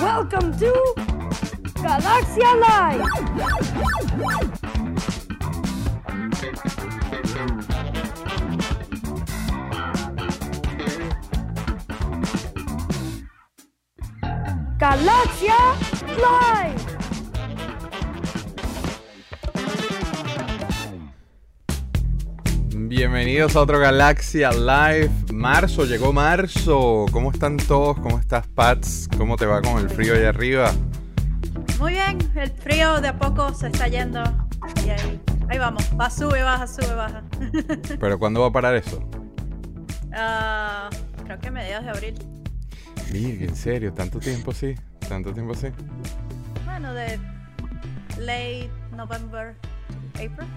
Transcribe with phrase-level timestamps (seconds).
[0.00, 0.72] Welcome to
[1.80, 3.00] Galaxia Live!
[14.78, 15.60] Galaxia
[16.20, 16.95] Live!
[22.96, 25.10] Bienvenidos a otro Galaxia Live.
[25.30, 27.04] Marzo, llegó marzo.
[27.12, 27.98] ¿Cómo están todos?
[27.98, 29.06] ¿Cómo estás, Pats?
[29.18, 30.72] ¿Cómo te va con el frío allá arriba?
[31.78, 34.22] Muy bien, el frío de a poco se está yendo.
[34.82, 37.22] Y ahí, ahí vamos, va, sube, baja, sube, baja.
[38.00, 39.06] ¿Pero cuándo va a parar eso?
[40.14, 40.88] Ah,
[41.22, 42.14] creo que mediados de abril.
[43.12, 44.74] Mira, en serio, tanto tiempo sí.
[45.06, 45.66] Tanto tiempo sí.
[46.64, 47.20] Bueno, de
[48.16, 49.54] late November,
[50.14, 50.48] April.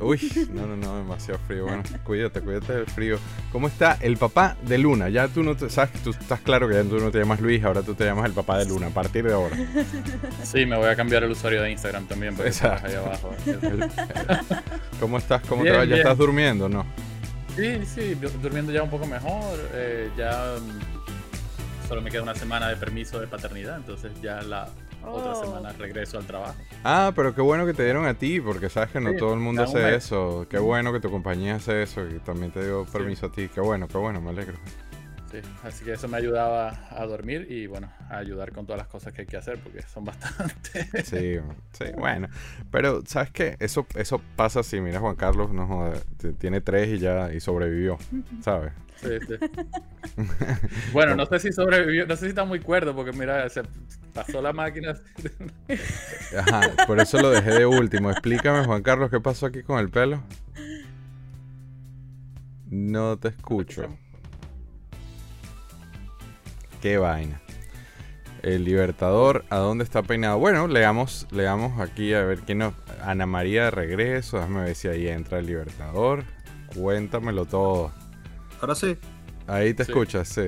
[0.00, 1.64] Uy, no, no, no, demasiado frío.
[1.64, 3.18] Bueno, cuídate, cuídate del frío.
[3.50, 5.08] ¿Cómo está el papá de Luna?
[5.08, 7.64] Ya tú no te, sabes, tú estás claro que ya tú no te llamas Luis,
[7.64, 9.56] ahora tú te llamas el papá de Luna a partir de ahora.
[10.44, 13.34] Sí, me voy a cambiar el usuario de Instagram también porque estás ahí abajo.
[15.00, 15.42] ¿Cómo estás?
[15.48, 15.78] ¿Cómo te va?
[15.78, 15.98] ¿Ya bien.
[15.98, 16.68] estás durmiendo?
[16.68, 16.84] No.
[17.56, 19.58] Sí, sí, du- durmiendo ya un poco mejor.
[19.72, 24.68] eh, ya mm, solo me queda una semana de permiso de paternidad, entonces ya la
[25.10, 25.44] otra Oh.
[25.44, 26.54] semana regreso al trabajo.
[26.84, 29.34] Ah, pero qué bueno que te dieron a ti, porque sabes que no Sí, todo
[29.34, 30.46] el mundo hace eso.
[30.48, 33.48] Qué bueno que tu compañía hace eso y también te dio permiso a ti.
[33.48, 34.54] Qué bueno, qué bueno, me alegro.
[35.30, 38.88] Sí, así que eso me ayudaba a dormir y bueno, a ayudar con todas las
[38.88, 41.06] cosas que hay que hacer porque son bastantes.
[41.06, 41.38] Sí,
[41.72, 42.28] sí, bueno.
[42.70, 43.56] Pero, ¿sabes qué?
[43.60, 45.92] Eso, eso pasa si, mira, Juan Carlos no
[46.38, 47.98] tiene tres y ya y sobrevivió,
[48.42, 48.72] ¿sabes?
[48.96, 49.34] Sí, sí.
[50.92, 53.62] Bueno, no sé si sobrevivió, no sé si está muy cuerdo porque mira, se
[54.14, 54.94] pasó la máquina.
[56.36, 58.10] Ajá, por eso lo dejé de último.
[58.10, 60.22] Explícame, Juan Carlos, ¿qué pasó aquí con el pelo?
[62.70, 63.96] No te escucho.
[66.80, 67.40] Qué vaina.
[68.42, 70.38] El Libertador, ¿a dónde está peinado?
[70.38, 72.74] Bueno, leamos, leamos aquí a ver quién nos.
[73.02, 76.24] Ana María de regreso, déjame ver si ahí entra el Libertador.
[76.74, 77.90] Cuéntamelo todo.
[78.60, 78.96] Ahora sí,
[79.46, 79.90] Ahí te Sí.
[79.92, 80.42] escuchas, sí.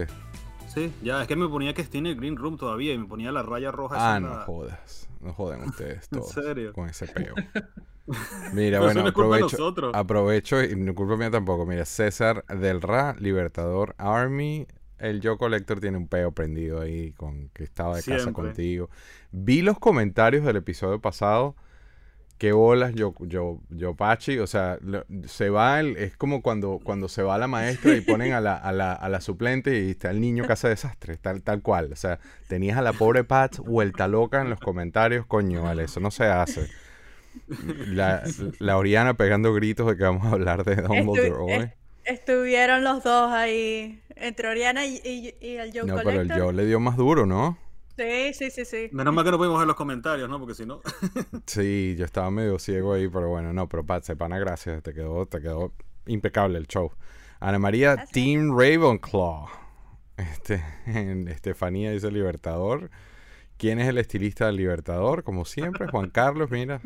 [0.68, 3.06] sí, ya, es que me ponía que estoy en el Green Room todavía y me
[3.06, 3.96] ponía la raya roja.
[3.98, 5.08] Ah, en no la- jodas.
[5.20, 6.32] No joden ustedes ¿En todos.
[6.32, 6.72] serio?
[6.74, 7.34] Con ese peo.
[8.52, 9.92] Mira, Pero bueno, aprovecho, nosotros.
[9.94, 11.64] aprovecho, y no culpa mía tampoco.
[11.64, 14.66] Mira, César del Ra, Libertador Army.
[15.00, 18.90] El Yo Collector tiene un peo prendido ahí con que estaba de casa contigo.
[19.32, 21.56] Vi los comentarios del episodio pasado.
[22.38, 24.38] Qué bolas, yo, yo, yo Pachi.
[24.38, 28.00] O sea, lo- se va el, es como cuando, cuando se va la maestra y
[28.00, 31.18] ponen a la, a la, a la suplente y está el niño que hace desastre,
[31.18, 31.92] tal, tal cual.
[31.92, 32.18] O sea,
[32.48, 36.24] tenías a la pobre Pat vuelta loca en los comentarios, coño, vale, eso no se
[36.24, 36.68] hace.
[37.88, 38.22] La,
[38.58, 41.52] la Oriana pegando gritos de que vamos a hablar de Dumbledore Estu- hoy.
[41.52, 41.74] est-
[42.04, 46.52] estuvieron los dos ahí, entre Oriana y, y- y el Joe No, pero el yo
[46.52, 47.58] le dio más duro, ¿no?
[47.96, 48.88] Sí, sí, sí, sí.
[48.92, 50.38] Menos mal que no podemos ver los comentarios, ¿no?
[50.38, 50.80] Porque si no.
[51.46, 55.26] Sí, yo estaba medio ciego ahí, pero bueno, no, pero Pat, sepana, gracias, te quedó,
[55.26, 55.72] te quedó
[56.06, 56.92] impecable el show.
[57.40, 58.12] Ana María, Gracias.
[58.12, 59.46] Team Ravenclaw.
[60.16, 62.90] Este, en Estefanía dice Libertador.
[63.56, 65.22] ¿Quién es el estilista del Libertador?
[65.24, 66.80] Como siempre, Juan Carlos, mira.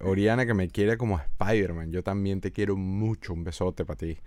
[0.00, 1.90] Oriana que me quiere como Spider-Man.
[1.92, 3.32] Yo también te quiero mucho.
[3.34, 4.18] Un besote para ti.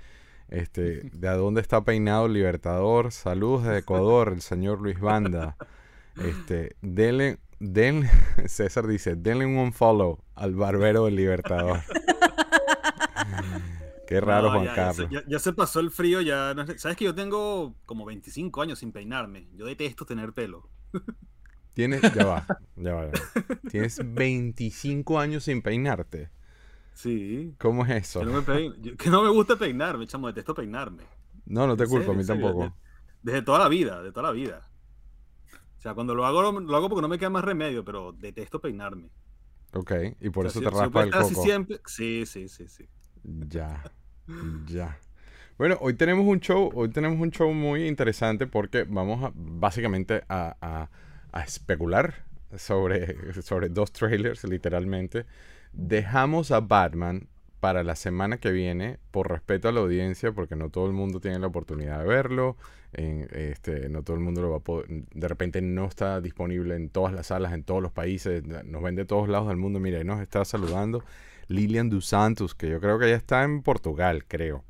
[0.50, 3.12] Este, ¿de a dónde está peinado el Libertador?
[3.12, 5.58] Saludos de Ecuador, el señor Luis Banda.
[6.18, 8.10] Este, denle, denle,
[8.48, 11.80] César dice, denle un follow al barbero del Libertador.
[14.08, 15.10] Qué raro, No, Juan ya, Carlos.
[15.10, 16.54] Ya, ya se pasó el frío, ya.
[16.54, 19.48] no Sabes que yo tengo como 25 años sin peinarme.
[19.56, 20.70] Yo detesto tener pelo.
[21.74, 23.70] Tienes, ya va, ya va, ya va.
[23.72, 26.30] Tienes 25 años sin peinarte.
[26.94, 27.54] Sí.
[27.60, 28.20] ¿Cómo es eso?
[28.20, 30.28] Que no me, peino- yo- que no me gusta peinarme, chamo.
[30.28, 31.04] Detesto peinarme.
[31.46, 32.64] No, no te culpo, a mí tampoco.
[32.64, 32.72] de-
[33.24, 34.70] Desde toda la vida, de toda la vida.
[35.78, 38.14] O sea, cuando lo hago, lo, lo hago porque no me queda más remedio, pero
[38.14, 39.10] detesto peinarme.
[39.74, 41.46] Ok, y por O eso sea, te si- raspa el así coco.
[41.46, 42.88] siempre- Sí, sí, sí, sí.
[43.24, 43.84] Ya,
[44.68, 44.98] ya.
[45.58, 50.24] Bueno, hoy tenemos un show, hoy tenemos un show muy interesante porque vamos a, básicamente
[50.30, 50.90] a, a-
[51.32, 52.26] a especular
[52.56, 55.26] sobre, sobre dos trailers, literalmente.
[55.74, 57.28] Dejamos a Batman
[57.60, 61.20] para la semana que viene por respeto a la audiencia, porque no todo el mundo
[61.20, 62.58] tiene la oportunidad de verlo.
[62.94, 66.76] en, este, no todo el mundo lo va a poder, de repente no está disponible
[66.76, 69.80] en todas las salas, en todos los países, nos ven de todos lados del mundo.
[69.80, 71.04] Mira, ahí nos está saludando
[71.48, 74.64] Lilian dos Santos, que yo creo que ya está en Portugal, creo.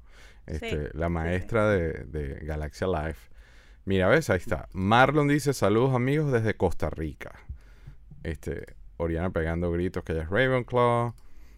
[0.45, 3.29] Este, la maestra de, de Galaxia Life.
[3.85, 4.67] Mira, ves, ahí está.
[4.73, 7.39] Marlon dice, saludos amigos desde Costa Rica.
[8.23, 11.13] Este, Oriana pegando gritos que ella es Ravenclaw.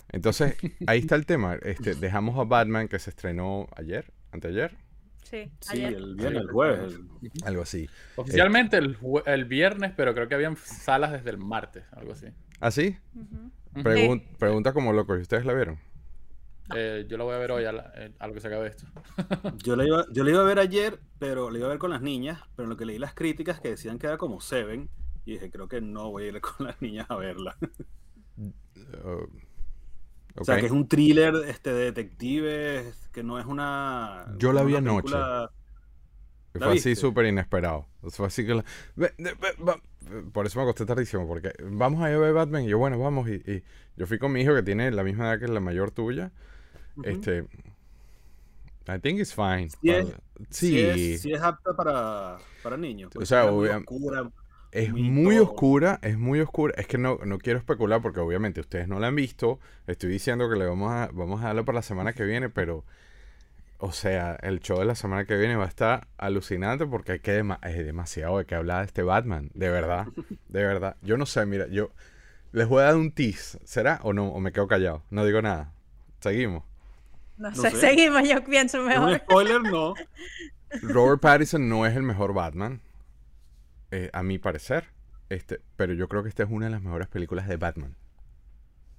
[0.09, 0.55] Entonces,
[0.87, 1.55] ahí está el tema.
[1.55, 4.77] Este, dejamos a Batman que se estrenó ayer, anteayer.
[5.23, 5.93] Sí, Sí, ayer.
[5.95, 6.99] el viernes, el jueves.
[7.43, 7.89] Algo así.
[8.15, 12.27] Oficialmente el, el viernes, pero creo que habían salas desde el martes, algo así.
[12.59, 12.97] ¿Así?
[13.15, 13.51] Ujú.
[13.83, 15.79] Pregun- Pregunta como loco, ¿y ustedes la vieron?
[16.75, 18.67] Eh, yo lo voy a ver hoy a, la- eh, a lo que se acabe
[18.67, 18.85] esto.
[19.63, 21.91] Yo la, iba, yo la iba a ver ayer, pero la iba a ver con
[21.91, 24.89] las niñas, pero en lo que leí las críticas que decían que era como Seven,
[25.25, 27.57] y dije, creo que no voy a ir con las niñas a verla.
[28.37, 29.27] Uh,
[30.37, 34.25] O sea, que es un thriller este, de detectives, que no es una...
[34.37, 35.03] Yo la vi anoche.
[35.03, 35.51] película-
[36.53, 37.87] Que ¿La Fue así súper inesperado.
[38.09, 38.65] Fue así que la-
[40.33, 42.63] Por eso me acosté tardísimo, porque vamos a ir a ver Batman.
[42.63, 43.27] Y yo, bueno, vamos.
[43.29, 43.63] Y, y
[43.97, 46.31] yo fui con mi hijo que tiene la misma edad que la mayor tuya.
[47.03, 47.45] Este.
[48.87, 49.69] I think it's fine.
[49.69, 50.05] Sí es-
[50.49, 53.09] Sí, Sí, es, sí es apta para, para niños.
[53.15, 54.29] O pues, sea, es muy obvia- oscura,
[54.75, 56.73] Es muy oscura, es muy oscura.
[56.77, 59.59] Es que no, no quiero especular porque obviamente ustedes no la han visto.
[59.87, 62.83] Estoy diciendo que le vamos a, vamos a darle para la semana que viene, pero,
[63.77, 67.19] o sea, el show de la semana que viene va a estar alucinante porque hay
[67.19, 70.07] que es demasiado de que hablar de este Batman, de verdad,
[70.49, 70.97] de verdad.
[71.01, 71.91] Yo no sé, mira, yo
[72.51, 74.27] les voy a dar un tease, ¿será o no?
[74.29, 75.71] O me quedo callado, no digo nada.
[76.19, 76.63] Seguimos.
[77.37, 77.77] No, No sé, sé.
[77.77, 79.17] seguimos, yo pienso Es un mejor.
[79.17, 79.93] spoiler, no.
[80.81, 82.81] Robert Pattinson no es el mejor Batman,
[83.91, 84.91] eh, a mi parecer,
[85.29, 87.95] este, pero yo creo que esta es una de las mejores películas de Batman.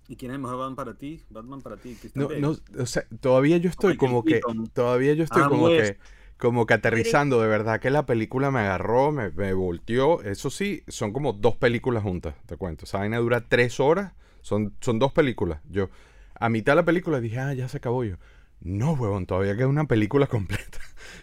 [0.08, 1.24] ¿Y quién es el mejor Batman para ti?
[1.30, 2.40] Batman para ti, Christian No, Bale.
[2.40, 5.94] no, o sea, todavía yo estoy como que, todavía yo estoy Adam como West.
[5.96, 5.98] que,
[6.38, 10.22] como que aterrizando de verdad que la película me agarró, me, me volteó.
[10.22, 12.84] Eso sí, son como dos películas juntas, te cuento.
[12.84, 15.60] Esa vaina dura tres horas, son, son dos películas.
[15.68, 15.90] Yo,
[16.34, 18.16] a mitad de la película dije, ah, ya se acabó yo.
[18.60, 20.78] No, huevón, todavía queda una película completa.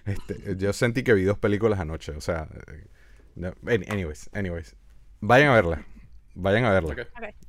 [0.06, 2.48] Este, yo sentí que vi dos películas anoche, o sea,
[3.36, 4.76] no, any- anyways, anyways.
[5.22, 5.86] Vayan a verla,
[6.36, 6.96] vayan a verla.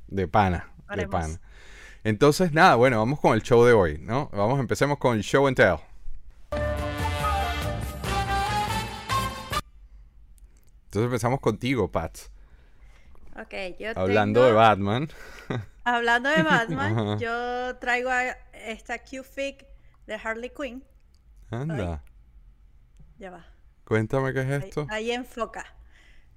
[0.07, 1.39] De pana, de pana.
[2.03, 4.29] Entonces, nada, bueno, vamos con el show de hoy, ¿no?
[4.31, 5.77] Vamos, empecemos con el show and tell.
[10.85, 12.17] Entonces empezamos contigo, Pat.
[13.37, 15.09] Ok, yo Hablando tengo- de Batman.
[15.83, 17.17] Hablando de Batman, Ajá.
[17.17, 19.65] yo traigo a esta Q-Fic
[20.07, 20.83] de Harley Quinn.
[21.51, 22.01] Anda,
[23.19, 23.45] Ya va.
[23.85, 24.87] Cuéntame qué es Ahí, esto.
[24.89, 25.65] ahí enfoca.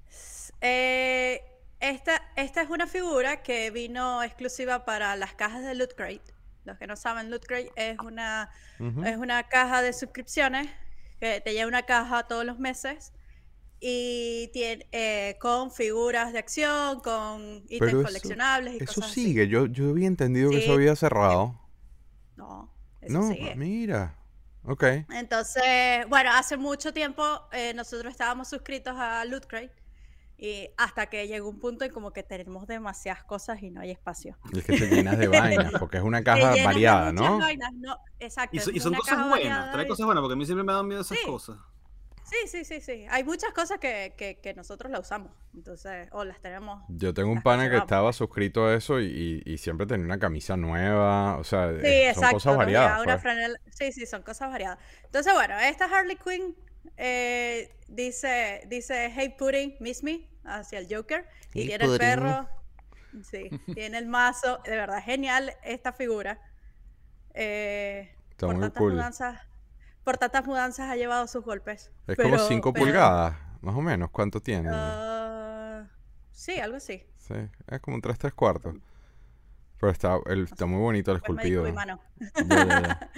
[0.08, 1.42] S- eh,
[1.80, 6.22] esta, esta es una figura que vino exclusiva para las cajas de Loot Crate.
[6.64, 8.50] Los que no saben, Loot Crate es una,
[8.80, 9.02] Ujú.
[9.04, 10.68] es una caja de suscripciones
[11.20, 13.12] que te lleva una caja todos los meses
[13.80, 19.24] y tiene eh, con figuras de acción, con ítems eso- coleccionables y Eso cosas así.
[19.26, 20.72] sigue, yo, yo había entendido que eso Sí.
[20.72, 21.58] había cerrado.
[22.36, 23.54] No, eso No, sigue.
[23.54, 24.16] mira.
[24.64, 24.84] Ok.
[25.10, 27.22] Entonces, bueno, hace mucho tiempo
[27.52, 29.72] eh, nosotros estábamos suscritos a Loot Crate
[30.37, 33.90] y hasta que llegó un punto en como que tenemos demasiadas cosas y no hay
[33.90, 34.37] espacio.
[34.52, 37.38] Y es que te llenas de vainas, porque es una caja variada, ¿no?
[37.38, 38.56] vainas, no, Exacto.
[38.56, 40.87] Y, so- son cosas buenas, trae y- cosas buenas, porque a mí siempre me dan
[40.87, 41.26] miedo esas Sí.
[41.26, 41.56] cosas.
[42.28, 43.06] Sí, sí, sí, sí.
[43.10, 45.32] Hay muchas cosas que, que, que nosotros la usamos.
[45.54, 46.82] Entonces, o las tenemos.
[46.88, 50.19] Yo tengo un pana que estaba suscrito a eso y, y- y siempre tenía una
[50.19, 51.38] camisa nueva.
[51.38, 53.00] O sea, Sí, eh, son cosas variadas.
[53.02, 53.22] una pues.
[53.22, 54.78] franela- Sí, sí, son cosas variadas.
[55.04, 56.54] Entonces, bueno, esta Harley Quinn
[56.96, 61.26] eh, dice, dice, hey Pudding, miss me, hacia el Joker.
[61.54, 62.48] Y Hey, tiene el perro.
[63.30, 64.58] Sí, tiene el mazo.
[64.64, 66.38] De verdad, genial esta figura.
[67.34, 68.92] Eh, Está por muy tantas cool.
[68.92, 69.40] mudanzas.
[70.08, 71.90] Por tantas mudanzas ha llevado sus golpes.
[72.06, 74.08] Es como Pero- 5 pero, pulgadas, más o menos.
[74.10, 74.70] ¿Cuánto tiene?
[74.72, 75.84] ah,
[76.32, 77.04] sí, algo así.
[77.18, 77.35] Sí,
[77.66, 78.75] es como un 3 3 cuartos.
[79.78, 81.68] Pero está, el- está muy bonito el esculpido.
[81.68, 82.00] y mano.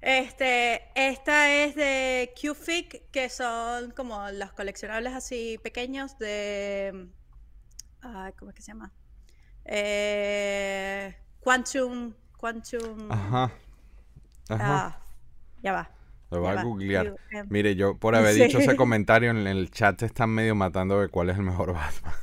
[0.00, 7.10] Este, esta es de QFIC, que son como los coleccionables así pequeños de.
[8.00, 8.92] ay, ¿Cómo es que se llama?
[9.64, 12.12] Eh, Quantum.
[12.36, 13.06] Quantum.
[13.08, 13.52] Ajá.
[14.48, 14.86] Ajá.
[14.86, 15.00] ah,
[15.62, 15.97] ya va.
[16.30, 17.14] Lo voy a googlear.
[17.30, 18.42] Em, Mire, yo por haber Sí.
[18.44, 21.72] dicho ese comentario en el chat se están medio matando de cuál es el mejor
[21.74, 22.14] Batman.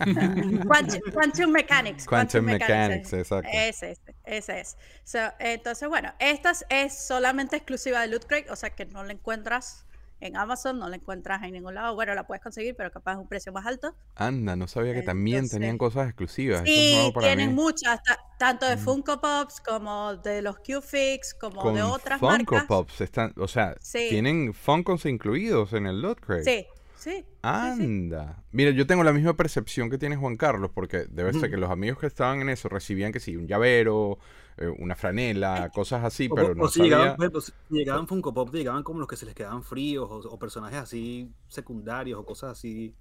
[0.66, 2.06] Quantum, Quantum Mechanics.
[2.06, 2.52] Quantum eh.
[2.58, 3.48] Mechanics, exacto.
[3.52, 4.76] Ese, ese, ese es.
[5.04, 9.04] So, entonces, bueno, esta es- es solamente exclusiva de Loot Crate, o sea que no
[9.04, 9.86] la encuentras
[10.22, 11.94] en Amazon, no la encuentras en ningún lado.
[11.94, 13.94] Bueno, la puedes conseguir, pero capaz es un precio más alto.
[14.14, 16.62] Anda, no sabía que también Entonces- tenían cosas exclusivas.
[16.64, 17.54] Es Sí, para tienen mí.
[17.54, 18.80] muchas, ta- tanto de Mm.
[18.80, 22.64] Funko Pops como de los Q-Fix, como Con de otras Funko marcas.
[22.66, 24.06] Pops están, o sea, Sí.
[24.10, 26.44] tienen Funkos incluidos en el Loot Crate.
[26.44, 27.10] Sí, sí.
[27.10, 27.26] sí, sí.
[27.42, 28.42] Anda.
[28.52, 31.70] Mira, yo tengo la misma percepción que tiene Juan Carlos, porque debe ser que los
[31.70, 34.18] amigos que estaban en eso recibían que sí, un llavero,
[34.58, 37.16] eh, una franela, cosas así, O- pero o, no si llegaban, sabía.
[37.16, 40.16] por ejemplo, si llegaban Funko Pop, llegaban como los que se les quedaban fríos, o,
[40.28, 42.94] o personajes así secundarios, o cosas así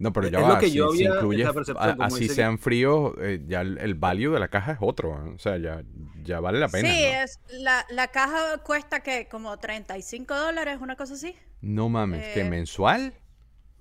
[0.00, 2.20] No, pero Es- ya es lo va, que si, yo si había- incluyes, a- así
[2.20, 5.32] dice que- sean fríos, eh, ya el, el value de la caja es otro, ¿eh?
[5.34, 5.82] o sea, ya,
[6.22, 6.88] ya vale la pena.
[6.88, 7.22] sí, ¿no?
[7.22, 12.42] es, la, la caja cuesta que como 35 dólares, una cosa así, No mames, ¿que
[12.42, 13.12] eh, mensual?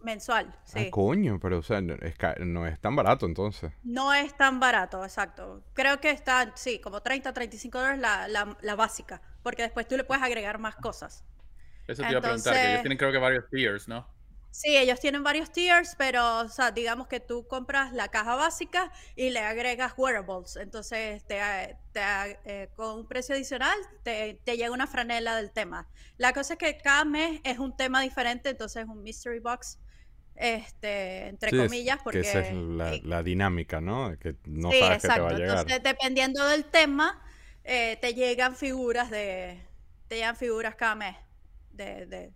[0.07, 0.55] Mensual.
[0.63, 0.85] Sí.
[0.87, 3.71] Ah, coño, pero o sea, no es, no es tan barato entonces.
[3.83, 5.63] No es tan barato, exacto.
[5.73, 9.97] Creo que está, sí, como 30, 35 dólares la, la, la básica, porque después tú
[9.97, 11.23] le puedes agregar más cosas.
[11.87, 14.07] Eso te iba a preguntar, que Entonces- ellos tienen creo que varios tiers, ¿no?
[14.49, 18.91] Sí, ellos tienen varios tiers, pero, o sea, digamos que tú compras la caja básica
[19.15, 20.55] y le agregas wearables.
[20.55, 22.01] Entonces, te, te,
[22.45, 25.87] eh, con un precio adicional, te, te llega una franela del tema.
[26.17, 29.77] La cosa es que cada mes es un tema diferente, entonces es un mystery box,
[30.37, 32.21] este, entre Sí, comillas, porque...
[32.21, 34.11] Que esa es la, eh, la dinámica, ¿no?
[34.11, 35.23] De Que no sí, sabes que te exacto.
[35.23, 35.57] va a llegar.
[35.59, 37.21] Entonces, dependiendo del tema,
[37.63, 39.61] eh, te llegan figuras de.
[40.07, 41.15] Te llegan figuras cada mes.
[41.71, 42.31] De, de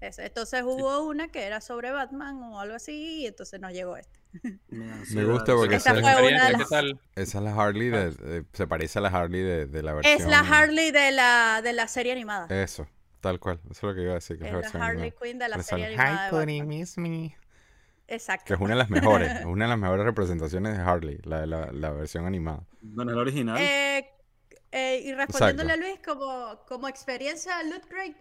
[0.00, 0.24] ese.
[0.26, 4.20] Entonces hubo una que era sobre Batman o algo así, y entonces nos llegó este.
[4.68, 7.88] Me gusta porque Esta esa, fue una de experiencia, ¿qué las- esa es la Harley,
[7.88, 10.20] de, de- se parece a la Harley de, de la versión.
[10.20, 12.46] Es la Harley de la, de la serie animada.
[12.62, 12.86] Eso,
[13.20, 13.60] tal cual.
[13.64, 14.38] Eso es lo que iba a decir.
[14.38, 15.20] Que es es la Harley animada.
[15.22, 16.28] Quinn de la serie animada.
[16.28, 16.68] Hi, Batman".
[16.68, 17.36] miss me.
[18.08, 18.44] Exacto.
[18.46, 21.40] Que es una de las mejores, es una de las mejores representaciones de Harley, la
[21.40, 22.64] de la, la versión animada.
[22.80, 23.56] Bueno, el original.
[23.58, 24.08] Eh,
[24.70, 28.16] eh, y respondiéndole a Luis, como, como experiencia de Loot Crate,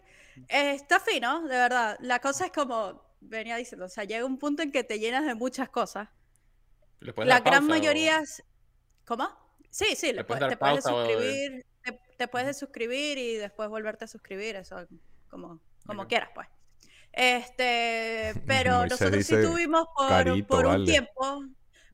[0.50, 1.98] eh, está fino, de verdad.
[2.00, 5.26] La cosa es como venía diciendo, o sea, llega un punto en que te llenas
[5.26, 6.10] de muchas cosas.
[7.00, 8.20] ¿Le puedes La dar gran pausa o- mayoría...
[8.20, 8.44] es-
[9.06, 9.28] ¿Cómo?
[9.70, 14.06] Sí, sí, ¿Le puedes te puedes o suscribir, te, te puedes suscribir y después volverte
[14.06, 14.78] a suscribir, eso
[15.30, 16.48] como, como quieras, pues.
[17.16, 20.86] Este, pero Moisés nosotros sí tuvimos por, "Carito, por un vale".
[20.86, 21.44] tiempo,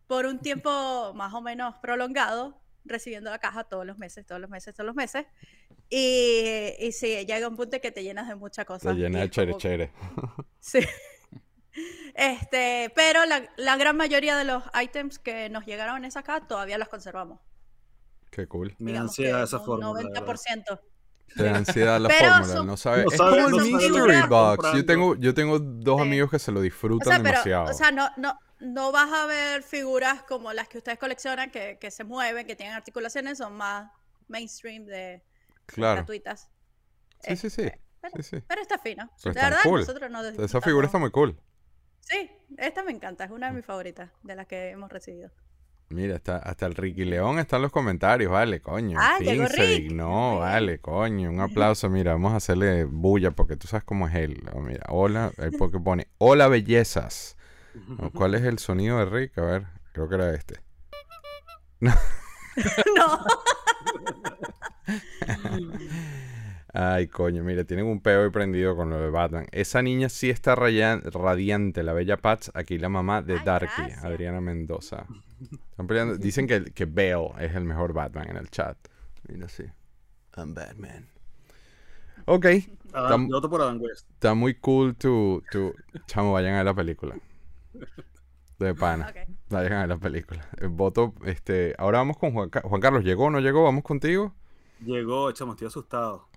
[0.08, 4.50] por un tiempo más o menos prolongado, recibiendo la caja todos los meses, todos los
[4.50, 5.26] meses, todos los meses.
[5.90, 8.94] Y, y sí, llega un punto en que te llenas de muchas cosas.
[8.94, 9.92] Te y llena de es como- chere chere.
[10.60, 10.80] Sí.
[12.14, 16.46] Este, pero la, la gran mayoría de los ítems que nos llegaron en esa caja
[16.48, 17.40] todavía los conservamos.
[18.30, 18.76] Qué cool.
[18.80, 19.78] Me ansiedad esa verdad.
[19.78, 20.80] 90%.
[21.36, 23.06] Te da ansiedad la Pero fórmula, son- no sabes.
[23.06, 24.68] No es sabe- como el no Mystery Box.
[24.76, 26.08] Yo tengo, yo tengo dos Sí.
[26.08, 27.70] amigos que se lo O disfrutan pero, demasiado.
[27.72, 31.78] o sea, no, no, no vas a ver figuras como las que ustedes coleccionan que,
[31.80, 33.90] que se mueven, que tienen articulaciones, son más
[34.28, 35.24] mainstream de
[35.66, 35.96] claro.
[35.98, 36.50] gratuitas.
[37.22, 37.62] Sí, sí, sí.
[37.64, 38.44] Este, pero, sí, sí.
[38.48, 39.10] pero está fino.
[39.24, 39.80] Pero de verdad, cool.
[39.82, 41.40] nosotros nos Esa figura está muy cool.
[42.02, 45.30] Sí, esta me encanta, es una de mis favoritas de las que hemos recibido.
[45.92, 48.98] Mira, está, hasta el Ricky León está en los comentarios, vale, coño.
[49.00, 49.90] Ah, llegó Rick.
[49.90, 49.98] bien.
[49.98, 51.30] vale, coño.
[51.30, 54.44] Un aplauso, mira, vamos a hacerle bulla porque tú sabes cómo es él.
[54.54, 57.38] Oh, Mira, hola, él porque pone, hola bellezas.
[58.00, 59.38] Oh, ¿Cuál es el sonido de Rick?
[59.38, 60.60] A ver, creo que era este.
[61.82, 61.94] no,
[66.74, 69.46] Ay, coño, mira, tienen un peo ahí prendido con lo de Batman.
[69.52, 74.04] Esa niña sí está radiante, la bella Pats, aquí la mamá de Ay, Darky, gracias.
[74.06, 75.06] Adriana Mendoza.
[75.72, 78.78] Están peleando- Dicen que, que Bale es el mejor Batman en el chat.
[79.28, 79.64] Mira, sí.
[80.38, 81.08] I'm Batman.
[82.26, 82.46] Ok,
[82.94, 84.08] Adam- voto por Adam West.
[84.12, 85.74] está muy cool tu, tu...
[86.06, 87.16] Chamo, vayan a ver la película.
[88.60, 89.12] De pana.
[89.50, 90.48] Vayan a ver la película.
[90.60, 91.74] El voto, este...
[91.80, 93.04] Ahora vamos con Juan, Ca- Juan Carlos.
[93.04, 93.64] ¿Llegó o no llegó?
[93.64, 94.36] ¿Vamos contigo?
[94.82, 96.28] Llegó, chamo, estoy asustado.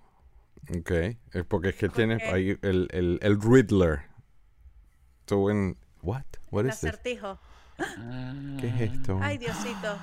[0.75, 2.21] Ok, es porque es que tiene Ok.
[2.33, 3.99] ahí el, el, el Riddler.
[5.19, 5.77] Estuvo en...
[6.01, 6.23] What?
[6.51, 6.91] What El is this?
[7.77, 8.57] Acertijo.
[8.61, 9.19] ¿Qué es esto?
[9.21, 9.97] Ay, Diosito.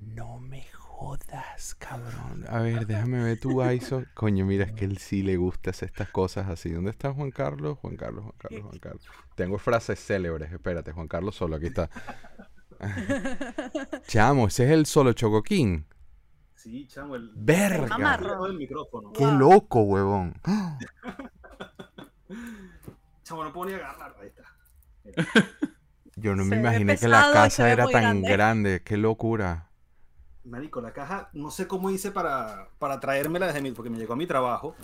[0.00, 2.44] No me jodas, cabrón.
[2.48, 4.04] A ver, déjame ver tu ISO.
[4.14, 6.70] Coño, mira, es que él sí le gusta hacer estas cosas así.
[6.70, 7.78] ¿Dónde está Juan Carlos?
[7.78, 9.02] Juan Carlos, Juan Carlos, Juan Carlos.
[9.34, 10.52] Tengo frases célebres.
[10.52, 11.90] Espérate, Juan Carlos solo, aquí está.
[14.06, 15.86] Chamo, ese es el solo Chocoquín.
[16.54, 17.30] Sí, chamo, el...
[17.34, 18.18] Verga.
[18.42, 19.12] Del micrófono.
[19.12, 19.38] Qué Wow.
[19.38, 20.34] loco, huevón.
[23.22, 24.16] Chamo, no puedo ni agarrar.
[24.20, 24.42] Ahí está.
[26.16, 28.28] Yo no me Se imaginé que la casa era tan grande.
[28.30, 28.82] grande.
[28.82, 29.68] Qué locura.
[30.44, 34.12] Marico, la caja, no sé cómo hice para, para traérmela desde mi, porque me llegó
[34.14, 34.74] a mi trabajo.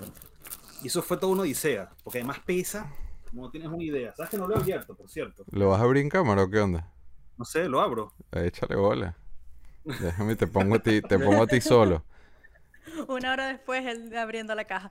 [0.82, 2.90] Y eso fue toda una odisea, porque además pesa,
[3.30, 4.12] como no tienes una idea.
[4.14, 5.44] ¿Sabes que no lo he abierto, por cierto?
[5.50, 6.90] ¿Lo vas a abrir en cámara o qué onda?
[7.38, 8.12] No sé, lo abro.
[8.32, 9.16] Échale bola.
[9.84, 12.04] Déjame, te pongo a ti, te pongo a ti solo.
[13.08, 14.90] Una hora después él abriendo la caja.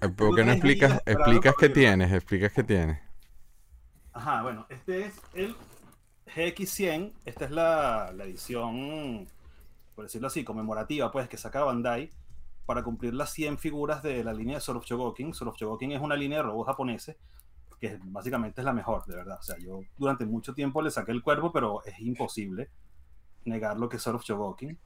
[0.00, 2.12] Eh, ¿Por qué no explicas, explicas qué tienes?
[2.12, 3.05] Explicas qué tienes.
[4.16, 5.54] Ajá, bueno, este es el
[6.34, 7.12] GX100.
[7.26, 9.28] Esta es la, la edición,
[9.94, 12.10] por decirlo así, conmemorativa, pues, que saca Bandai
[12.64, 15.34] para cumplir las 100 figuras de la línea de Sword of Chogokin.
[15.34, 17.16] Sword of Chogokin es una línea de robots japoneses
[17.78, 19.36] que básicamente es la mejor, de verdad.
[19.38, 22.70] O sea, yo durante mucho tiempo le saqué el cuerpo, pero es imposible
[23.44, 24.78] negar lo que es Sword of Chogokin.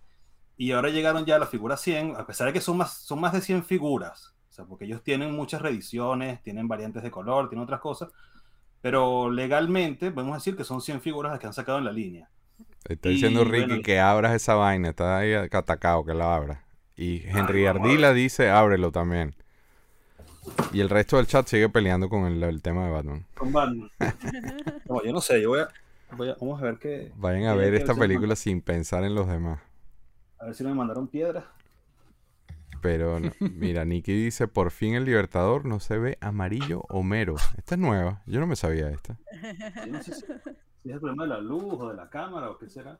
[0.57, 3.33] Y ahora llegaron ya las figuras 100, a pesar de que son más, son más
[3.33, 4.35] de 100 figuras.
[4.51, 8.09] O sea, porque ellos tienen muchas reediciones, tienen variantes de color, tienen otras cosas
[8.83, 12.29] Pero legalmente podemos decir que son 100 figuras las que han sacado en la línea.
[12.89, 14.89] Está diciendo Ricky bueno, que abras esa vaina.
[14.89, 16.65] Está ahí atacado que la abra.
[16.97, 19.35] Y Henry Ardila dice ábrelo también.
[20.73, 23.27] Y el resto del chat sigue peleando con el, el tema de Batman.
[23.37, 23.91] Con Batman.
[24.89, 25.69] No, yo no sé, yo voy a,
[26.17, 27.13] voy a- Vamos a ver qué.
[27.17, 29.61] Vayan a ver esta película sin pensar en los demás.
[30.39, 31.45] A ver si no me mandaron piedras.
[32.81, 37.37] Pero no- mira, Nicky dice, por fin el Libertador no se ve amarillo Homero.
[37.59, 38.23] Esta es nueva.
[38.27, 39.19] Yo no me sabía esta.
[39.87, 42.51] Yo no sé si, si es el problema de la luz o de la cámara
[42.51, 42.99] o qué será.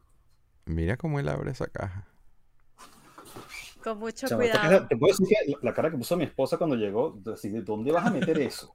[0.67, 2.07] Mira cómo él abre esa caja.
[3.83, 4.61] Con mucho cuidado.
[4.61, 7.63] cara- te puedo decir que la- cara que puso mi esposa cuando llegó, así, ¿de
[7.63, 8.75] dónde vas a meter eso?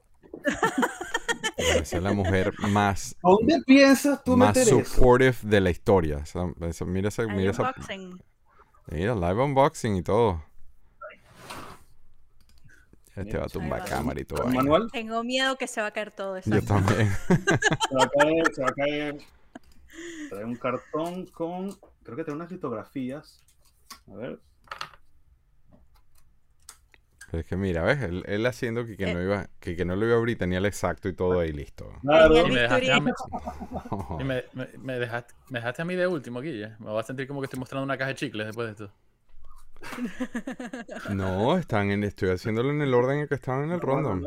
[1.57, 4.83] Esa es la mujer más, ¿A dónde piensas tú más meter eso?
[4.95, 6.23] supportive de la historia.
[6.55, 8.21] Mira esa, mira esa, unboxing.
[8.91, 10.43] mira, live unboxing y todo.
[13.15, 13.85] Este va a tumbar va.
[13.85, 14.41] cámara y todo.
[14.43, 14.61] ¿Un vaina.
[14.63, 14.89] manual?
[14.91, 16.49] Tengo miedo que se va a caer todo eso.
[16.49, 17.09] Yo también.
[17.27, 19.17] Se va a caer, se va a caer.
[20.29, 21.71] Trae un cartón con.
[22.03, 23.41] Creo que trae unas litografías.
[24.11, 24.39] A ver.
[27.31, 28.01] Pero es que mira, ¿ves?
[28.03, 29.13] Él, él haciendo que, que Eh.
[29.13, 31.51] no iba, que, que no lo iba a abrir, tenía el exacto y todo ahí
[31.51, 31.91] listo.
[32.01, 32.47] Claro.
[32.47, 34.05] Y me dejaste, a mí, bisturí.
[34.19, 36.75] y me, me- me dejaste, me dejaste a mí de último, Guille.
[36.79, 38.93] Me voy a sentir como que estoy mostrando una caja de chicles después de esto.
[41.09, 44.21] No, están en, estoy haciéndolo en el orden en que estaban en el random.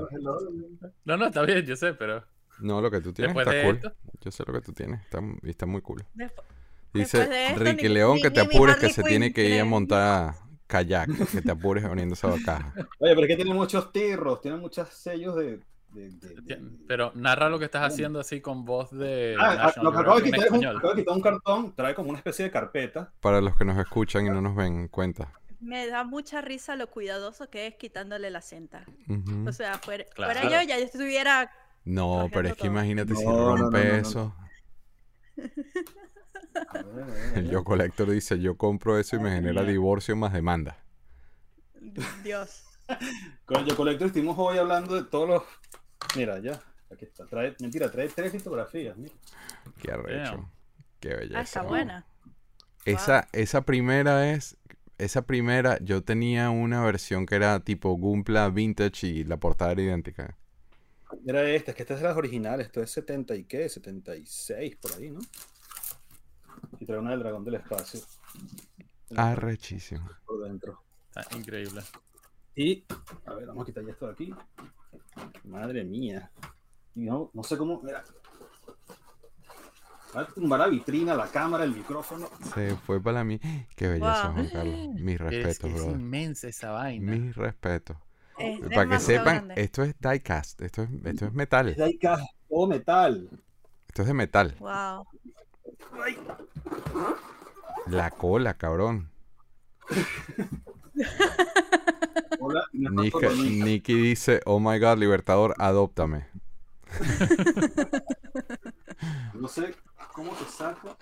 [1.05, 2.25] No, no, está bien, yo sé, pero
[2.61, 3.77] No, lo que tú tienes Después está de cool.
[3.77, 3.93] esto.
[4.21, 6.05] Yo sé lo que tú tienes, está, y está muy cool.
[6.93, 9.65] Dice esto, Ricky ni- León ni- que te apures que se tiene que ir a
[9.65, 10.35] montar
[10.67, 12.73] kayak, que te apures abriendo esa caja.
[12.99, 15.61] Oye, pero es que tiene muchos tirros, tiene muchos sellos de.
[15.93, 19.81] de- de- de- Pero narra lo que estás haciendo así con voz de Ah, ah,
[19.83, 20.77] lo que acabo de quitar es un, español.
[20.79, 23.12] acabo de quitar un cartón, trae como una especie de carpeta.
[23.21, 25.33] Para los que nos escuchan y no nos ven, cuenta.
[25.61, 28.85] Me da mucha risa lo cuidadoso que es quitándole la cinta.
[29.47, 30.33] O sea, fuera, Claro.
[30.41, 31.50] fuera yo, ya yo estuviera.
[31.85, 32.69] No, pero es que todo.
[32.73, 33.97] imagínate si No, no, no, rompe no, no.
[33.99, 34.35] eso.
[37.35, 37.50] El.
[37.50, 40.79] Yo Collector dice, yo compro eso y me genera divorcio más demanda.
[42.23, 42.65] Dios.
[43.45, 45.43] Con el Yo Collector estuvimos hoy hablando de todos los.
[46.17, 46.61] Mira, ya.
[46.93, 47.27] Aquí está.
[47.27, 48.97] Trae, mentira, trae tres litografías.
[48.97, 49.15] Mira.
[49.83, 50.31] Qué arrecho.
[50.33, 50.50] Damn.
[51.00, 51.38] Qué belleza.
[51.38, 52.07] Ah, está buena.
[52.85, 54.57] Esa, esa primera es,
[54.98, 59.82] esa primera, yo tenía una versión que era tipo Gumpla Vintage y la portada era
[59.82, 60.37] idéntica.
[61.26, 62.66] Era esta, es que esta es de las originales.
[62.66, 65.20] Esto es 70 y qué, 76 por ahí, ¿no?
[66.80, 68.00] Y trae una del dragón del espacio.
[69.16, 70.08] Arrechísimo.
[70.26, 70.82] Por dentro.
[71.14, 71.80] Está increíble.
[72.54, 72.84] Y,
[73.24, 74.34] a ver, vamos a quitar ya esto de aquí.
[75.44, 76.30] Madre mía.
[76.94, 77.80] Y no, no sé cómo.
[77.82, 78.04] Mira.
[80.16, 82.29] Va a tumbar la vitrina, la cámara, el micrófono.
[82.55, 83.38] Se fue para mí.
[83.77, 84.33] Qué belleza, Wow.
[84.35, 84.88] Juan Carlos.
[84.94, 86.01] Mis Es, respetos, es brother.
[86.01, 87.12] inmensa esa vaina.
[87.12, 87.97] Mis respetos.
[88.38, 89.55] Es Para que sepan, grande.
[89.62, 93.29] esto es diecast, esto es, esto es metal, Es caja, todo metal.
[93.88, 94.55] esto es de metal.
[94.61, 95.07] Wow.
[97.87, 99.11] La cola, cabrón.
[102.40, 102.64] Hola.
[102.73, 106.27] Nicky dice, oh my god, Libertador, adóptame.
[109.35, 109.75] No sé
[110.12, 110.97] cómo te saco.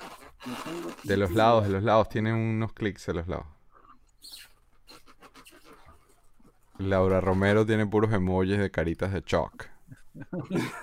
[0.47, 3.47] No tengo- De los lados, de los lados, tienen unos clics de los lados.
[6.79, 9.67] Laura Romero tiene puros emojis de caritas de shock.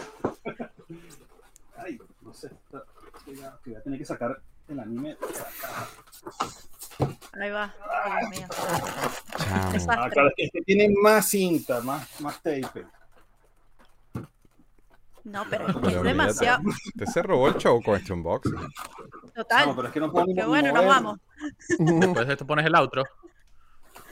[1.78, 2.50] Ay, no sé.
[2.72, 3.32] que
[3.72, 5.88] voy a tener que sacar el anime de la caja.
[7.40, 7.74] Ahí va.
[8.06, 8.48] Ay, Dios mío.
[9.50, 12.86] Ah, claro, es que este tiene más cinta, más, más tape.
[15.24, 16.64] No, pero Pero es mírate, demasiado.
[16.68, 18.56] Usted se robó el show con este unboxing.
[19.34, 19.68] Total.
[19.68, 21.20] No, pero es que no puedo Qué bueno, nos vamos.
[21.80, 23.04] Después de esto pones el outro.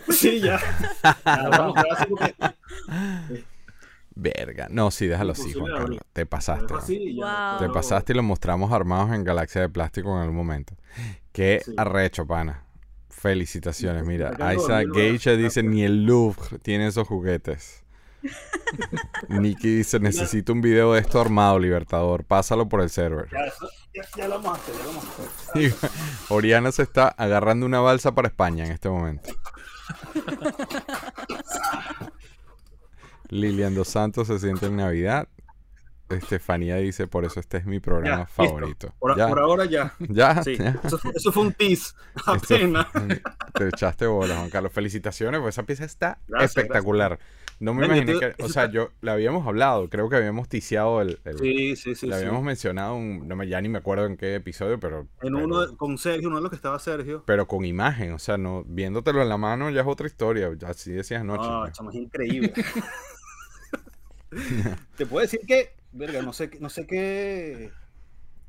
[0.10, 0.60] Sí, ya.
[1.26, 1.76] Ya, vamos,
[2.10, 2.56] porque-
[4.16, 4.68] Verga.
[4.70, 6.00] No, sí, déjalo así, Juan Carlos.
[6.14, 6.74] Te pasaste.
[6.74, 7.60] Así Wow.
[7.60, 10.76] Te pasaste y lo mostramos armados en Galaxia de Plástico en algún momento.
[11.32, 11.74] Qué Sí.
[11.78, 12.64] arrecho, pana.
[13.10, 14.06] Felicitaciones.
[14.06, 17.81] Mira, Isaac Geisha dice, ni el Louvre tiene esos juguetes.
[19.30, 22.24] Nicky dice, necesito un video de esto armado, Libertador.
[22.24, 23.28] Pásalo por el server.
[23.32, 25.62] Ya, eso- ya, ya lo vamos a hacer, ya lo vamos a hacer.
[25.62, 25.74] Y
[26.34, 29.30] Oriana se está agarrando una balsa para España en este momento.
[33.30, 35.28] Lilian Dos Santos se siente en Navidad.
[36.10, 38.94] Estefanía dice, por eso este es mi programa Ya, favorito.
[39.00, 39.94] Por, ahora ya.
[40.00, 40.58] ya, Sí.
[40.58, 40.78] ya.
[40.84, 41.94] Eso, fue- eso fue un tease.
[42.26, 42.88] Apenas.
[43.54, 44.74] Te echaste bola, Juan Carlos.
[44.74, 47.18] Felicitaciones, pues esa pieza está Gracias, espectacular.
[47.62, 51.00] No me imaginé que, o eso sea, yo le habíamos hablado, creo que habíamos ticiado
[51.02, 52.08] el, el- Sí, sí, sí.
[52.08, 52.12] sí.
[52.12, 55.78] habíamos mencionado, un- no me, ya ni me acuerdo en qué episodio, pero, En uno
[55.78, 57.24] con Sergio, uno de los que estaba Sergio.
[57.26, 60.92] pero con imagen, o sea, no viéndotelo en la mano ya es otra historia, así
[60.92, 61.48] decías anoche.
[61.48, 61.74] Pues.
[61.78, 62.52] chamo, es increíble.
[64.98, 67.70] Te puedo decir que Verga, no sé, qué- no sé qué,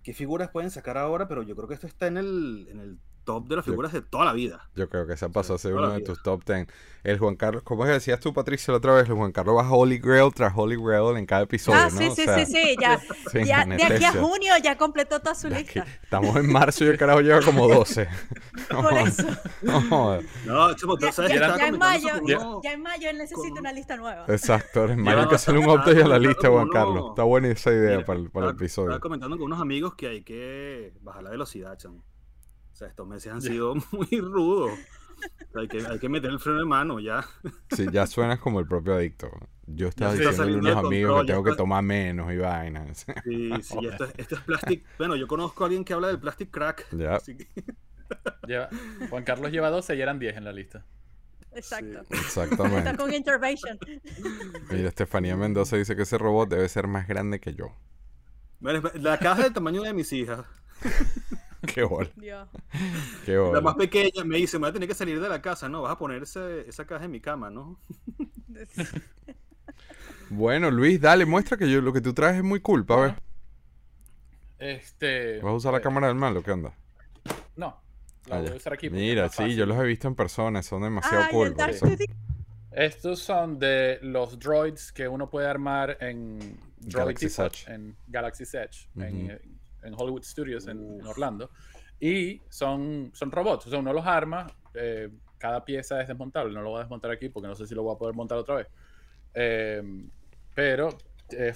[0.04, 2.98] qué figuras pueden sacar ahora, pero yo creo que esto está en el, en el
[3.24, 4.68] top de las Yo- figuras de toda la vida.
[4.74, 6.06] Yo creo que esa pasó a ser uno de vida.
[6.06, 6.66] tus top 10.
[7.04, 9.08] El Juan Carlos, ¿cómo decías tú, Patricia, la otra vez?
[9.08, 11.98] El Juan Carlos va Holy Grail tras Holy Grail en cada episodio, Ah, ¿no?
[11.98, 13.00] sí, O sí, sea, sí, sí, ya,
[13.44, 15.84] ya de aquí a junio ya completó toda su lista.
[16.02, 18.08] Estamos en marzo y el carajo lleva como 12.
[18.70, 19.28] No Por jodas, eso.
[19.62, 20.20] no.
[20.46, 23.72] No, tú Ya, sabes ya- en mayo, uno- ya en mayo él necesita con- una
[23.72, 24.24] lista nueva.
[24.28, 27.06] Exacto, hermano, hay Lleva que hacerle un update a la lista, Juan Carlos.
[27.10, 28.88] Está buena esa idea Mira, para el, para el estaba- episodio.
[28.90, 32.04] Estaba comentando con unos amigos que hay que bajar la velocidad, chamo.
[32.72, 34.72] O sea, estos meses han sido muy rudos.
[34.72, 37.24] O sea, hay, que, hay que meter el freno de mano ya.
[37.70, 39.30] Sí, ya suenas como el propio adicto.
[39.66, 42.36] Yo estaba está a saliendo unos amigos control, que tengo que está- tomar menos y
[42.38, 43.06] vainas.
[43.24, 44.84] Sí, sí, esto es, esto es plastic.
[44.98, 46.86] Bueno, yo conozco a alguien que habla del plastic crack.
[46.96, 47.16] Ya.
[47.16, 47.46] así que-
[48.46, 48.68] Lleva-
[49.08, 50.84] Juan Carlos lleva 12 y eran 10 en la lista.
[51.54, 52.00] Exacto.
[52.00, 52.96] Está Exactamente.
[52.96, 53.78] con Intervention.
[54.70, 57.74] Mira, Estefanía Mendoza dice que ese robot debe ser más grande que yo.
[58.60, 60.44] La caja del tamaño de mis hijas.
[61.74, 62.48] Qué bola, Dios.
[63.24, 65.68] qué La más pequeña me dice, me voy a tener que salir de la casa,
[65.68, 65.82] ¿no?
[65.82, 67.78] Vas a poner ese- esa caja en mi cama, ¿no?
[70.30, 73.14] Bueno, Luis, dale, muestra que yo lo que tú traes es muy cool, pa' ver.
[74.58, 75.40] Este.
[75.40, 76.72] ¿Vas a usar la eh, cámara del mal o qué onda?
[77.56, 77.78] No.
[78.26, 78.88] La Ah, voy a usar aquí.
[78.88, 79.56] Mira, sí, fácil.
[79.56, 81.54] yo los he visto en persona, son demasiado Ah, y cool.
[82.70, 86.38] Estos son de los droids que uno puede armar en
[86.78, 87.70] Droid Galaxy's Depot, Edge.
[87.74, 89.32] en Galaxy's Edge, en, Ujú.
[89.32, 89.42] eh,
[89.82, 91.50] en Hollywood Studios en, en Orlando.
[92.00, 96.62] Y son, son robots, o sea, uno los arma, eh, cada pieza es desmontable, no
[96.62, 98.56] lo voy a desmontar aquí porque no sé si lo voy a poder montar otra
[98.56, 98.68] vez.
[99.34, 99.82] Eh,
[100.54, 100.96] pero
[101.30, 101.54] eh,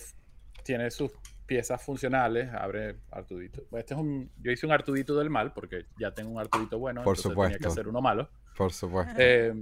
[0.63, 1.13] tiene sus
[1.47, 3.63] piezas funcionales, abre Artudito.
[3.77, 7.03] Este es un, yo hice un Artudito del mal porque ya tengo un Artudito bueno,
[7.03, 7.69] Por entonces tenía que supuesto.
[7.69, 8.29] hacer uno malo.
[8.57, 9.15] Por supuesto.
[9.19, 9.55] Eh,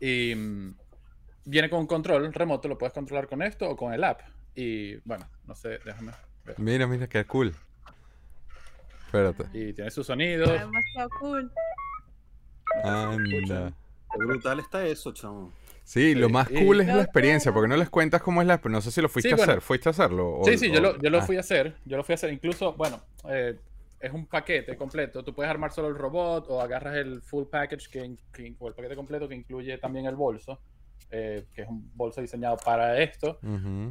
[0.00, 0.74] y mm,
[1.44, 4.20] viene con un control remoto, lo puedes controlar con esto o con el app.
[4.54, 6.12] Y bueno, no sé, déjame.
[6.58, 7.54] Mira, mira, qué cool.
[9.06, 9.44] Espérate.
[9.52, 10.48] Y tiene sus sonidos.
[10.48, 11.52] Está demasiado cool.
[12.82, 13.72] Anda.
[14.12, 15.52] Qué brutal está eso, chamo.
[15.84, 18.60] Sí, lo más y- cool es la experiencia, porque no les cuentas cómo es la
[18.64, 19.52] No sé si lo fuiste Sí, a bueno.
[19.52, 19.62] hacer.
[19.62, 20.38] ¿Fuiste a hacerlo?
[20.40, 21.76] O- Sí, sí, yo lo, yo lo ah, fui a hacer.
[21.84, 22.32] Yo lo fui a hacer.
[22.32, 23.58] Incluso, bueno, eh,
[24.00, 25.22] es un paquete completo.
[25.22, 28.74] Tú puedes armar solo el robot o agarras el full package que, que o el
[28.74, 30.58] paquete completo que incluye también el bolso,
[31.10, 33.38] eh, que es un bolso diseñado para esto.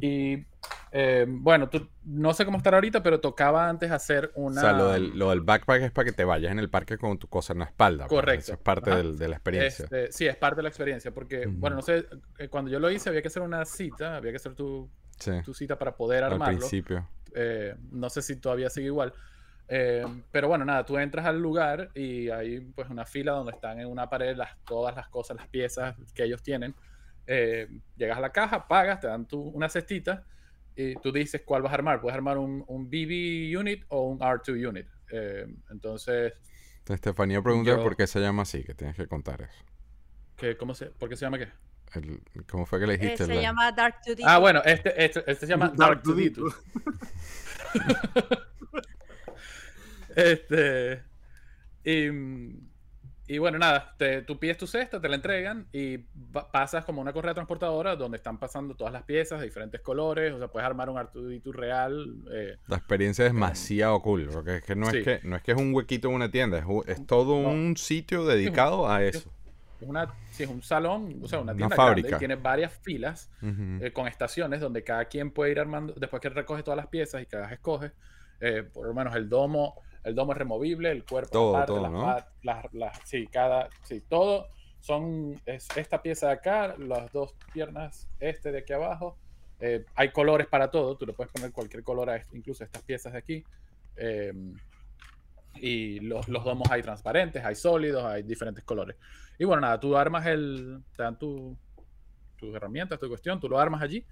[0.00, 0.44] Y
[0.92, 4.60] eh, bueno, tú, no sé cómo estar ahorita, pero tocaba antes hacer una.
[4.60, 6.98] O sea, lo del, lo del backpack es para que te vayas en el parque
[6.98, 8.06] con tu cosa en la espalda.
[8.06, 8.42] pues, Correcto.
[8.44, 9.84] Eso es parte del- de la experiencia.
[9.84, 12.06] Este, sí, es parte de la experiencia, porque, bueno, no sé,
[12.38, 14.88] eh, cuando yo lo hice había que hacer una cita, había que hacer tu,
[15.18, 16.58] Sí, tu cita para poder al armarlo.
[16.58, 17.08] principio.
[17.34, 19.12] Eh, no sé si todavía sigue igual.
[19.66, 23.80] Eh, pero bueno, nada, tú entras al lugar y hay pues una fila donde están
[23.80, 26.74] en una pared las, todas las cosas, las piezas que ellos tienen.
[27.26, 30.24] Eh, llegas a la caja, pagas, te dan tu, una cestita
[30.76, 32.00] y tú dices cuál vas a armar.
[32.00, 34.86] Puedes armar un, un BB unit o un R2 unit.
[35.10, 36.32] Eh, entonces,
[36.88, 39.64] Estefanía pregunta Yo- por qué se llama así, que tienes que contar eso.
[40.36, 41.48] ¿qué, cómo se, ¿por qué se llama qué?
[41.94, 43.24] El- ¿Cómo fue que le Eh, dijiste?
[43.26, 44.22] se La- llama Dark Duty.
[44.26, 46.28] Ah, bueno, este, este, este se llama Dark Dark Duty.
[46.30, 46.54] Duty.
[50.16, 51.02] Este.
[51.84, 52.08] Y,
[53.26, 57.00] y bueno, nada, te- tú pides tu cesta, te la entregan y pa- pasas como
[57.00, 60.32] una correa transportadora donde están pasando todas las piezas de diferentes colores.
[60.34, 62.06] O sea, puedes armar un Artudito real.
[62.32, 64.98] eh, La experiencia es demasiado cool, porque es que no, Sí.
[64.98, 67.48] es, que, no es que es un huequito en una tienda, es, es todo No.
[67.50, 69.30] un sitio dedicado a eso.
[69.80, 72.08] es una, sí, es un salón, o sea, una Una tienda fábrica.
[72.08, 76.20] grande y tiene varias filas eh, con estaciones donde cada quien puede ir armando, después
[76.22, 77.92] que recoge todas las piezas y cada escoge,
[78.40, 81.82] eh, por lo menos el domo, el domo es removible, el cuerpo Todo, aparte, todo,
[81.82, 82.00] las ¿no?
[82.02, 84.46] pat- las- las- sí, cada, sí, todo
[84.80, 89.16] son, es esta pieza de acá, las dos piernas, este de aquí abajo,
[89.60, 92.82] eh, hay colores para todo, tú le puedes poner cualquier color a esto, incluso estas
[92.82, 93.44] piezas de aquí,
[93.96, 94.32] eh,
[95.54, 98.96] y los, los domos hay transparentes, hay sólidos, hay diferentes colores.
[99.38, 101.56] Y bueno, nada, tú armas el, te dan tu,
[102.36, 104.04] tus herramientas, tu cuestión, tú lo armas allí.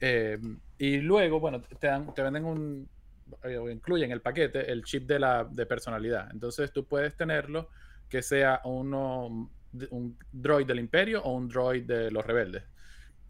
[0.00, 0.38] eh,
[0.78, 2.88] y luego, bueno, te, dan, te venden un,
[3.44, 6.28] eh, o incluyen el paquete el chip de, la, de personalidad.
[6.32, 7.68] Entonces tú puedes tenerlo
[8.08, 9.50] que sea uno,
[9.90, 12.64] un droid del imperio o un droid de los rebeldes.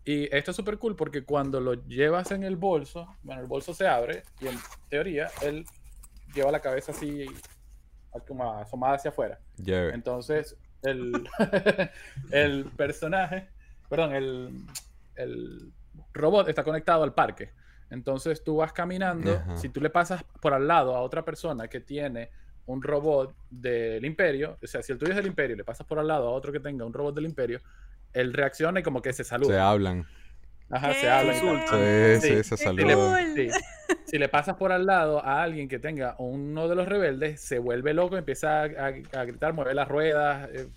[0.04, 3.74] Y esto es súper cool porque cuando lo llevas en el bolso, bueno, el bolso
[3.74, 4.56] se abre y en
[4.88, 5.66] teoría él
[6.34, 7.26] lleva la cabeza así,
[8.26, 9.38] como asomada hacia afuera.
[9.56, 9.92] Lleve.
[9.92, 11.28] Entonces, el,
[12.30, 13.48] el personaje,
[13.88, 14.66] perdón, el,
[15.16, 15.72] el
[16.14, 17.52] robot está conectado al parque.
[17.90, 19.56] Entonces tú vas caminando, Ajá.
[19.56, 22.30] si tú le pasas por al lado a otra persona que tiene
[22.66, 25.86] un robot del imperio, o sea, si el tuyo es del imperio y le pasas
[25.86, 27.60] por al lado a otro que tenga un robot del imperio,
[28.12, 29.54] él reacciona y como que se saluda.
[29.54, 30.06] Se hablan.
[30.70, 30.94] Ajá, ¿Qué?
[31.00, 32.20] se habla y tal.
[32.20, 32.44] Sí, sí, Sí.
[32.44, 33.18] se Qué Si le, saluda.
[33.20, 33.34] cool.
[33.34, 33.48] sí.
[34.04, 37.58] Si le pasas por al lado a alguien que tenga uno de los rebeldes, se
[37.58, 40.50] vuelve loco, empieza a, a- a gritar, mueve las ruedas.
[40.52, 40.68] eh,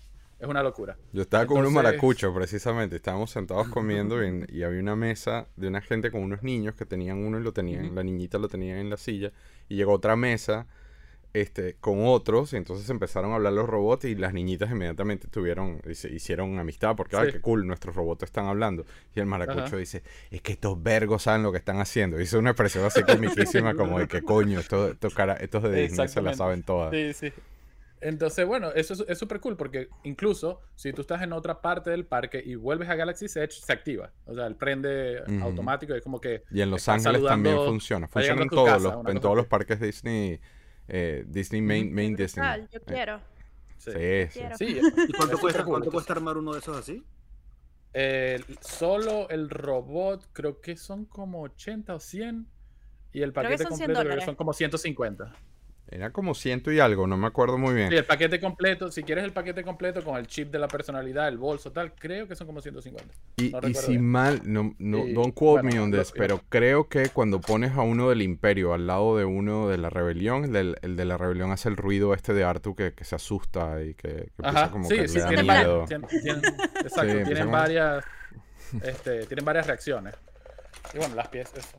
[0.42, 0.96] es una locura.
[1.12, 2.96] Yo estaba con unos maracuchos, precisamente.
[2.96, 6.84] Estábamos sentados comiendo y, y había una mesa de una gente con unos niños que
[6.84, 9.30] tenían uno y lo tenían, la niñita lo tenía en la silla.
[9.68, 10.66] Y llegó otra mesa
[11.32, 15.80] este, con otros y entonces empezaron a hablar los robots y las niñitas inmediatamente tuvieron,
[15.94, 17.32] se hicieron amistad porque, ay, Sí.
[17.34, 18.84] qué cool, nuestros robots están hablando.
[19.14, 19.76] Y el maracucho Ajá.
[19.76, 22.20] dice, es que estos vergos saben lo que están haciendo.
[22.20, 26.34] Hizo una expresión así comiquísima como de que coño, estos, estos, de Disney se la
[26.34, 26.90] saben todas.
[26.92, 27.32] Sí, sí.
[28.02, 31.90] Entonces, bueno, eso es- es súper cool porque incluso si tú estás en otra parte
[31.90, 34.12] del parque y vuelves a Galaxy's Edge, se activa.
[34.26, 35.94] O sea, el prende automático.
[35.94, 38.08] Es como que Y en Los Ángeles también funciona.
[38.08, 40.40] Funciona en todos casa, los, en todos los parques Disney,
[40.88, 42.66] eh, Disney Main, Main Disney.
[42.72, 43.20] Yo quiero.
[43.78, 43.90] Sí.
[43.92, 43.98] Sí,
[44.30, 44.38] sí.
[44.38, 44.56] Quiero.
[44.56, 45.72] Sí, ¿Y cuánto, cuesta, cool.
[45.74, 47.02] cuánto cuesta armar uno de esos así?
[47.94, 52.46] eh, solo el robot creo que son como 80 o 100.
[53.12, 55.32] Y el paquete son 100 completo creo que son como 150.
[55.92, 57.90] Era como ciento y algo, no me acuerdo muy bien.
[57.90, 61.28] Sí, el paquete completo, si quieres el paquete completo con el chip de la personalidad,
[61.28, 63.12] el bolso, tal, creo que son como 150.
[63.36, 64.04] Y, no y si bien.
[64.06, 67.40] mal, no, no, Y, don't quote bueno, me on lo- this, pero creo que cuando
[67.40, 70.96] pones a uno del imperio al lado de uno de la rebelión, el, del- el
[70.96, 74.08] de la rebelión hace el ruido este de Artu que, que se asusta y que,
[74.08, 75.78] que empieza Ajá, como sí, que sí, le da tienen miedo.
[75.80, 78.04] varias, tienen- tienen- exacto, tienen varias,
[78.82, 80.14] este, tienen varias reacciones.
[80.94, 81.74] Y bueno, las piezas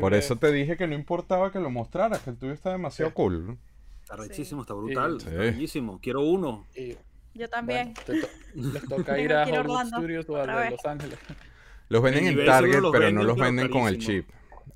[0.00, 3.10] Por eso te dije que no importaba que lo mostraras, que el tuyo está demasiado
[3.10, 3.14] Sí.
[3.14, 3.58] cool.
[4.02, 5.26] Está rechísimo, está brutal, Sí.
[5.28, 5.98] está bellísimo.
[6.00, 6.64] Quiero uno.
[6.76, 6.96] Y,
[7.34, 7.94] Yo también.
[8.06, 8.28] bueno, te to-
[8.72, 10.70] les toca ir a Hollywood Studios o a.
[10.70, 11.18] Los Ángeles.
[11.88, 14.28] Los venden En Target, pero no los venden con el chip.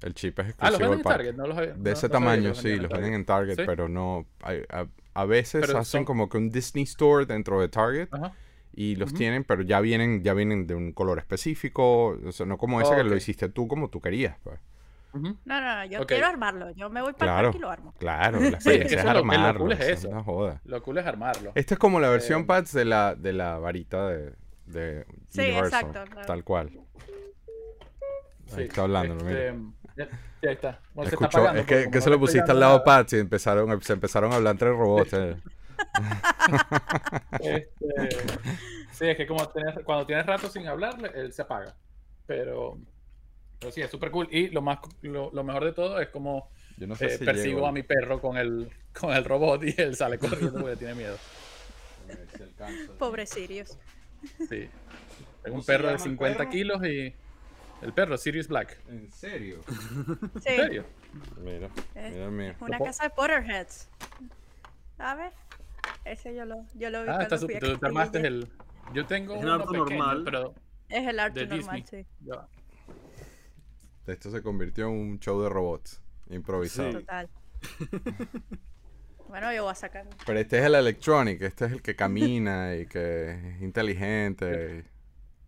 [0.03, 1.25] El chip es Ah, los exclusivo venden del en parque.
[1.25, 3.57] Target, no los había- De no- ese no tamaño, los sí, los venden en Target.
[3.67, 4.27] Pero no.
[4.43, 8.09] hay- a, a veces Pero hacen son- como que un Disney Store dentro de Target
[8.13, 8.33] Ajá.
[8.73, 12.19] Y los tienen, pero ya vienen, ya vienen de un color específico.
[12.25, 14.59] O sea, no como ese que lo hiciste tú como tú querías, pues.
[15.13, 16.71] No, no, no, yo quiero armarlo.
[16.71, 17.47] Yo me voy para el Claro.
[17.49, 17.95] parque y lo armo.
[17.99, 18.55] Claro, la Sí, es que
[18.85, 19.61] experiencia es es lo- armarlo.
[19.61, 20.07] cool es eso eso.
[20.09, 20.61] es una joda.
[20.65, 21.53] Lo cool es armarlo.
[21.57, 24.35] Esta es como la versión Eh, Pats de la, de la varita de,
[24.67, 25.85] de Sí, Universal.
[25.87, 26.27] exacto, claro.
[26.29, 26.71] Tal cual.
[28.47, 29.73] Sí, Ahí está hablando, este, mira.
[29.97, 30.09] ya-
[30.41, 30.81] sí, ahí está.
[30.95, 33.19] Bueno, se está Escuchó, apagando es que, que se lo pusiste al lado Pats y
[33.19, 35.13] empezaron, se empezaron a hablar entre robots.
[37.40, 38.09] Este,
[38.93, 41.75] sí, es que como tienes- cuando tienes rato sin hablarle, él se apaga.
[42.27, 42.79] Pero,
[43.59, 44.29] pero sí, es súper cool.
[44.31, 47.25] Y lo, más, lo, lo mejor de todo es como Yo no sé eh, si
[47.25, 47.66] persigo llego.
[47.66, 51.16] a mi perro con el, con el robot y él sale corriendo porque tiene miedo.
[52.99, 53.79] Pobre Sirius.
[54.49, 54.69] Sí.
[55.43, 56.51] Tengo un perro de llama el 50 perro?
[56.51, 57.14] kilos y
[57.83, 58.79] el perro, Sirius Black.
[58.88, 59.61] ¿En serio?
[59.66, 60.85] Sí, ¿En serio?
[61.43, 62.57] Mira, mira, mira.
[62.61, 63.88] una casa de Potterheads.
[64.99, 65.33] A ver.
[66.05, 67.79] Ese yo lo, yo lo vi Ah, está cuando fui Tú
[68.11, 68.49] te el.
[68.95, 70.23] Yo tengo Es uno pequeño, normal.
[70.25, 70.55] pero
[70.89, 72.05] Es el arte normal, Disney.
[72.05, 72.31] sí.
[74.07, 76.91] Esto se convirtió en un show de robots improvisado.
[76.91, 76.97] Sí.
[76.99, 77.29] Total.
[79.29, 80.07] bueno, yo voy a sacar.
[80.27, 84.79] Pero este es el electronic, este es el que camina y que es inteligente.
[84.79, 84.83] y-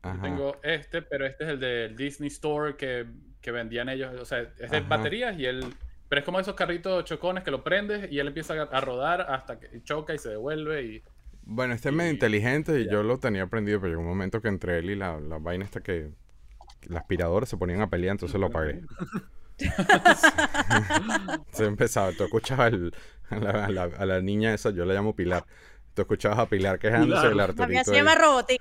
[0.05, 0.23] Yo Ajá.
[0.23, 3.07] tengo este, pero este es el del Disney Store que,
[3.41, 4.15] que vendían ellos.
[4.21, 4.89] O sea, es de Ajá.
[4.89, 5.75] baterías y él.
[6.13, 9.59] Pero es como esos carritos chocones que lo prendes y él empieza a, rodar hasta
[9.59, 10.83] que choca y se devuelve.
[10.83, 11.03] Y
[11.41, 12.93] Bueno, este es medio inteligente y ya.
[12.93, 15.65] yo lo tenía aprendido, pero llegó un momento que entre él y la, la vaina
[15.65, 16.11] esta que...
[16.83, 18.83] La aspiradora se ponían a pelear, entonces lo apagué.
[21.53, 22.95] se empezaba, tú escuchabas el-
[23.31, 25.47] a, la, a la- a la niña esa, yo la llamo Pilar.
[25.95, 27.55] Tú escuchabas a Pilar quejándose del Pilar.
[27.57, 27.91] La mía Arturito.
[27.91, 28.19] se llama ahí.
[28.19, 28.59] Robotín.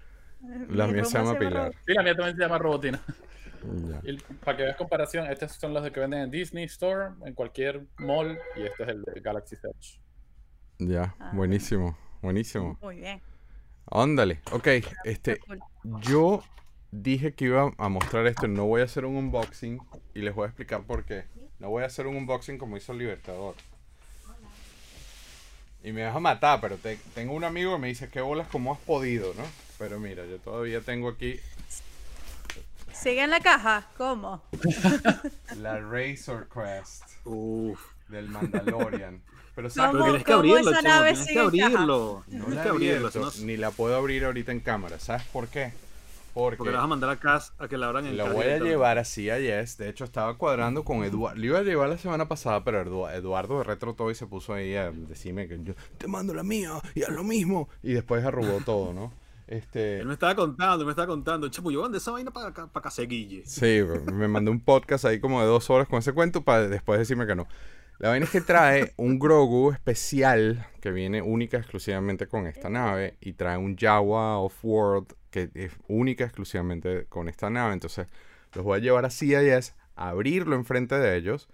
[0.70, 1.74] La mía se llama Pilar.
[1.86, 3.02] Sí, la mía también se llama Robotina.
[4.04, 7.34] Y para que veas comparación, estos son los de que venden en Disney Store, en
[7.34, 10.00] cualquier mall, y este es el de Galaxy Edge.
[10.80, 11.32] Ya, Ah.
[11.34, 12.78] buenísimo, buenísimo.
[12.82, 13.22] Muy bien.
[13.90, 14.68] Ándale, ok,
[15.04, 15.40] este,
[16.02, 16.44] yo
[16.92, 19.80] dije que iba a mostrar esto, no voy a hacer un unboxing
[20.14, 21.26] y les voy a explicar por qué.
[21.60, 23.56] No voy a hacer un unboxing como hizo el Libertador.
[25.84, 28.48] Y me vas a matar, pero te- tengo un amigo que me dice, ¿qué bolas
[28.52, 29.44] cómo has podido, no?
[29.80, 31.40] Pero mira, yo todavía tengo aquí
[33.02, 33.88] ¿Sigue en la caja?
[33.98, 34.44] ¿Cómo?
[35.58, 37.80] la Razor Crest Uf.
[38.10, 39.22] del Mandalorian.
[39.56, 39.70] Pero.
[39.72, 42.24] ¿sabes Pero tienes que cómo abrirlo, esa nave Tienes que abrirlo.
[42.28, 43.08] No Tienes la que he abrirlo.
[43.08, 45.00] abierto, no- ni la puedo abrir ahorita en cámara.
[45.00, 45.74] ¿Sabes por qué?
[46.34, 48.46] Porque, Porque le vas a mandar a casa a que la abran en Lo voy
[48.46, 49.78] a llevar así a Yes.
[49.78, 51.38] De hecho, estaba cuadrando con Eduardo.
[51.38, 54.54] Lo iba a llevar la semana pasada, pero Edu- Eduardo de Retro Toy se puso
[54.54, 57.68] ahí a decirme que yo te mando la mía y haz lo mismo.
[57.84, 59.12] Y después arrugó todo, ¿no?
[59.52, 60.00] Este.
[60.00, 61.50] Él me estaba contando, me estaba contando.
[61.50, 63.44] Chapo, yo mandé esa vaina para, para Caseguille.
[63.46, 63.82] Sí,
[64.14, 67.28] me mandó un podcast ahí como de dos horas con ese cuento para después decirme
[67.28, 67.50] que no.
[67.98, 73.18] La vaina es que trae un Grogu especial que viene única exclusivamente con esta nave
[73.20, 77.74] y trae un Jawa Off-World que es única exclusivamente con esta nave.
[77.74, 78.08] Entonces
[78.54, 81.50] los voy a llevar a CIS, abrirlo enfrente de ellos,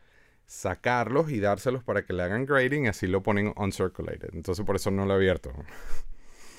[0.46, 4.30] sacarlos y dárselos para que le hagan grading y así lo ponen uncirculated.
[4.34, 5.52] Entonces por eso no lo he abierto.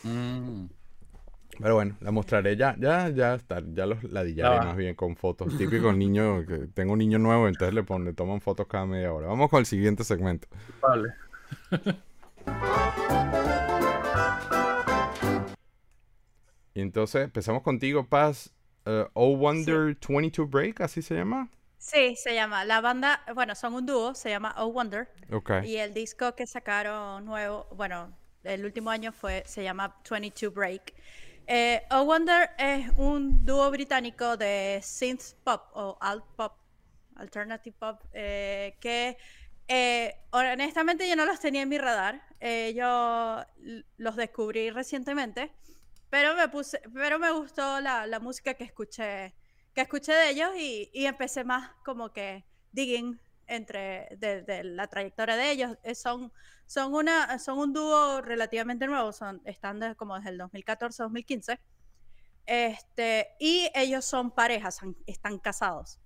[0.02, 0.66] Mm.
[1.60, 5.56] Pero bueno, la mostraré ya, ya, ya está, ya los ladillaré más bien con fotos.
[5.58, 9.12] Típico niño, que tengo un niño nuevo, entonces le, pon- le toman fotos cada media
[9.12, 9.26] hora.
[9.26, 10.46] Vamos con el siguiente segmento.
[10.80, 11.12] Vale.
[16.74, 18.54] Y entonces empezamos contigo, Paz.
[18.86, 21.48] eh, oh Wonder 22 Break, así se llama.
[21.78, 22.64] Sí, se llama.
[22.64, 25.08] La banda, bueno, son un dúo, se llama Oh Wonder.
[25.32, 25.50] Ok.
[25.64, 28.12] Y el disco que sacaron nuevo, bueno,
[28.44, 30.94] el último año fue, se llama 22 Break.
[31.50, 36.58] Eh, Wonder es un dúo británico de synth pop o alt pop,
[37.16, 39.16] alternative pop, eh, que
[39.66, 42.22] eh, honestamente yo no los tenía en mi radar.
[42.40, 43.42] Eh, yo
[43.96, 45.50] los descubrí recientemente,
[46.10, 49.34] pero me puse, pero me gustó la, música que escuché,
[49.72, 55.36] que escuché de ellos y empecé más como que digging entre de, de la trayectoria
[55.36, 55.76] de ellos.
[55.82, 56.32] Eh, son,
[56.66, 61.58] son, una, son un dúo relativamente nuevo, son, están desde, como desde el 2014-2015.
[62.46, 65.98] Este, y ellos son parejas, están casados.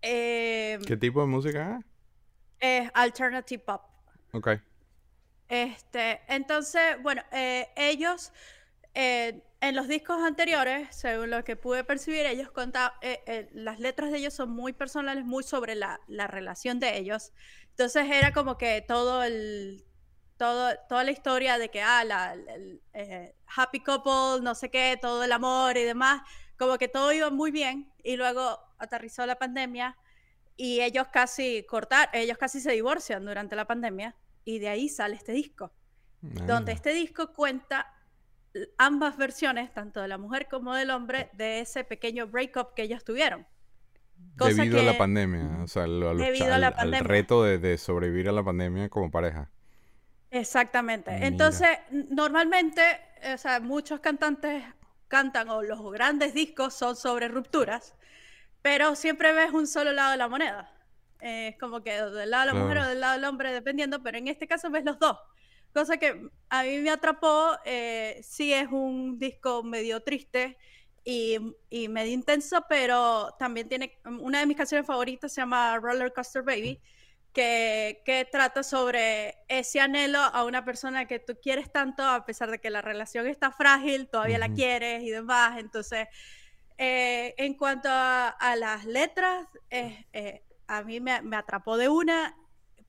[0.00, 1.80] Eh, ¿Qué tipo de música
[2.60, 3.82] es alternative pop.
[4.32, 4.48] Ok.
[5.48, 8.32] Este, entonces, bueno, eh, ellos
[8.94, 12.92] eh, en los discos anteriores, según lo que pude percibir, ellos contaban,
[13.52, 17.32] las letras de ellos son muy personales, muy sobre la, la relación de ellos.
[17.70, 19.84] Entonces era como que todo el,
[20.38, 24.98] todo, toda la historia de que, ah, la, el, eh, happy couple, no sé qué,
[25.00, 26.22] todo el amor y demás,
[26.56, 27.92] como que todo iba muy bien.
[28.02, 29.98] Y luego aterrizó la pandemia
[30.56, 35.16] y ellos casi cortar, ellos casi se divorcian durante la pandemia y de ahí sale
[35.16, 35.72] este disco,
[36.20, 37.94] donde este disco cuenta
[38.78, 43.04] ambas versiones, tanto de la mujer como del hombre, de ese pequeño breakup que ellos
[43.04, 43.46] tuvieron.
[44.36, 47.02] Cosa Debido a la pandemia, o sea, lo- lo- Debido a al, la al pandemia.
[47.06, 49.50] reto de, de sobrevivir a la pandemia como pareja.
[50.30, 51.10] Exactamente.
[51.12, 51.26] Mira.
[51.26, 51.68] Entonces,
[52.10, 52.82] normalmente,
[53.22, 54.62] eh, o sea, muchos cantantes
[55.08, 57.94] cantan o los grandes discos son sobre rupturas,
[58.60, 60.72] pero siempre ves un solo lado de la moneda.
[61.20, 64.02] Eh, es como que del lado de la mujer o del lado del hombre, dependiendo,
[64.02, 65.16] pero en este caso ves los dos.
[65.72, 70.56] Cosa que a mí me atrapó, eh, sí es un disco medio triste
[71.04, 71.38] y,
[71.70, 76.42] y medio intenso, pero también tiene, una de mis canciones favoritas se llama Roller Coaster
[76.42, 76.80] Baby,
[77.32, 82.50] que, que trata sobre ese anhelo a una persona que tú quieres tanto, a pesar
[82.50, 85.58] de que la relación está frágil, todavía la quieres y demás.
[85.58, 86.08] Entonces,
[86.78, 91.88] eh, en cuanto a, a las letras, eh, eh, a mí me, me atrapó de
[91.88, 92.36] una.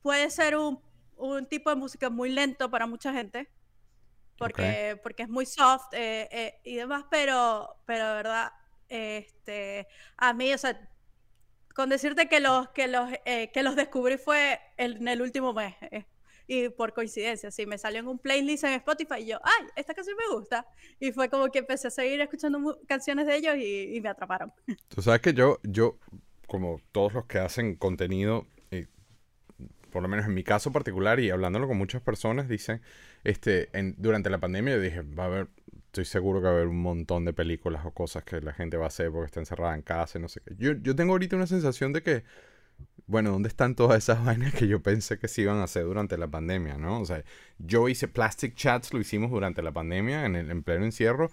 [0.01, 0.81] Puede ser un,
[1.19, 3.49] un tipo de música muy lento para mucha gente,
[4.37, 8.51] porque, porque es muy soft eh, eh, y demás, pero, pero de verdad,
[8.89, 10.79] este, a mí, o sea,
[11.75, 15.53] con decirte que los, que los, eh, que los descubrí fue el- en el último
[15.53, 15.75] mes.
[16.47, 19.93] y por coincidencia, sí, me salió en un playlist en Spotify y yo, ay, esta
[19.93, 20.65] canción me gusta.
[20.99, 24.51] Y fue como que empecé a seguir escuchando canciones de ellos y, y me atraparon.
[24.87, 25.97] Tú sabes que yo, yo,
[26.47, 28.45] como todos los que hacen contenido,
[29.89, 32.81] por lo menos en mi caso particular y hablándolo con muchas personas, dicen,
[33.23, 35.47] este, en, durante la pandemia yo dije, va a haber,
[35.87, 38.77] estoy seguro que va a haber un montón de películas o cosas que la gente
[38.77, 40.55] va a hacer porque está encerrada en casa y no sé qué.
[40.57, 42.23] Yo, yo tengo ahorita una sensación de que,
[43.07, 46.17] bueno, ¿dónde están todas esas vainas que yo pensé que se iban a hacer durante
[46.17, 47.01] la pandemia, no?
[47.01, 47.23] O sea,
[47.57, 51.31] yo hice Plastic Chats, lo hicimos durante la pandemia, en el en pleno encierro,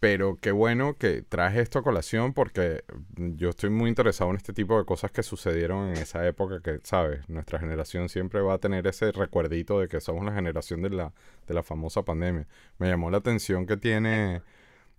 [0.00, 2.84] pero qué bueno que traje esto a colación porque
[3.16, 6.78] yo estoy muy interesado en este tipo de cosas que sucedieron en esa época que,
[6.84, 7.28] ¿sabes?
[7.28, 11.12] Nuestra generación siempre va a tener ese recuerdito de que somos la generación de la,
[11.48, 12.46] de la famosa pandemia.
[12.78, 14.42] Me llamó la atención que tiene,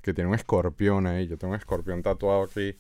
[0.02, 1.28] que tiene un escorpión ahí.
[1.28, 2.78] Yo tengo un escorpión tatuado aquí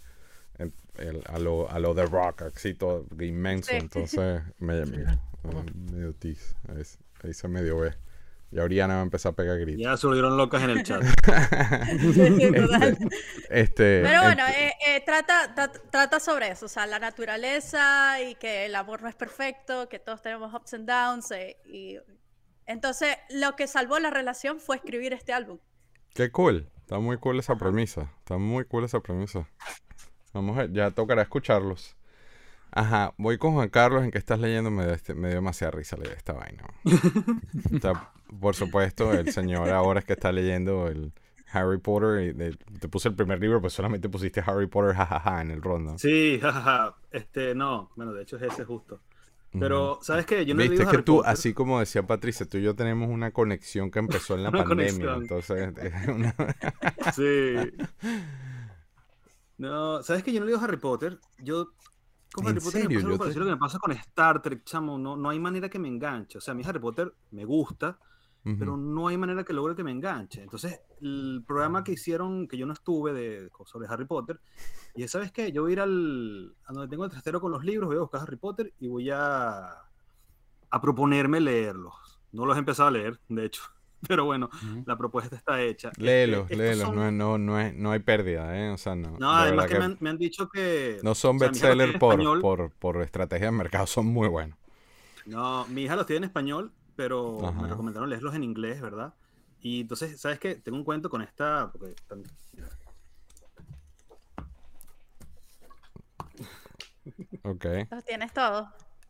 [0.57, 3.71] en- el- a, lo, a lo de Rock, así todo inmenso.
[3.73, 5.07] Entonces, me, eh,
[5.91, 6.55] medio tiz.
[6.67, 6.83] Ahí,
[7.23, 7.93] ahí se medio ve.
[8.51, 9.81] Y Oriana va a empezar a pegar gritos.
[9.83, 11.03] Ya se volvieron locas en el chat.
[11.23, 12.97] Total.
[13.49, 18.21] Este, Pero bueno, ent- eh, eh, trata, tra- trata sobre eso, o sea, la naturaleza
[18.21, 21.31] y que el amor no es perfecto, que todos tenemos ups and downs.
[21.31, 21.97] eh, y
[22.65, 25.57] entonces, lo que salvó la relación fue escribir este álbum.
[26.13, 26.69] Qué cool.
[26.81, 28.11] Está muy cool esa premisa.
[28.19, 29.47] Está muy cool esa premisa.
[30.33, 31.95] Vamos a, ya tocará escucharlos.
[32.71, 35.71] Ajá, voy con Juan Carlos en que estás leyendo, me, da este- me dio demasiada
[35.71, 36.63] risa leer esta vaina.
[37.73, 41.13] Está, por supuesto, el señor ahora es que está leyendo el
[41.51, 42.21] Harry Potter.
[42.23, 45.61] Y de- te puse el primer libro, pues solamente pusiste Harry Potter jajaja en el
[45.61, 45.97] ronda.
[45.97, 46.95] Sí, jajaja.
[47.11, 48.99] Este, no, bueno, de hecho es ese justo.
[49.51, 50.45] Pero, ¿sabes qué?
[50.45, 51.31] Yo no Viste leído que Harry tú, Potter.
[51.31, 54.63] así como decía Patricia, tú y yo tenemos una conexión que empezó en la Una
[54.63, 55.13] pandemia.
[55.13, 55.21] conexión.
[55.23, 56.35] Entonces, es una-
[57.15, 57.71] Sí.
[59.57, 61.19] No, ¿sabes que yo no leo Harry Potter?
[61.39, 61.69] Yo
[62.31, 62.89] con ¿En Harry Potter serio?
[62.89, 64.97] me pasa algo te- parecido lo que me pasa con Star Trek, chamo.
[64.97, 66.37] No, no hay manera que me enganche.
[66.37, 67.97] O sea, a mí Harry Potter me gusta,
[68.45, 68.55] Ujú.
[68.57, 70.41] pero no hay manera que logre que me enganche.
[70.41, 74.39] Entonces, el programa que hicieron, que yo no estuve de, sobre Harry Potter,
[74.95, 75.51] y ¿sabes qué?
[75.51, 78.01] Yo voy a ir al, a donde tengo el trastero con los libros, voy a
[78.01, 79.69] buscar Harry Potter y voy a,
[80.69, 81.93] a proponerme leerlos.
[82.31, 83.61] No los he empezado a leer, de hecho.
[84.07, 84.83] Pero bueno, Ujú.
[84.85, 85.91] la propuesta está hecha.
[85.97, 88.71] Léelos, Este, léelos, son- no, no, no, es- no hay pérdida, ¿eh?
[88.71, 89.17] O sea, no.
[89.19, 90.99] No, de además verdad que, me, han, me han dicho que.
[91.03, 94.57] No son o sea, por, por, por estrategia de mercado, son muy buenos.
[95.25, 97.61] No, mi hija los tiene en español, pero Ajá.
[97.61, 99.13] me recomendaron leerlos en inglés, ¿verdad?
[99.61, 100.55] Y entonces, ¿sabes qué?
[100.55, 101.71] Tengo un cuento con esta.
[101.71, 101.95] Porque,
[107.43, 107.65] Ok.
[107.89, 108.67] Los tienes todos.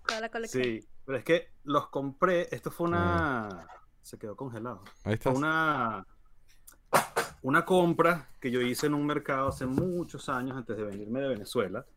[0.07, 0.63] Toda la colección.
[0.63, 2.47] sí, pero es que los compré.
[2.51, 3.67] Esto fue una.
[4.03, 4.83] Se quedó congelado.
[5.03, 5.31] Ahí está.
[5.31, 6.05] Fue una.
[7.41, 11.29] Una compra que yo hice en un mercado hace muchos años antes de venirme de
[11.29, 11.87] Venezuela.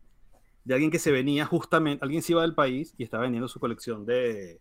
[0.65, 2.03] De alguien que se venía justamente.
[2.03, 4.59] Alguien se iba del país y estaba vendiendo su colección de,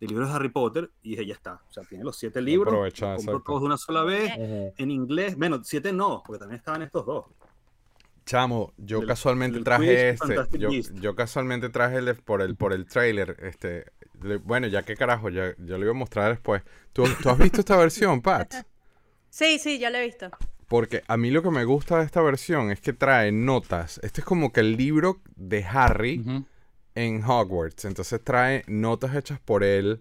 [0.00, 0.90] de libros de Harry Potter.
[1.02, 1.60] Y dije, ya está.
[1.68, 2.72] O sea, tiene los siete libros.
[2.72, 3.42] Aprovecha, exacto.
[3.44, 4.32] todos de una sola vez.
[4.36, 5.36] En inglés.
[5.36, 7.24] Bueno, siete no, porque también estaban estos dos.
[8.24, 10.34] Chamo, yo casualmente del traje este.
[10.58, 13.36] Yo, yo casualmente traje el de- por el por el trailer.
[13.40, 13.86] Este,
[14.20, 16.62] le- bueno, ya que carajo, ya, yo lo iba a mostrar después.
[16.92, 18.52] ¿Tú, tú has visto esta versión, Pat?
[19.30, 20.28] Sí, sí, yo lo he visto.
[20.66, 24.00] Porque a mí lo que me gusta de esta versión es que trae notas.
[24.02, 26.44] Este es como que el libro de Harry Ujú.
[26.96, 27.84] En Hogwarts.
[27.84, 30.00] Entonces trae notas hechas por él.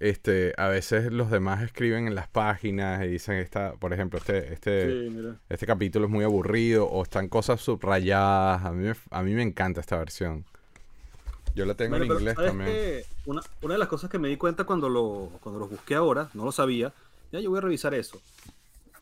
[0.00, 4.52] Este, a veces los demás escriben en las páginas y dicen esta, por ejemplo, este,
[4.52, 5.16] este, Sí,
[5.48, 8.64] este capítulo es muy aburrido o están cosas subrayadas.
[8.64, 10.44] A mí, me- a mí me encanta esta versión.
[11.54, 13.02] Yo la tengo en inglés ¿sabes también.
[13.26, 16.28] Una, una de las cosas que me di cuenta cuando, lo, cuando los busqué ahora,
[16.34, 16.92] no lo sabía,
[17.30, 18.20] ya yo voy a revisar eso.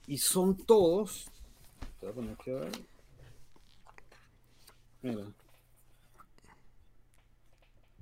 [0.07, 1.30] Y son todos.
[2.03, 2.72] voy a poner aquí a ver.
[5.03, 5.22] Mira.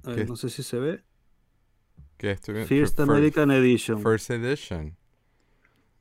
[0.05, 0.25] A ver, ¿Qué?
[0.27, 1.03] no sé si se ve.
[2.17, 2.69] ¿Qué estoy viendo?
[2.69, 4.03] First Fir- fir- American Edition.
[4.03, 4.97] First Edition.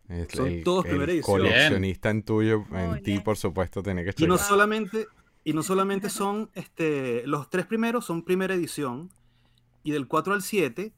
[0.09, 1.37] Es Son todos primera edición.
[1.37, 5.07] coleccionista en tuyo, en ti, por supuesto, tiene que Y no solamente,
[5.43, 9.09] y no solamente son, este, los tres primeros son primera edición,
[9.83, 10.93] y del 4 al 7,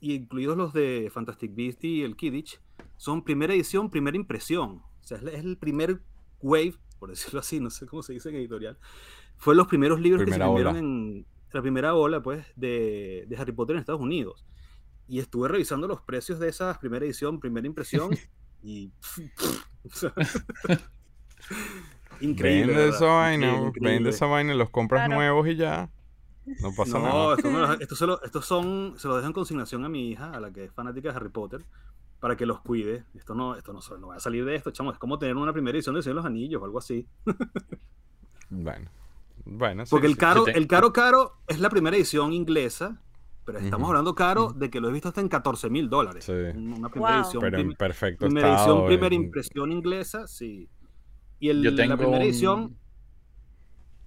[0.00, 2.58] y incluidos los de Fantastic Beasts y el Kidditch,
[2.96, 4.82] son primera edición, primera impresión.
[5.02, 6.00] O sea, es, el primer
[6.40, 8.78] wave, por decirlo así, no sé cómo se dice en editorial.
[9.36, 10.78] Fue los primeros libros Primera que se imprimieron ola.
[10.78, 14.44] en la primera ola, pues, de, de Harry Potter en Estados Unidos.
[15.08, 18.10] Y estuve revisando los precios de esas primera edición, primera impresión,
[18.62, 18.90] y...
[22.20, 22.66] increíble.
[22.74, 22.96] Vende ¿verdad?
[22.96, 25.14] esa vaina, vende esa vaina, los compras Claro.
[25.20, 25.90] nuevos y ya.
[26.60, 27.34] No pasa No, nada.
[27.36, 30.10] esto, me lo- esto se lo- estos son, se los dejo en consignación a mi
[30.10, 31.64] hija, a la que es fanática de Harry Potter,
[32.20, 33.04] para que los cuide.
[33.14, 34.92] Esto no, esto no, no va a salir de esto, chamo.
[34.92, 37.06] Es como tener una primera edición de Señor de los Anillos o algo así.
[38.50, 38.88] Bueno.
[39.44, 43.00] Bueno, sí, Porque el caro, el caro caro es la primera edición inglesa,
[43.44, 46.24] pero estamos hablando caro de que lo he visto hasta en 14 mil dólares.
[46.24, 46.32] Sí.
[46.32, 47.20] Una primera Wow.
[47.22, 50.68] edición, Pero en perfecto primera edición, primera en- impresión inglesa, sí.
[51.40, 52.76] Y el, Yo tengo la primera un- edición,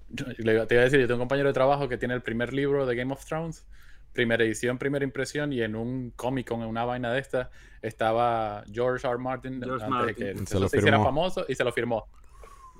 [0.10, 2.54] Yo- Te iba a decir, yo tengo un compañero de trabajo que tiene el primer
[2.54, 3.68] libro de Game of Thrones,
[4.14, 7.50] primera edición, primera impresión, y en un Comic Con, en una vaina de esta,
[7.82, 9.18] estaba George R.
[9.18, 10.26] Martin George antes Martin.
[10.28, 12.08] de que Se lo eso se hiciera famoso y se lo firmó.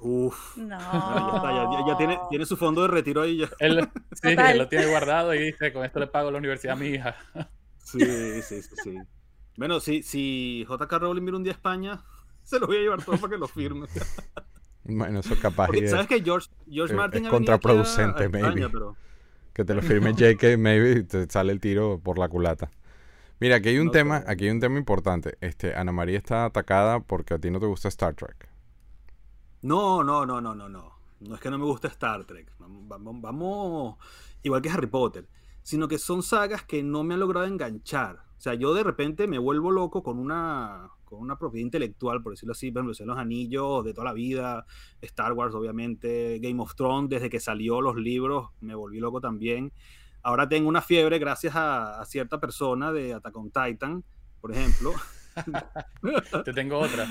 [0.02, 0.58] Uff.
[0.58, 0.78] No.
[0.80, 3.50] Ya, está, ya, tiene, tiene su fondo de retiro ahí ya.
[3.60, 6.80] Él, sí, él lo tiene guardado y dice, con esto le pago la universidad a
[6.80, 7.16] mi hija.
[7.80, 8.00] Sí,
[8.42, 8.98] sí, sí, sí.
[9.56, 12.04] Bueno, si, si JK Rowling viene un día a España,
[12.44, 13.88] se lo voy a llevar todo para que lo firme.
[14.84, 18.50] Bueno, eso capaz Porque, es- ¿sabes que George, George es- Martin es contraproducente, a España,
[18.50, 18.70] maybe.
[18.70, 18.98] pero
[19.54, 22.70] que te lo firme JK, maybe y te sale el tiro por la culata.
[23.40, 25.38] Mira, aquí hay un No tema, aquí hay un tema importante.
[25.42, 28.47] Este, Ana María está atacada porque a ti no te gusta Star Trek.
[29.62, 30.98] No, no, no, no, no, no.
[31.20, 32.54] No es que no me guste Star Trek.
[32.60, 33.98] Vamos, vamos,
[34.44, 35.28] igual que Harry Potter.
[35.64, 38.18] Sino que son sagas que no me han logrado enganchar.
[38.38, 42.34] O sea, yo de repente me vuelvo loco con una, con una propiedad intelectual, por
[42.34, 42.72] decirlo así.
[42.72, 44.66] Por ejemplo, los Anillos de toda la vida.
[45.02, 46.40] Star Wars, obviamente.
[46.40, 49.74] Game of Thrones, desde que salió los libros, me volví loco también.
[50.22, 54.04] Ahora tengo una fiebre gracias a, a cierta persona de Attack on Titan,
[54.40, 54.94] por ejemplo.
[56.46, 57.08] Te tengo otra.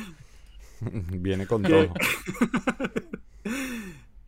[1.11, 1.89] Viene con todo.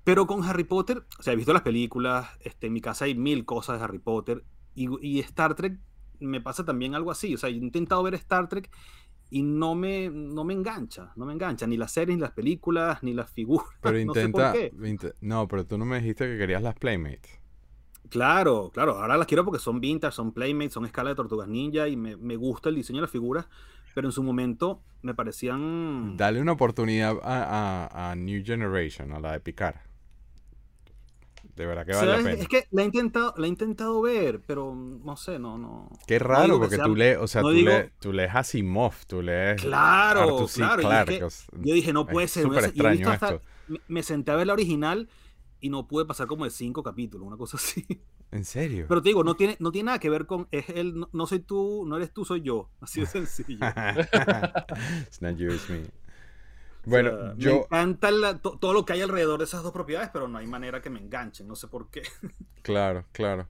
[0.04, 3.14] Pero con Harry Potter, o sea, he visto las películas, este, en mi casa hay
[3.14, 4.42] mil cosas de Harry Potter,
[4.74, 5.78] y, y Star Trek
[6.20, 8.70] me pasa también algo así, o sea, he intentado ver Star Trek
[9.30, 13.02] y no me, no me engancha, no me engancha, ni las series, ni las películas,
[13.02, 14.72] ni las figuras, Pero no sé por intenta, qué.
[15.20, 17.38] no, pero tú no me dijiste que querías las Playmates.
[18.08, 18.98] Claro, claro.
[18.98, 22.16] Ahora las quiero porque son vintage, son playmates, son escala de tortugas ninja y me,
[22.16, 23.46] me gusta el diseño de las figuras,
[23.94, 26.16] pero en su momento me parecían...
[26.16, 29.82] Dale una oportunidad a, a- a New Generation, a la de Picar.
[31.54, 32.30] De verdad que vale la pena.
[32.32, 35.88] Es que la he intentado, la he intentado ver, pero no sé, no, no.
[36.06, 38.94] Qué raro, porque sea- tú lees, o sea, no tú, digo- lees, tú lees Asimov,
[39.06, 41.10] tú lees Claro, Arthur claro.
[41.12, 42.44] es que yo dije, no puede ser.
[42.44, 42.84] no súper puede ser.
[42.84, 43.42] Y he visto hasta- esto.
[43.68, 45.08] me, me senté a ver la original
[45.60, 47.86] y no pude pasar como de cinco capítulos, una cosa así.
[48.30, 48.86] ¿En serio?
[48.88, 50.48] Pero te digo, no tiene, no tiene nada que ver con.
[50.50, 52.68] Es el, no, no soy tú, no eres tú, soy yo.
[52.80, 53.66] Así de sencillo.
[55.06, 55.82] it's not you, it's me.
[56.84, 59.62] Bueno, O sea, Me yo, encanta la- to- todo lo que hay alrededor de esas
[59.62, 61.46] dos propiedades, pero no hay manera que me enganchen.
[61.48, 62.02] No sé por qué.
[62.62, 63.48] claro, claro.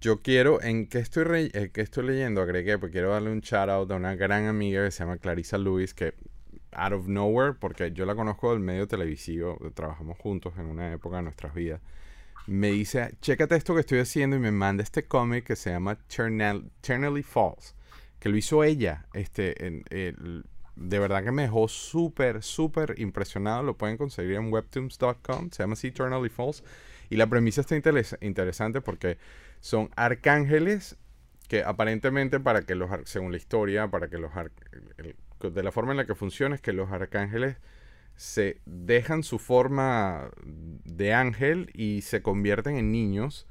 [0.00, 3.40] Yo quiero, en qué estoy, re- eh, qué estoy leyendo, agregué, porque quiero darle un
[3.40, 6.14] shout out a una gran amiga que se llama Clarissa Lewis, que
[6.72, 11.16] out of nowhere, porque yo la conozco del medio televisivo, trabajamos juntos en una época
[11.16, 11.80] de nuestras vidas,
[12.46, 15.92] me dice, chécate esto que estoy haciendo y me manda este cómic que se llama
[15.92, 17.74] Eternal- Eternally False,
[18.18, 19.84] que lo hizo ella, este, en-
[20.76, 25.74] de verdad que me dejó súper, súper impresionado, lo pueden conseguir en webtoons.com, se llama
[25.74, 26.64] así Eternally False,
[27.10, 29.18] y la premisa está interes- interesante porque
[29.60, 30.96] son arcángeles
[31.48, 34.30] que aparentemente para que los, según la historia, para que los,
[34.98, 35.16] el-
[35.48, 37.56] de la forma en la que funciona es que los arcángeles
[38.16, 43.46] se dejan su forma de ángel y se convierten en niños,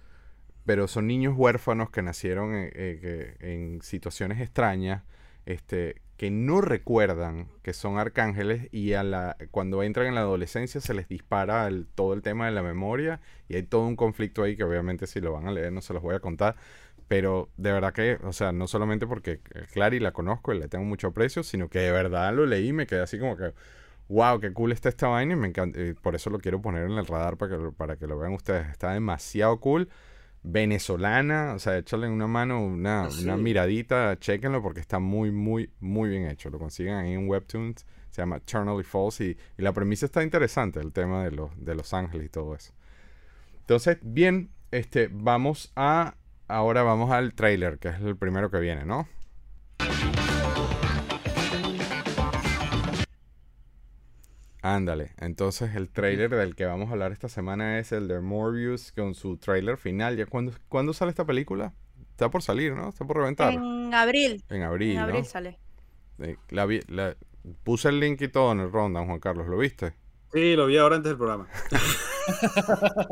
[0.66, 3.00] pero son niños huérfanos que nacieron en, eh,
[3.40, 5.04] que- en situaciones extrañas,
[5.46, 10.82] este, que no recuerdan que son arcángeles y a la, cuando entran en la adolescencia
[10.82, 14.58] se les dispara todo el tema de la memoria y hay todo un conflicto ahí
[14.58, 16.56] que obviamente si lo van a leer no se los voy a contar,
[17.10, 19.42] pero de verdad que, o sea, no solamente porque
[19.74, 22.74] Clary la conozco y le tengo mucho aprecio, sino que de verdad lo leí y
[22.74, 23.54] me quedé así como que,
[24.10, 26.86] wow, qué cool está esta vaina y me encanta, y por eso lo quiero poner
[26.86, 29.90] en el radar para que, lo- para que lo vean ustedes, está demasiado cool.
[30.44, 33.24] Venezolana, o sea, échale una mano, una, Ah, sí.
[33.24, 36.50] una miradita, chequenlo porque está muy, muy, muy bien hecho.
[36.50, 40.80] Lo consiguen ahí en Webtoons, se llama Eternally False y, y la premisa está interesante,
[40.80, 42.74] el tema de los, de los ángeles y todo eso.
[43.62, 46.16] Entonces, bien, este, vamos a,
[46.50, 49.08] ahora vamos al trailer, que es el primero que viene, ¿no?
[54.62, 58.92] Ándale, entonces el trailer del que vamos a hablar esta semana es el de Morbius
[58.92, 60.18] con su trailer final.
[60.18, 61.74] ¿Ya cuándo, cuándo sale esta película?
[62.12, 62.90] Está por salir, ¿no?
[62.90, 63.54] Está por reventar.
[63.54, 64.44] En, En abril.
[64.50, 65.04] abril, En ¿no?
[65.04, 65.58] abril sale.
[66.20, 67.16] Eh, la vi- la-
[67.64, 69.94] puse el link y todo en el rundown, Juan Carlos, ¿lo viste?
[70.32, 71.48] Sí, lo vi ahora antes del programa.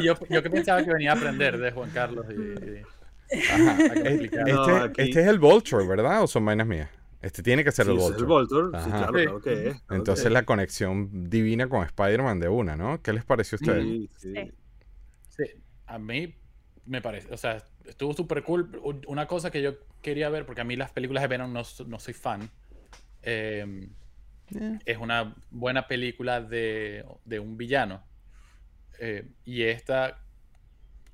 [0.00, 2.82] Y yo, yo que pensaba que venía a aprender de Juan Carlos y, y-
[3.50, 3.76] Ajá.
[3.82, 4.44] Eh, explicara.
[4.52, 6.22] No, este, aquí- este es el Vulture, ¿verdad?
[6.22, 6.90] ¿O son vainas mías?
[7.20, 8.60] Este tiene que ser Sí, el ese es Vulture.
[8.60, 8.82] el Voltor.
[8.82, 9.22] Sí, claro, Sí.
[9.24, 9.60] claro que es.
[9.62, 10.32] claro que Entonces es.
[10.32, 13.00] la conexión divina con Spider-Man de una, ¿no?
[13.02, 13.84] ¿Qué les pareció a ustedes?
[13.84, 14.34] Sí, sí.
[15.28, 15.44] Sí.
[15.86, 16.34] A mí
[16.86, 18.80] me parece, o sea, estuvo súper cool.
[18.82, 21.62] Un- Una cosa que yo quería ver, porque a mí las películas de Venom no,
[21.86, 22.48] no soy fan,
[23.22, 23.88] eh,
[24.54, 28.02] Eh, es una buena película de, de un villano.
[28.98, 30.18] Eh, y esta,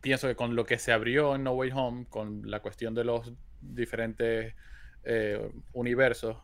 [0.01, 3.05] pienso que con lo que se abrió en No Way Home, con la cuestión de
[3.05, 4.55] los diferentes
[5.05, 6.37] eh, universos,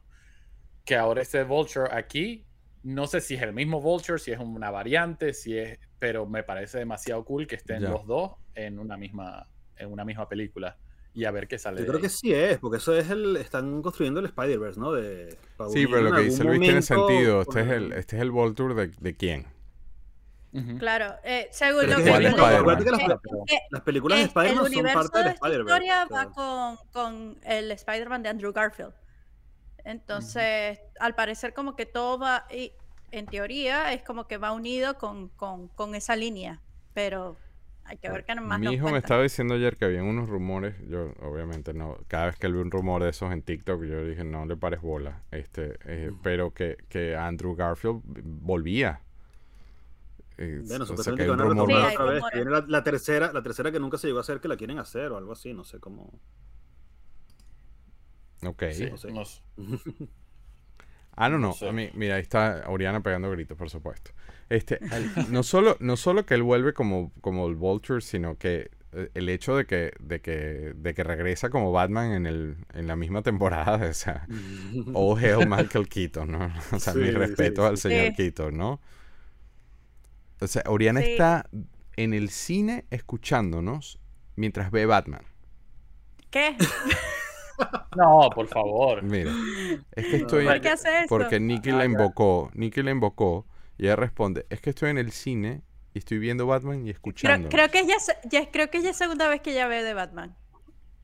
[0.84, 2.46] que ahora este Vulture aquí,
[2.82, 6.42] no sé si es el mismo Vulture, si es una variante, si es, pero me
[6.42, 10.76] parece demasiado cool que estén los dos en una misma, en una misma película
[11.14, 11.78] y a ver qué sale.
[11.78, 12.02] Yo de creo ahí.
[12.02, 13.36] que sí es, porque eso es el.
[13.36, 14.92] Están construyendo el Spider-Verse, ¿no?
[14.92, 15.38] De,
[15.72, 17.42] Sí, pero lo que dice Luis tiene sentido.
[17.42, 19.46] Este es el, este es el Vulture de, de quién.
[20.78, 22.84] Claro, eh, según Pero lo que ¿Cuál yo es Spider-Man?
[22.84, 25.84] Que las, eh, eh, las películas de Spider-Man son parte del de esta Spider-Verse.
[25.84, 28.92] historia va con, con el Spider-Man de Andrew Garfield.
[29.84, 32.72] Entonces, al parecer como que todo va, y
[33.12, 36.60] en teoría es como que va unido con, con, con esa línea,
[36.94, 37.38] pero
[37.90, 40.74] hay que ver qué más Mi hijo me estaba diciendo ayer que había unos rumores.
[40.88, 41.96] Yo, obviamente, no.
[42.08, 44.56] Cada vez que él ve un rumor de esos en TikTok, yo dije, no le
[44.56, 45.22] pares bola.
[45.30, 49.00] Este, eh, pero que, que Andrew Garfield volvía.
[50.38, 52.22] Eh, Bueno, supuestamente que van a Sí, retomar otra vez.
[52.32, 54.78] Viene la, la tercera, la tercera que nunca se llegó a hacer, que la quieren
[54.78, 56.18] hacer o algo así, no sé cómo.
[58.44, 58.62] Ok.
[58.68, 59.12] Sí, no sé.
[59.12, 59.42] no sé.
[61.16, 61.48] Ah, no, no.
[61.48, 61.68] No sé.
[61.68, 64.12] A mí- mira, ahí está Oriana pegando gritos, por supuesto.
[64.50, 68.70] Este, al- no, solo, no solo que él vuelve como, como el Vulture, sino que
[68.92, 72.86] eh, el hecho de que, de que, de que regresa como Batman en, el, en
[72.88, 74.26] la misma temporada, o sea,
[74.92, 76.52] all hail Michael Keaton, ¿no?
[76.72, 77.68] O sea, Sí, mi sí, respeto sí.
[77.68, 78.14] al señor Sí.
[78.16, 78.80] Keaton, ¿no?
[80.40, 81.12] O sea, Oriana Sí.
[81.12, 81.48] está
[81.96, 83.98] en el cine escuchándonos
[84.36, 85.22] mientras ve Batman.
[86.30, 86.56] ¿Qué?
[87.94, 89.02] No, por favor.
[89.02, 89.32] Mira,
[89.92, 90.46] es que estoy...
[90.46, 91.08] ¿Por qué hace eso?
[91.10, 91.84] Porque Nicky Ah, la ya.
[91.90, 93.46] invocó, Nicky la invocó
[93.80, 95.62] y ella responde, es que estoy en el cine
[95.94, 97.48] y estoy viendo Batman y escuchando.
[97.48, 99.94] creo que ya, se- ya- creo que ya es segunda vez que ya ve de
[99.94, 100.36] Batman.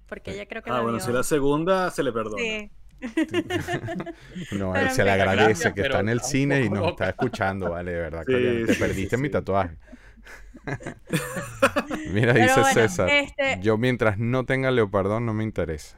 [0.06, 1.06] Porque ella creo que Ah, la bueno, vio.
[1.06, 2.36] si la segunda se le perdona.
[2.42, 2.70] Sí.
[4.58, 6.90] No, él se le agradece gracias, que está en el cine y nos loca.
[6.90, 8.22] está escuchando, vale, de verdad.
[8.26, 9.32] Sí, Coriano, te sí, perdiste sí, mi sí.
[9.32, 9.76] tatuaje.
[12.12, 13.08] Mira, Pero dice bueno, César.
[13.08, 15.96] este- Yo mientras no tenga leopardón no me interesa.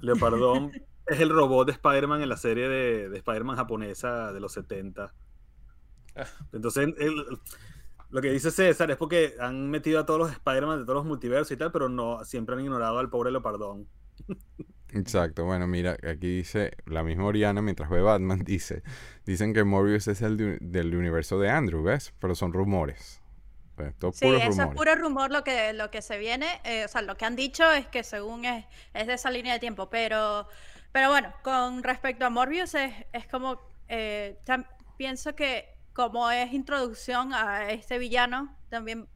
[0.00, 0.72] Leopardón
[1.06, 5.12] es el robot de Spider-Man en la serie de, de Spider-Man japonesa de los 70.
[6.52, 7.26] Entonces, el-
[8.10, 11.06] lo que dice César es porque han metido a todos los Spider-Man de todos los
[11.06, 13.88] multiversos y tal, pero no siempre han ignorado al pobre Leopardón.
[14.94, 18.82] Exacto, bueno, mira, aquí dice la misma Oriana mientras ve Batman, dice,
[19.24, 22.12] dicen que Morbius es el de- del universo de Andrew, ¿ves?
[22.18, 23.20] Pero son rumores.
[23.98, 26.60] Todo Sí, eso es puro rumor lo que, lo que se viene.
[26.64, 29.54] eh, o sea, lo que han dicho es que según es, es de esa línea
[29.54, 29.88] de tiempo.
[29.90, 30.46] Pero,
[30.92, 33.60] pero bueno, con respecto a Morbius, es, es como.
[33.88, 34.38] eh,
[34.96, 39.08] pienso que como es introducción a este villano, también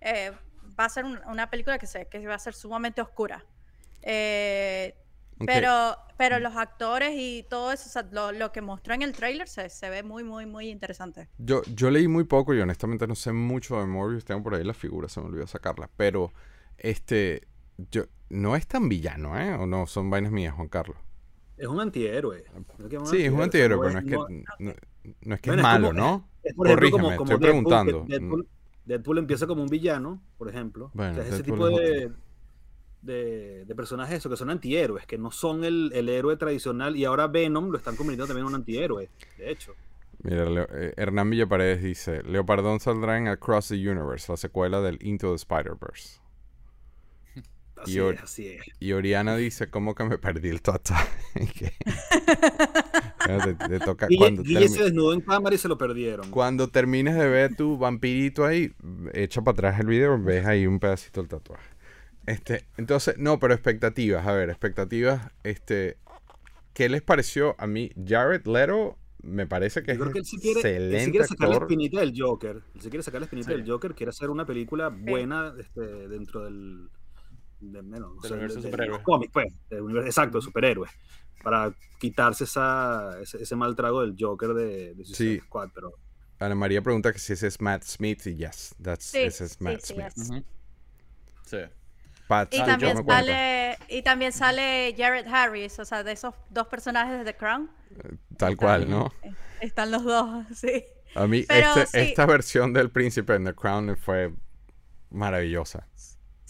[0.00, 0.32] eh,
[0.78, 3.44] va a ser un- una película que, se, que va a ser sumamente oscura.
[4.02, 4.94] Eh,
[5.44, 9.12] pero, pero los actores y todo eso, o sea, lo, lo que mostró en el
[9.12, 11.28] tráiler se, se ve muy, muy, muy interesante.
[11.38, 14.64] Yo, yo leí muy poco y honestamente no sé mucho de Morbius, tengo por ahí
[14.64, 16.32] la figura, se me olvidó sacarla, pero
[16.78, 17.48] este,
[17.90, 19.54] yo, no es tan villano, ¿eh?
[19.54, 19.86] ¿O no?
[19.86, 20.96] Son vainas mías, Juan Carlos.
[21.56, 22.44] Es un antihéroe.
[22.78, 24.26] No que Sí, es un antihéroe, pero no es que, no-
[24.58, 24.72] no,
[25.22, 26.28] no es, que Bueno, es es malo, como- ¿no?
[26.42, 28.04] es, por ejemplo, como- Corrígeme, como estoy Deadpool, preguntando.
[28.08, 28.48] Deadpool,
[28.84, 30.86] Deadpool empieza como un villano, por ejemplo.
[30.86, 31.68] O Bueno, sea, ese tipo
[33.02, 36.96] de, de personajes eso, que son antihéroes, que no son el, el héroe tradicional.
[36.96, 39.74] Y ahora Venom lo están convirtiendo también en un antihéroe, de hecho.
[40.22, 44.98] Mira, Leo- eh, Hernán Villaparedes dice, Leopardón saldrá en Across the Universe, la secuela del
[45.02, 46.20] Into the Spider-Verse.
[47.82, 48.62] Así Y or- es, así es.
[48.80, 51.10] Y Oriana dice, ¿cómo que me perdí el tatuaje?
[51.58, 51.72] ¿Qué?
[53.24, 56.30] Te- te toca- Guille, cuando, termi- se desnudó en cámara y se lo perdieron.
[56.30, 58.72] cuando termines de ver tu vampirito ahí,
[59.14, 61.68] echa para atrás el video, ves ahí un pedacito del tatuaje.
[62.26, 65.96] Este, entonces, no, pero expectativas, a ver, expectativas, este,
[66.74, 67.90] ¿qué les pareció a mí?
[68.06, 71.10] Jared Leto me parece que Yo creo es que él sí quiere, él sí excelente
[71.12, 71.70] quiere sacar la actor.
[71.70, 72.56] espinita del Joker.
[72.74, 73.56] Él sí quiere sacar la espinita Sí.
[73.56, 73.94] del Joker.
[73.94, 76.88] Quiere hacer una película buena este, dentro del.
[77.62, 79.52] De- no Del sé, universo de- los cómics, pues.
[79.70, 80.90] del universo- exacto, de superhéroes.
[81.42, 85.40] Para quitarse esa, ese, ese mal trago del Joker de, de Suicide Sí.
[85.46, 85.70] Squad.
[85.74, 85.92] Pero
[86.38, 89.52] Ana María pregunta que si ese es Matt Smith y yes, that's, Sí, ese es
[89.52, 90.44] sí, Matt sí, Smith.
[91.44, 91.58] Sí.
[92.28, 93.26] Pat, Y sí, también yo me cuento.
[93.26, 97.70] sale y también sale Jared Harris, o sea, de esos dos personajes de The Crown.
[98.38, 99.12] Tal cual, ¿no?
[99.22, 100.84] eh, Están los dos, sí.
[101.14, 102.08] A mí Pero este- sí.
[102.10, 104.32] esta versión del príncipe en The Crown fue
[105.10, 105.86] maravillosa.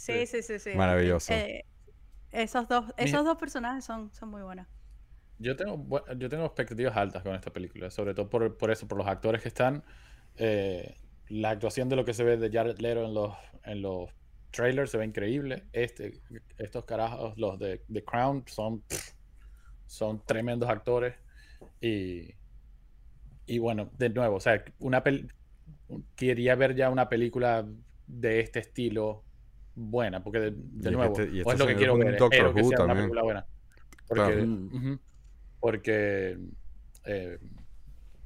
[0.06, 0.70] Sí, sí, sí, sí.
[0.76, 1.32] Maravilloso.
[1.34, 1.64] Eh,
[2.32, 4.66] esos dos, Mi- esos dos personajes son, son muy buenos.
[5.38, 8.98] Yo tengo, yo tengo expectativas altas con esta película, sobre todo por, por eso, por
[8.98, 9.84] los actores que están.
[10.36, 10.96] eh,
[11.28, 13.34] la actuación de lo que se ve de Jared Leto en los,
[13.64, 14.10] en los
[14.50, 15.64] trailers se ve increíble.
[15.72, 16.20] Este,
[16.58, 19.10] estos carajos, los de The Crown, son, pff,
[19.86, 21.14] son tremendos actores.
[21.80, 22.34] Y,
[23.46, 25.02] y bueno, de nuevo, o sea, una
[26.16, 27.66] quería ver ya una película
[28.06, 29.24] de este estilo
[29.74, 30.48] buena, porque de,
[30.90, 33.22] Y nuevo, este- y o este es lo que quiero ver, espero que una película
[33.22, 33.46] buena.
[34.08, 34.98] Porque, Claro.
[35.60, 36.38] Porque
[37.04, 37.38] eh,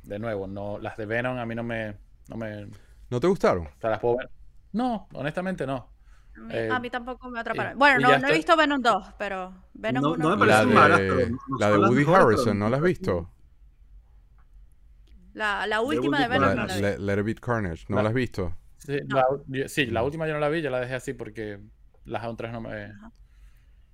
[0.02, 1.96] de nuevo, no, las de Venom a mí no me,
[2.28, 2.66] no me,
[3.10, 3.68] ¿No te gustaron?
[3.80, 4.30] sea, las puedo ver.
[4.72, 5.90] No, honestamente no.
[6.36, 7.72] A mí, Eh, a mí tampoco me atraparon.
[7.74, 10.46] y- Bueno, y no, no he visto Venom 2, pero Venom No- 1 no me
[10.46, 13.30] pero no la de Woody pero Harrison, ¿no la has visto?
[15.34, 15.80] La, la
[16.18, 18.54] de Venom La, no la Let It Be Carnage, ¿no La- la has visto?
[18.78, 21.58] Sí, la, yo- sí, la última yo no la vi, yo la dejé así porque
[22.04, 22.92] las otras no me...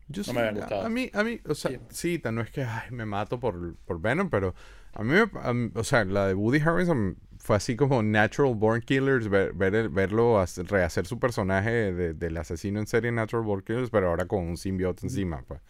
[0.09, 0.83] Yo No sí, me habían a- gustado.
[0.83, 1.78] A mí, a mí, o sea, Sí.
[1.91, 4.55] sí, tan- no es que ay, me mato por, por Venom, pero
[4.93, 8.55] a mí, me- a mí- o sea, la de Woody Harrison fue así como Natural
[8.55, 13.11] Born Killers, ver, ver el- verlo hacer- rehacer su personaje de- del asesino en serie
[13.12, 15.61] Natural Born Killers, pero ahora con un simbionte encima, pues.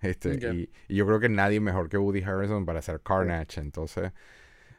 [0.00, 4.12] Este, y, y yo creo que nadie mejor que Woody Harrison para hacer Carnage, entonces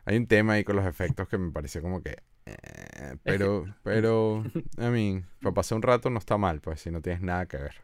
[0.05, 2.17] hay un tema ahí con los efectos que me pareció como que...
[2.45, 7.01] eh, pero, pero, I mean, para pasar un rato no está mal, pues, si no
[7.01, 7.75] tienes nada que ver.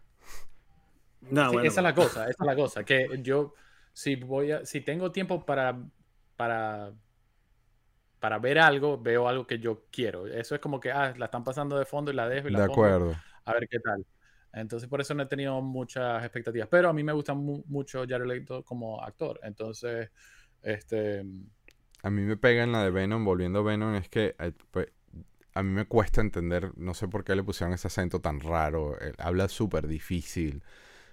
[1.22, 3.53] No, Sí, bueno, esa es la cosa, esa es la cosa, que yo
[3.93, 5.78] si voy a, si tengo tiempo para,
[6.36, 6.93] para,
[8.20, 10.28] para ver algo, veo algo que yo quiero.
[10.28, 12.62] Eso es como que, ah, la están pasando de fondo y la dejo y la
[12.62, 13.24] De pongo, acuerdo.
[13.45, 14.05] a ver qué tal.
[14.53, 18.03] Entonces por eso no he tenido muchas expectativas, pero a mí me gusta mu- mucho
[18.07, 19.39] Jared Leto como actor.
[19.43, 20.12] Entonces,
[20.62, 21.24] este,
[22.04, 24.88] A mí me pega en la de Venom, volviendo a Venom, es que eh, pues,
[25.54, 28.99] a mí me cuesta entender, no sé por qué le pusieron ese acento tan raro,
[29.02, 30.64] eh, habla súper difícil,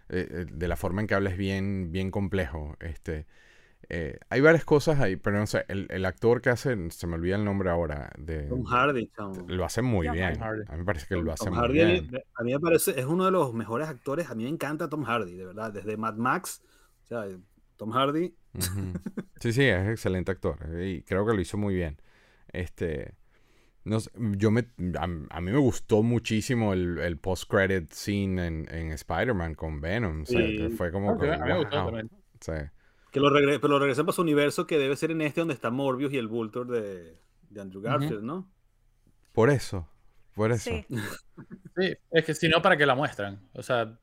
[0.08, 3.26] eh, eh, de la forma en que habla es bien, bien complejo, este,
[3.90, 7.14] eh, hay varias cosas ahí, pero no sé, el, el actor que hace, se me
[7.14, 9.44] olvida el nombre ahora, de, Tom Hardy, chamo.
[9.48, 10.38] lo hace muy Tom bien.
[10.38, 10.62] Hardy.
[10.68, 12.22] A mí me parece que lo hace Tom muy Hardy, bien.
[12.34, 14.30] a mí me parece, es uno de los mejores actores.
[14.30, 15.72] A mí me encanta Tom Hardy, de verdad.
[15.72, 16.62] Desde Mad Max,
[17.04, 17.24] o sea,
[17.76, 18.34] Tom Hardy,
[19.40, 22.00] Sí, sí, es excelente actor eh, y creo que lo hizo muy bien.
[22.52, 23.14] Este,
[23.84, 28.66] no sé, yo me, a, a mí me gustó muchísimo el, el post-credit scene en,
[28.74, 30.22] en Spider-Man con Venom.
[30.22, 30.56] o sea, Sí.
[30.56, 31.86] que fue como Ok, que, a mí me gustó wow.
[31.86, 32.10] también.
[32.40, 32.52] Sí.
[33.10, 35.54] que lo, regre pero lo regresan para su universo, que debe ser en este donde
[35.54, 37.18] está Morbius y el Vulture de,
[37.50, 38.50] de Andrew Garfield, ¿no?
[39.32, 39.88] Por eso,
[40.34, 40.70] por eso.
[40.70, 40.86] Sí.
[41.76, 43.48] Sí, es que si no, ¿para qué la muestran?
[43.52, 44.00] O sea,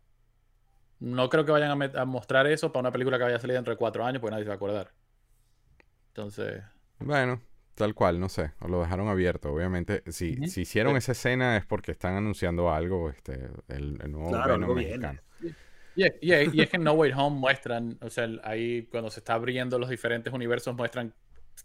[0.99, 3.73] no creo que vayan a, mostrar eso para una película que vaya a salir dentro
[3.73, 4.91] de cuatro años, porque nadie se va a acordar.
[6.13, 6.63] Entonces,
[6.99, 7.41] Bueno,
[7.75, 9.51] tal cual, no sé, o lo dejaron abierto.
[9.53, 10.97] Obviamente, si, si hicieron Sí.
[10.97, 15.21] esa escena es porque están anunciando algo, este, el, el nuevo Claro, Venom mexicano.
[15.93, 18.87] y es, y es- y es que en No Way Home muestran, o sea, ahí
[18.87, 21.13] cuando se está abriendo los diferentes universos, muestran,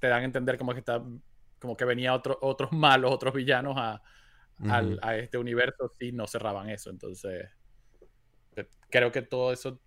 [0.00, 1.02] te dan a entender como que está,
[1.58, 4.02] como que venía otro, otros malos, otros villanos a,
[4.66, 6.90] al- a este universo si no cerraban eso.
[6.90, 7.48] Entonces,
[8.90, 9.80] creo que todo eso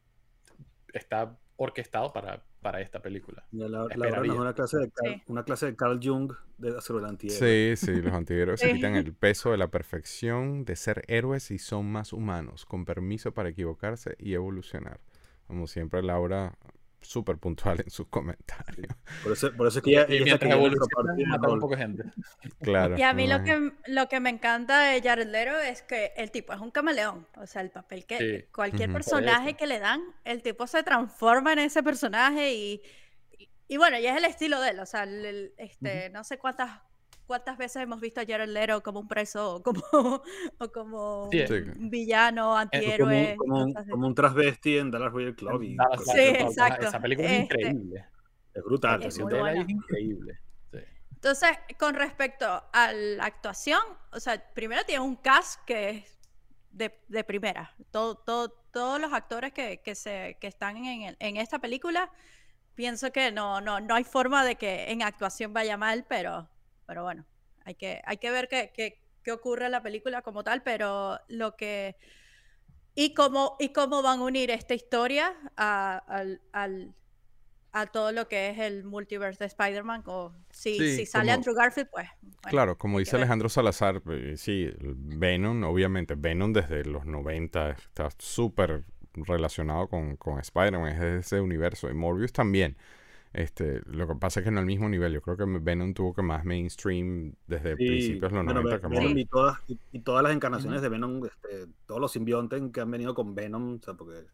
[0.94, 3.46] está orquestado para, para esta película.
[3.52, 5.22] Y la, la no es una clase de Carl, Sí.
[5.28, 7.76] una clase de Carl Jung de, sobre el antihéroe.
[7.76, 11.60] Sí, sí, los antihéroes se quitan el peso de la perfección de ser héroes y
[11.60, 15.00] son más humanos, con permiso para equivocarse y evolucionar.
[15.48, 16.58] Como siempre, Laura,
[17.04, 18.94] súper puntual en sus comentarios.
[19.24, 22.04] Por, eso, por eso es que ella, y mientras un poco de gente.
[22.62, 22.98] Claro.
[22.98, 26.32] Y a mí lo que, lo que me encanta de Jared Leto es que el
[26.32, 27.28] tipo es un camaleón.
[27.38, 28.46] O sea, el papel que Sí.
[28.54, 32.82] cualquier personaje que le dan, el tipo se transforma en ese personaje y,
[33.38, 34.80] y, y bueno, y es el estilo de él.
[34.80, 36.80] O sea, el- el- este, no sé cuántas
[37.34, 39.82] cuántas veces hemos visto a Jared Leto como un preso o como,
[40.60, 41.44] o como Sí,
[41.80, 43.36] un villano, Como antihéroe.
[43.38, 45.64] como, un, como un transvesti en Dallas Royal Club.
[45.64, 46.88] y Dallas cosas Sí, exacto.
[46.88, 48.06] Esa película es Este- increíble.
[48.54, 49.02] Es brutal.
[49.04, 50.40] Es increíble.
[50.72, 50.78] Sí.
[51.16, 53.82] Entonces, con respecto a la actuación,
[54.12, 56.20] o sea, primero tiene un cast que es
[56.70, 57.74] de, de primera.
[57.90, 62.12] Todo, todo, todos los actores que, que, se, que están en, el- en esta película,
[62.76, 66.48] pienso que no, no, no hay forma de que en actuación vaya mal, pero,
[66.86, 67.26] pero bueno,
[67.66, 71.20] hay que, hay que ver qué, qué, qué ocurre en la película como tal, pero
[71.28, 71.96] lo que...
[72.96, 76.94] Y cómo, y cómo van a unir esta historia a, al, al-
[77.72, 80.04] a todo lo que es el multiverse de Spider-Man.
[80.06, 82.08] O si, Sí, si sale como- Andrew Garfield, pues.
[82.22, 83.22] bueno, Claro, como dice ver.
[83.24, 90.40] Alejandro Salazar, eh, sí, Venom, obviamente, Venom desde los 90 está súper relacionado con, con
[90.40, 92.78] Spider-Man, es de ese universo, y Morbius también.
[93.34, 96.14] Este, lo que pasa es que no al mismo nivel, yo creo que Venom tuvo
[96.14, 99.18] que más mainstream desde Sí, principios de los bueno, 90 Ve- que Venom Morbius.
[99.18, 102.92] y, todas, y, y todas las encarnaciones de Venom, este, todos los simbiontes que han
[102.92, 104.28] venido con Venom, o sea, porque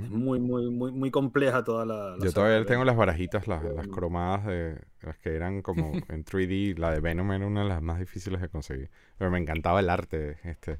[0.00, 2.16] es muy, muy, muy, muy compleja toda la.
[2.16, 2.86] la Yo todavía tengo Venom.
[2.86, 3.90] las barajitas, las, las Venom.
[3.90, 6.74] cromadas de las que eran como en 3D.
[6.74, 8.90] La de Venom era una de las más difíciles de conseguir.
[9.18, 10.38] Pero me encantaba el arte.
[10.44, 10.78] Este,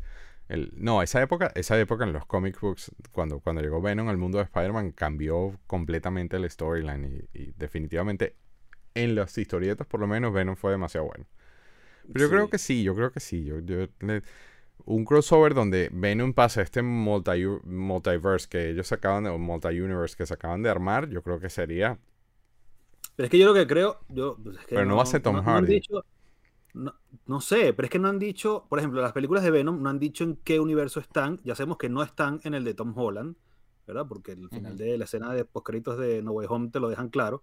[0.49, 4.17] el, no, esa época, esa época en los comic books, cuando, cuando llegó Venom al
[4.19, 7.29] mundo de Spider-Man, cambió completamente el storyline.
[7.35, 8.37] Y, y definitivamente,
[8.95, 11.27] en las historietas, por lo menos, Venom fue demasiado bueno.
[12.13, 13.45] Pero yo creo que sí, yo creo que sí.
[13.45, 14.23] Yo, yo le-
[14.87, 20.27] un crossover donde Venom pasa este multi, multiverse que ellos acaban de, o multi-universe que
[20.27, 21.99] se acaban de armar, yo creo que sería
[23.17, 24.01] Pero es que yo lo que creo.
[24.09, 25.83] Yo, pues, es que Pero no va a ser Tom Hardy.
[26.79, 26.95] No,
[27.27, 29.89] no sé, pero es que no han dicho, por ejemplo, las películas de Venom no
[29.91, 31.39] han dicho en qué universo están.
[31.45, 33.37] Ya sabemos que no están en el de Tom Holland,
[33.87, 34.07] ¿verdad?
[34.09, 37.09] Porque el final de la escena de postcréditos de No Way Home te lo dejan
[37.09, 37.43] claro.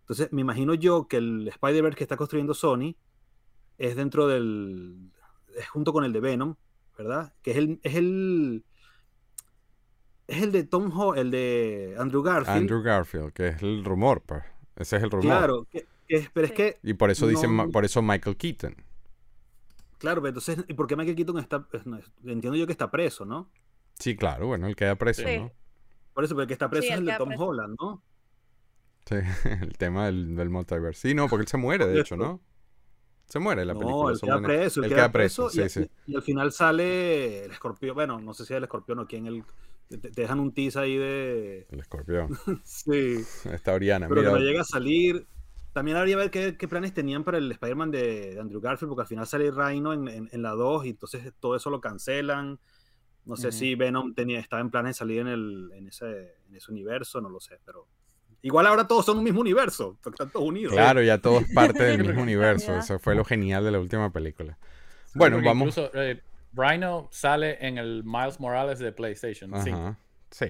[0.00, 2.94] Entonces, me imagino yo que el Spider-Verse que está construyendo Sony
[3.78, 5.10] es dentro del.
[5.56, 6.54] es junto con el de Venom,
[6.96, 7.32] ¿verdad?
[7.42, 7.80] Que es el.
[7.82, 8.64] Es el
[10.28, 12.58] es el de Tom Ho el de Andrew Garfield.
[12.58, 14.42] Andrew Garfield, que es el rumor, pues.
[14.74, 15.24] Ese es el rumor.
[15.26, 16.56] Claro, que- que- pero es Sí.
[16.56, 18.74] que Y por eso dicen, No- por eso Michael Keaton.
[19.98, 22.72] Claro, pero entonces, ¿y por qué Michael Keaton está, es- no, es- entiendo yo que
[22.72, 23.50] está preso, ¿no?
[23.98, 25.38] Sí, claro, bueno, él queda preso, Sí.
[25.38, 25.52] ¿no?
[26.12, 27.44] Por eso, porque el que está preso Sí, es él el de Tom preso.
[27.46, 28.02] Holland, ¿no?
[29.06, 29.14] Sí,
[29.70, 31.08] el tema del, del multiverse.
[31.08, 32.40] Sí, no, porque él se muere, de hecho, ¿no?
[33.26, 34.12] Se muere la no, película.
[34.12, 35.90] él son queda preso, él, Él queda, preso, preso, y, sí, sí.
[36.06, 39.26] y- al final sale el escorpión, bueno, no sé si es el escorpión o quién,
[39.26, 39.42] el,
[39.88, 41.66] te, te dejan un tease ahí de...
[41.70, 42.28] El escorpión.
[42.64, 44.38] Sí, Está Oriana, pero que mira.
[44.38, 45.26] no llega a salir.
[45.76, 48.88] También habría que ver qué, qué planes tenían para el Spider-Man de, de Andrew Garfield,
[48.88, 51.82] porque al final sale Rhino en, en- en la 2 y entonces todo eso lo
[51.82, 52.58] cancelan.
[53.26, 56.56] No sé si Venom tenía, estaba en planes de salir en, el, en, ese, en
[56.56, 57.86] ese universo, no lo sé, pero...
[58.40, 60.72] Igual ahora todos son un mismo universo, están todos unidos.
[60.72, 62.74] Claro, ya todo es parte del mismo universo.
[62.78, 64.56] Eso fue lo genial de la última película.
[65.14, 65.68] Bueno, Porque vamos.
[65.76, 66.22] Incluso eh,
[66.54, 69.96] Rhino sale en el Miles Morales de PlayStation 5.
[70.30, 70.46] Sí.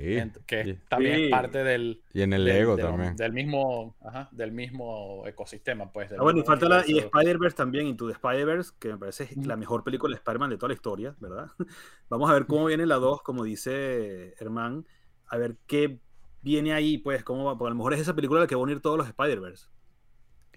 [0.46, 1.24] que y, también Sí.
[1.24, 3.14] es parte del, y en el del- Lego también.
[3.14, 6.98] del mismo ajá, del mismo ecosistema pues del Ah, bueno, y falta la y.
[6.98, 10.68] Spider-Verse también, Into the Spider-Verse, que me parece la mejor película de Spider-Man de toda
[10.68, 11.48] la historia, ¿verdad?
[12.08, 14.86] Vamos a ver cómo viene la 2, como dice Herman,
[15.28, 16.00] a ver qué
[16.42, 18.60] viene ahí, pues, cómo va, porque a lo mejor es esa película la que va
[18.60, 19.66] a unir todos los Spider-Verse.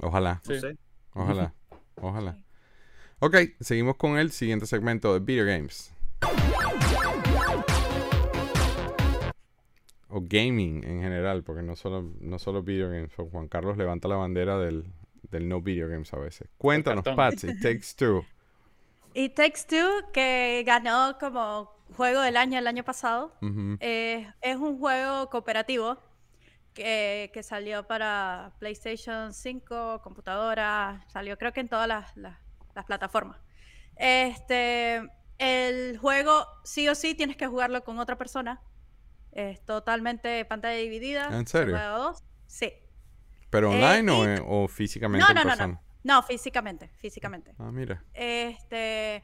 [0.02, 0.60] Ojalá, No Sí.
[0.62, 0.78] sé.
[1.14, 1.54] ojalá,
[1.96, 2.38] ojalá.
[3.20, 5.94] Ok, seguimos con el siguiente segmento de Video Games.
[10.10, 13.12] O gaming en general, porque no solo, no solo video games.
[13.18, 14.86] o Juan Carlos levanta la bandera del,
[15.30, 16.50] del no video games a veces.
[16.58, 17.04] Cuéntanos.
[17.16, 18.26] Patsy, Takes Two.
[19.14, 23.34] Y Takes Two, que ganó como juego del año el año pasado,
[23.80, 25.98] eh, es un juego cooperativo
[26.74, 32.38] que, que salió para PlayStation 5, computadora, salió creo que en todas las, las-
[32.76, 33.38] las plataformas.
[33.96, 35.02] Este,
[35.38, 38.62] el juego sí o sí tienes que jugarlo con otra persona.
[39.32, 41.28] Es totalmente pantalla dividida.
[41.32, 41.78] ¿En se serio?
[41.78, 42.24] dos.
[42.48, 42.74] Sí.
[43.50, 45.74] ¿Pero Eh, online o, y- en- o físicamente No, en no, no, persona?
[45.74, 45.90] no.
[46.02, 47.54] No, físicamente, físicamente.
[47.60, 48.04] Ah, mira.
[48.14, 49.22] Este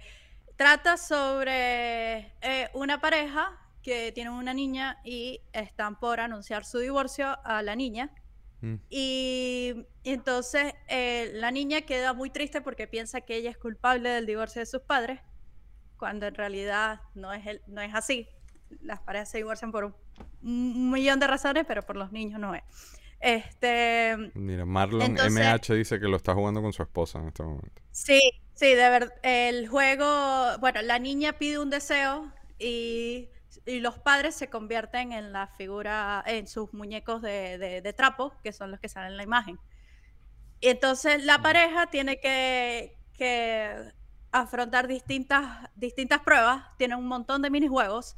[0.58, 7.38] trata sobre eh, una pareja que tiene una niña y están por anunciar su divorcio
[7.46, 8.12] a la niña.
[8.62, 8.76] Mm.
[8.90, 14.10] Y, y entonces eh, la niña queda muy triste porque piensa que ella es culpable
[14.10, 15.20] del divorcio de sus padres,
[15.98, 18.28] cuando en realidad no es, el- no es así.
[18.82, 19.96] Las parejas se divorcian por un,
[20.44, 22.64] un millón de razones, pero por los niños no es.
[23.20, 27.44] Este, Mira, Marlon Entonces- MH dice que lo está jugando con su esposa en este
[27.44, 27.82] momento.
[27.92, 28.20] Sí,
[28.54, 29.14] sí, de verdad.
[29.24, 33.30] El juego, bueno, la niña pide un deseo y,
[33.66, 38.34] y los padres se convierten en la figura, en sus muñecos de, de- de trapo,
[38.44, 39.60] que son los que salen en la imagen.
[40.60, 43.74] Y entonces la pareja tiene que, que
[44.32, 48.16] afrontar distintas, distintas pruebas, tiene un montón de minijuegos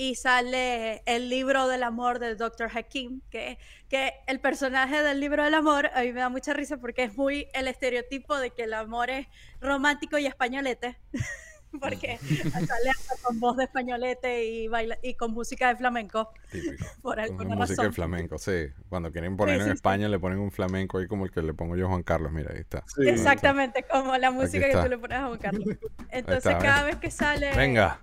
[0.00, 2.70] y sale el libro del amor del Dr.
[2.74, 3.58] Hakim, que,
[3.90, 7.18] que el personaje del libro del amor a mí me da mucha risa porque es
[7.18, 9.26] muy el estereotipo de que el amor es
[9.60, 10.96] romántico y españolete,
[11.82, 12.90] porque sale
[13.22, 16.82] con voz de españolete y, baila, y con música de flamenco, Típico.
[17.02, 17.84] por Con alguna música razón.
[17.84, 18.68] de flamenco, sí.
[18.88, 19.74] Cuando quieren poner en sí, sí.
[19.74, 22.32] España le ponen un flamenco ahí como el que le pongo yo a Juan Carlos.
[22.32, 22.82] Mira, ahí está.
[22.86, 23.06] Sí.
[23.06, 25.68] Exactamente, como la música que tú le pones a Juan Carlos.
[26.08, 27.54] Entonces, está, cada vez que sale.
[27.54, 28.00] Venga.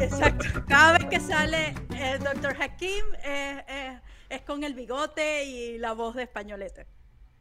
[0.00, 0.64] Exacto.
[0.66, 2.56] Cada vez que sale el Dr.
[2.60, 6.86] Hakim eh, eh, es con el bigote y la voz de españolete.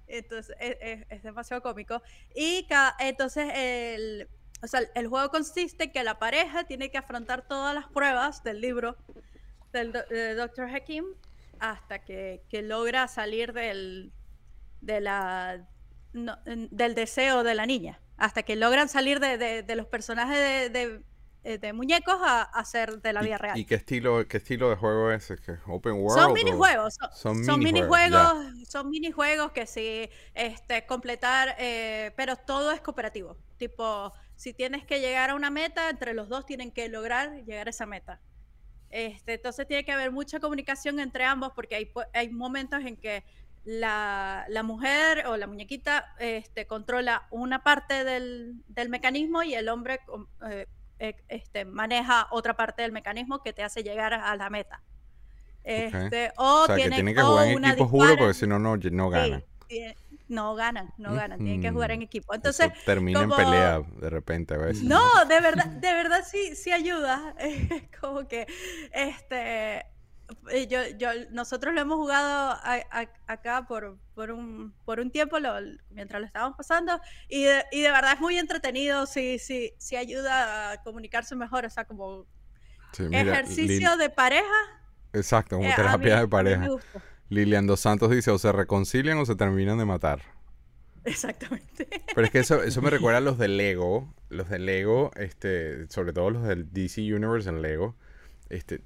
[0.07, 2.01] Entonces es, demasiado cómico.
[2.35, 2.67] Y
[2.99, 4.27] entonces el,
[4.61, 8.43] o sea, el juego consiste en que la pareja tiene que afrontar todas las pruebas
[8.43, 8.97] del libro
[9.71, 10.75] del de Dr.
[10.75, 11.05] Hakim
[11.59, 14.11] hasta que, logra salir del,
[14.81, 15.05] del
[16.95, 17.99] deseo de la niña.
[18.17, 21.03] Hasta que logran salir de los personajes de,
[21.43, 23.57] de- de muñecos a, a ser de la ¿Y- vida real.
[23.57, 25.31] ¿Y qué estilo, qué estilo de juego es?
[25.31, 26.19] ¿Es que ¿Open World?
[26.21, 32.35] Son minijuegos, son, son son minijuegos, minijuegos, son minijuegos que sí, este, completar, eh, pero
[32.35, 33.37] todo es cooperativo.
[33.57, 37.67] Tipo, si tienes que llegar a una meta, entre los dos tienen que lograr llegar
[37.67, 38.21] a esa meta.
[38.89, 43.23] Este, entonces tiene que haber mucha comunicación entre ambos porque hay, hay momentos en que
[43.65, 49.69] la, la mujer o la muñequita este, controla una parte del, del mecanismo y el
[49.69, 49.99] hombre
[50.49, 50.65] eh,
[50.99, 54.81] este, maneja otra parte del mecanismo que te hace llegar a la meta.
[55.63, 58.77] Este, o, O sea, que tienen- que jugar en equipo, juro, porque si no, no,
[58.77, 59.43] no ganan.
[59.69, 62.33] Sí, sí, no ganan, no ganan, tienen que jugar en equipo.
[62.33, 64.83] Eso Entonces, termina como- en pelea de repente a veces.
[64.83, 67.35] no, de verdad, de verdad sí, sí ayuda.
[67.39, 68.47] Es como que,
[68.93, 69.85] este, eh,
[70.67, 75.39] yo, yo, nosotros lo hemos jugado a- a- acá por, por, un, por un tiempo
[75.39, 75.53] lo-
[75.91, 79.95] mientras lo estábamos pasando y de, y de verdad es muy entretenido, sí, sí, sí
[79.95, 82.25] ayuda a comunicarse mejor, o sea, como
[82.93, 84.45] Sí, mira, ejercicio Lil- de pareja.
[85.13, 86.67] Exacto, como eh, terapia mí- de pareja.
[87.29, 90.21] Lilian Dos Santos dice, o se reconcilian o se terminan de matar.
[91.05, 91.87] Exactamente.
[92.15, 94.13] Pero es que eso, eso me recuerda a los de Lego.
[94.29, 97.95] Los de Lego, este, sobre todo los del DC Universe en Lego.
[98.49, 98.81] Este,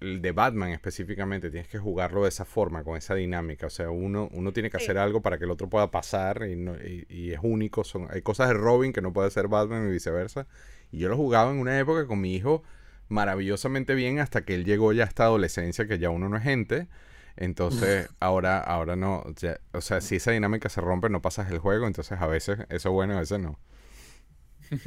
[0.00, 3.66] el de Batman específicamente, tienes que jugarlo de esa forma, con esa dinámica.
[3.66, 4.84] O sea, uno, uno tiene que Sí.
[4.84, 7.84] hacer algo para que el otro pueda pasar y, no- y- y es único.
[7.84, 10.46] Son, hay cosas de Robin que no puede hacer Batman y viceversa.
[10.92, 12.62] Y yo lo jugaba en una época con mi hijo
[13.08, 16.42] maravillosamente bien hasta que él llegó ya a esta adolescencia que ya uno no es
[16.42, 16.88] gente.
[17.36, 21.50] Entonces, ahora, ahora no, o sea, o sea, si esa dinámica se rompe, no pasas
[21.50, 23.58] el juego, entonces a veces eso es bueno, a veces no.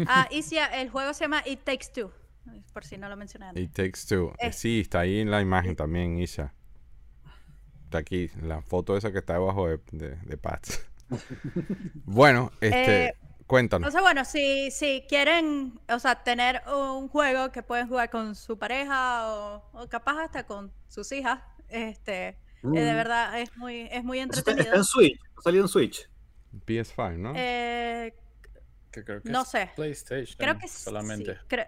[0.07, 2.11] Ah, y sí, el juego se llama It Takes Two,
[2.73, 3.63] por si no lo mencioné antes.
[3.63, 4.33] It Takes Two.
[4.39, 6.53] Eh, Sí, está ahí en la imagen también, Isha.
[7.85, 10.65] Está aquí, la foto esa que está debajo de, de, de Pat.
[12.05, 13.87] bueno, este, Eh, Cuéntanos.
[13.87, 18.57] Entonces, bueno, si, si quieren, o sea, tener un juego que pueden jugar con su
[18.59, 21.39] pareja o, o capaz hasta con sus hijas,
[21.69, 22.95] este, eh, de Mm.
[22.95, 24.63] verdad es muy, es muy entretenido.
[24.65, 26.09] está en Switch, ha salido en Switch.
[26.65, 27.33] PS5, ¿no?
[27.37, 28.13] Eh,
[28.91, 29.69] Que creo que No es sé.
[29.77, 31.35] PlayStation creo que solamente.
[31.35, 31.39] sí.
[31.47, 31.67] cre-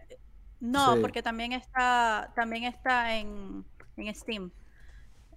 [0.59, 1.01] no, Sí.
[1.01, 3.65] porque también está, también está en,
[3.97, 4.51] en Steam.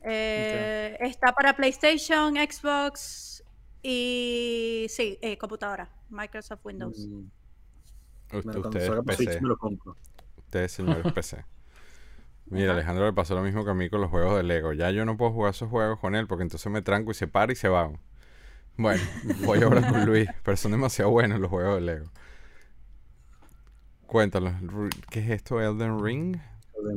[0.04, 3.44] Eh, Está para PlayStation, Xbox
[3.82, 7.08] y sí, eh, computadora, Microsoft Windows.
[7.08, 7.26] Mm,
[8.32, 9.40] Ustedes PC.
[9.40, 9.96] me lo compro.
[10.38, 11.44] Ustedes, señores PC.
[12.46, 14.72] Mira, Alejandro le pasó lo mismo que a mí con los juegos de Lego.
[14.72, 17.28] Ya yo no puedo jugar esos juegos con él porque entonces me tranco y se
[17.28, 17.90] para y se va.
[18.76, 19.02] Bueno,
[19.44, 22.06] voy ahora con Luis, pero son demasiado buenos los juegos de Lego.
[24.12, 25.58] Cuéntanos, Ru- ¿qué es esto?
[25.58, 26.36] ¿Elden Ring?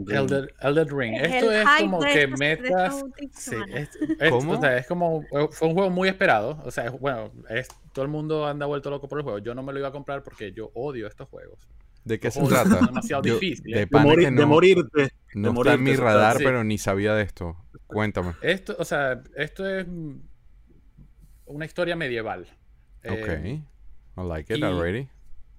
[0.09, 1.13] Elder Ring.
[1.15, 3.01] Es Esto el es como que metas.
[3.33, 3.89] Sí, es,
[4.19, 4.51] es- ¿Cómo?
[4.53, 5.23] o sea, es como.
[5.51, 6.61] Fue un juego muy esperado.
[6.65, 9.39] O sea, es- bueno, es, todo el mundo anda vuelto loco por el juego.
[9.39, 11.69] Yo no me lo iba a comprar porque yo odio estos juegos.
[12.03, 12.69] ¿De qué se trata?
[12.69, 13.79] son demasiado Yo- difíciles.
[13.89, 15.09] de morir- de morirte.
[15.35, 16.43] no de está en mi radar, sí.
[16.43, 17.55] pero ni sabía de esto.
[17.87, 18.33] Cuéntame.
[18.41, 19.85] Esto, o sea, esto es
[21.45, 22.41] una historia medieval.
[23.07, 23.27] Ok.
[23.27, 23.61] Eh,
[24.17, 25.07] I like it y- already.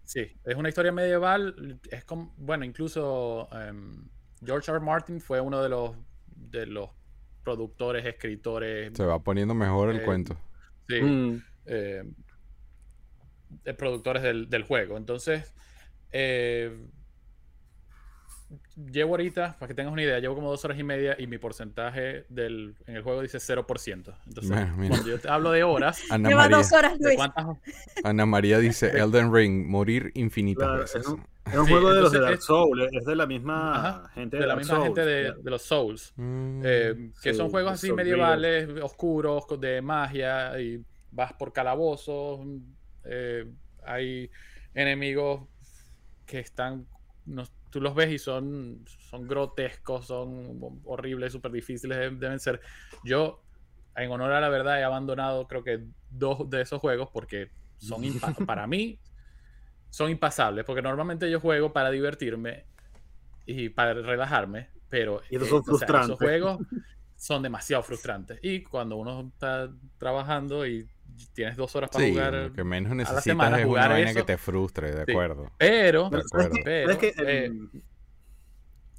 [0.07, 1.81] Sí, es una historia medieval.
[1.91, 4.09] Es como, bueno, incluso em,
[4.45, 4.79] George R.
[4.79, 4.87] R.
[4.87, 5.97] Martin fue uno de los
[6.27, 6.91] de los
[7.43, 10.37] productores, escritores, Se va poniendo mejor el eh, cuento.
[10.89, 12.05] sí, Mm, eh,
[13.65, 14.97] de productores del, del juego.
[14.97, 15.55] Entonces,
[16.13, 16.87] eh,
[18.93, 21.39] llevo ahorita, para que tengas una idea, llevo como dos horas y media y mi
[21.39, 24.15] porcentaje del, en el juego dice 0%.
[24.27, 27.17] Entonces, cuando yo te hablo de horas, Ana Lleva María, dos horas, ¿de Luis.
[27.17, 27.47] cuántas?
[28.05, 31.01] Ana María dice Elden Ring, morir infinitas claro, veces.
[31.03, 33.75] es un, es un Sí, juego de los de Dark Souls, es de la misma
[33.75, 35.43] Ajá, gente de la Dark misma gente de, claro.
[35.43, 36.13] de los Souls.
[36.17, 41.53] Mm, eh, que son juegos de así Soul medievales, oscuros, de magia, y vas por
[41.53, 42.41] calabozos,
[43.05, 43.47] eh,
[43.85, 44.31] hay
[44.75, 45.43] enemigos
[46.27, 46.87] que están,
[47.25, 52.61] no- tú los ves y son, son grotescos, son horribles, súper difíciles de, de vencer.
[53.05, 53.43] Yo,
[53.95, 58.03] en honor a la verdad, he abandonado creo que dos de esos juegos porque son
[58.47, 59.01] para mí
[59.91, 62.67] son impasables, porque normalmente yo juego para divertirme
[63.47, 66.59] y para relajarme, pero Y esos son o sea, esos juegos
[67.17, 68.39] son demasiado frustrantes.
[68.43, 70.87] Y cuando uno está trabajando y
[71.33, 74.15] tienes dos horas para Sí, jugar, lo que menos necesitas semana es una jugar vaina
[74.15, 75.11] que te frustre, de Sí.
[75.13, 75.51] acuerdo.
[75.59, 76.23] pero, De
[76.65, 77.51] Pero, pero, eh,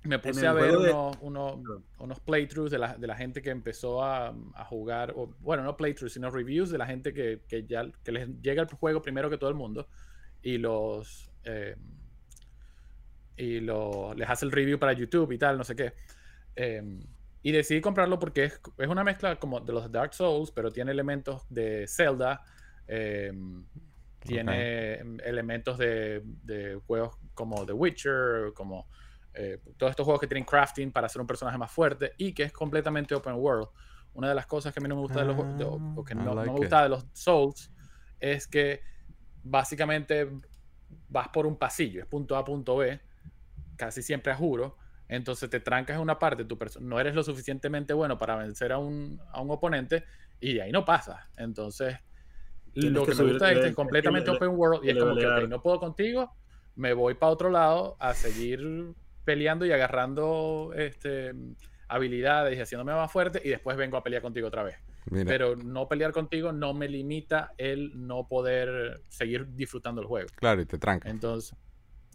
[0.03, 1.59] me puse a ver de- unos, unos-
[1.99, 5.76] unos playthroughs de la, de la gente que empezó a, a jugar, o, bueno, no
[5.76, 9.30] playthroughs, sino reviews de la gente que, que ya que les llega el juego primero
[9.30, 9.89] que todo el mundo
[10.41, 11.76] y los eh,
[13.36, 15.93] y lo, les hace el review para YouTube y tal, no sé qué.
[16.55, 16.82] Eh,
[17.42, 20.92] y decidí comprarlo porque es, es una mezcla como de los Dark Souls, pero tiene
[20.92, 22.42] elementos de Zelda,
[22.88, 23.32] eh,
[24.20, 28.88] tiene elementos de, de juegos como The Witcher, como
[29.34, 32.44] eh, todos estos juegos que tienen crafting para hacer un personaje más fuerte y que
[32.44, 33.68] es completamente open world.
[34.14, 36.14] Una de las cosas que a mí no me gusta de los de- o- que
[36.16, 37.72] Ah, no, no me gusta de los Souls
[38.20, 38.82] es que
[39.44, 40.28] básicamente
[41.08, 43.00] vas por un pasillo, es punto A, punto B,
[43.76, 44.78] casi siempre a juro.
[45.10, 48.78] Entonces te trancas en una parte, tu no eres lo suficientemente bueno para vencer a
[48.78, 50.03] un, a un oponente
[50.39, 51.30] y de ahí no pasa.
[51.38, 51.97] Entonces,
[52.74, 55.16] Tienes lo que que, me gusta es que es completamente open world y es como
[55.16, 55.43] que, levelear.
[55.43, 56.36] ok, no puedo contigo,
[56.76, 58.93] me voy para otro lado a seguir
[59.24, 61.34] peleando y agarrando este,
[61.88, 64.78] habilidades y haciéndome más fuerte y después vengo a pelear contigo otra vez.
[65.10, 70.28] Mira, Pero no pelear contigo no me limita el no poder seguir disfrutando el juego.
[70.36, 71.10] claro, y te tranca.
[71.10, 71.58] Entonces,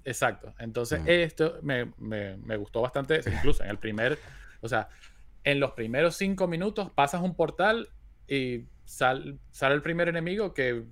[0.05, 0.55] exacto.
[0.59, 3.21] Entonces, esto me, me- me gustó bastante.
[3.27, 4.19] Incluso en el primer,
[4.61, 4.89] o sea,
[5.45, 7.89] en los primeros cinco minutos pasas un portal
[8.29, 10.85] y sal- sale el primer enemigo que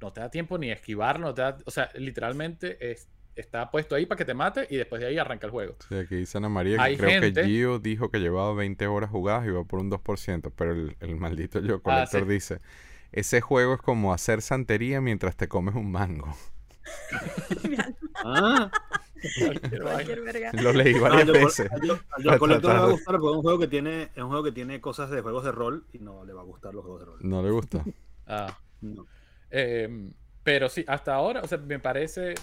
[0.00, 3.94] no te da tiempo ni esquivar, no te da, o sea, literalmente es- está puesto
[3.94, 5.76] ahí para que te mate y después de ahí arranca el juego.
[5.88, 8.86] Sí, aquí dice Ana María que Hay creo gente- que Gio dijo que llevaba 20
[8.88, 12.32] horas jugadas y va por un 2%, pero el, el maldito yo Collector Ah, sí.
[12.32, 12.60] dice,
[13.12, 16.36] ese juego es como hacer santería mientras te comes un mango.
[18.24, 18.70] Ah,
[19.38, 20.52] Cualquier verga.
[20.62, 21.70] Lo leí varias veces.
[21.72, 23.68] a yo- a para Joe Collector le va a gustar porque es un juego que
[23.68, 26.40] tiene, es un juego que tiene cosas de juegos de rol y no le va
[26.42, 27.18] a gustar los juegos de rol.
[27.22, 27.84] No le gusta.
[28.30, 29.06] Ah, No.
[29.50, 30.10] Eh,
[30.42, 32.34] pero sí, hasta ahora, o sea, me parece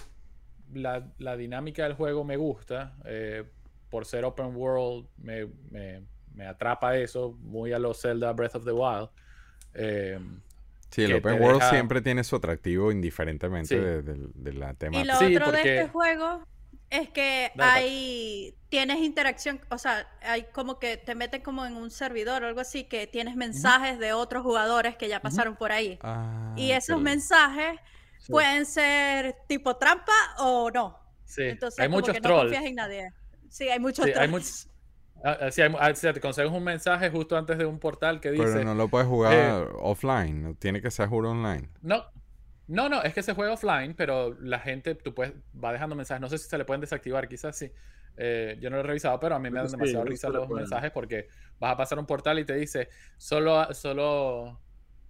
[0.74, 2.96] la, la dinámica del juego me gusta.
[3.04, 3.44] eh,
[3.88, 6.02] por ser open world, me, me-
[6.34, 9.08] me atrapa eso, muy a los Zelda Breath of the Wild.
[9.74, 10.18] Eh,
[10.90, 13.76] Sí, el Open World deja- siempre tiene su atractivo indiferentemente Sí.
[13.76, 15.12] de, de- de la Y temática.
[15.14, 16.44] lo Sí, otro porque- de este juego
[16.90, 17.72] es que dale.
[17.80, 22.46] hay tienes interacción, o sea, hay como que te meten como en un servidor o
[22.46, 25.98] algo así que tienes mensajes de otros jugadores que ya pasaron por ahí.
[26.02, 27.78] Ah, Y esos mensajes
[28.28, 30.98] pueden ser tipo trampa o no.
[31.24, 32.42] Sí, Entonces, hay como muchos que no trolls.
[32.52, 33.12] confías en nadie.
[33.48, 34.68] Sí, hay muchos Sí, hay trolls.
[35.24, 38.30] Ah, ah, hay mu- ah, te consigues un mensaje justo antes de un portal que
[38.30, 38.44] dice...
[38.44, 40.54] Pero no lo puedes jugar eh, offline.
[40.56, 41.68] Tiene que ser jugar online.
[41.82, 42.04] No,
[42.68, 46.20] no, no, es que se juega offline, pero la gente, tú puedes, va dejando mensajes.
[46.20, 47.70] No sé si se le pueden desactivar, quizás sí.
[48.16, 50.46] Eh, yo no lo he revisado, pero a mí me dan sí, demasiado risa los
[50.46, 50.62] pueden.
[50.62, 52.88] mensajes porque vas a pasar un portal y te dice,
[53.18, 54.60] solo, solo,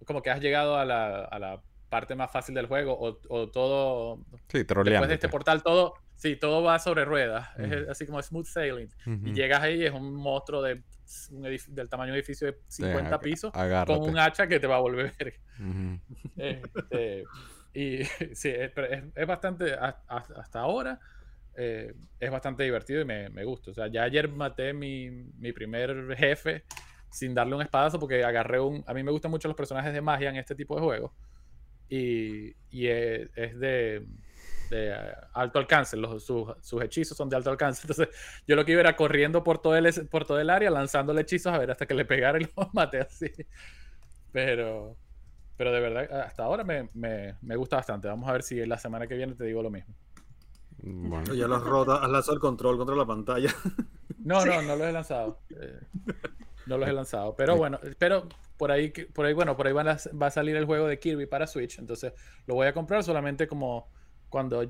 [0.05, 3.49] como que has llegado a la, a la parte más fácil del juego o, o
[3.49, 7.47] todo, Sí, después de este portal, todo, sí, todo va sobre ruedas.
[7.57, 8.89] Es así como smooth sailing.
[9.23, 10.83] Y llegas ahí y es un monstruo de,
[11.31, 13.99] un del tamaño de un edificio de 50 pisos Agárrate.
[13.99, 15.11] con un hacha que te va a volver.
[16.37, 17.23] Este,
[17.73, 18.03] y
[18.33, 18.71] sí, es,
[19.15, 20.99] es, bastante, hasta ahora,
[21.55, 23.71] eh, es bastante divertido y me, me gusta.
[23.71, 26.63] O sea, ya ayer maté mi, mi primer jefe
[27.11, 28.83] sin darle un espadazo porque agarré un...
[28.85, 31.11] A mí me gustan mucho los personajes de magia en este tipo de juegos.
[31.89, 34.05] Y, y es, es de,
[34.69, 34.97] de, eh,
[35.33, 37.81] alto alcance, los, sus, sus hechizos son de alto alcance.
[37.87, 38.09] Entonces
[38.47, 41.53] yo lo que iba era corriendo por todo el, por todo el área, lanzándole hechizos
[41.53, 43.31] a ver hasta que le pegara y lo maté así.
[44.31, 44.97] Pero,
[45.55, 48.07] pero de verdad, hasta ahora me, me, me gusta bastante.
[48.07, 49.95] Vamos a ver si la semana que viene te digo lo mismo.
[50.79, 53.53] Bueno, Ya lo has roto, has lanzado el control contra la pantalla.
[54.23, 55.39] No, no, no los he lanzado.
[55.49, 55.79] Eh,
[56.65, 57.35] no los he lanzado.
[57.35, 60.55] Pero bueno, pero por ahí, que- por ahí, bueno, por ahí van va a salir
[60.55, 61.79] el juego de Kirby para Switch.
[61.79, 62.13] Entonces
[62.45, 63.89] lo voy a comprar solamente como
[64.29, 64.63] cuando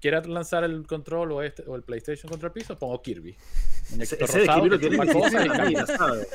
[0.00, 3.36] quiera lanzar el control o, este, o el PlayStation contra el piso, pongo Kirby.
[4.00, 6.28] Ese, de Kirby lo tiene mis hijas en la mira, ¿sabes?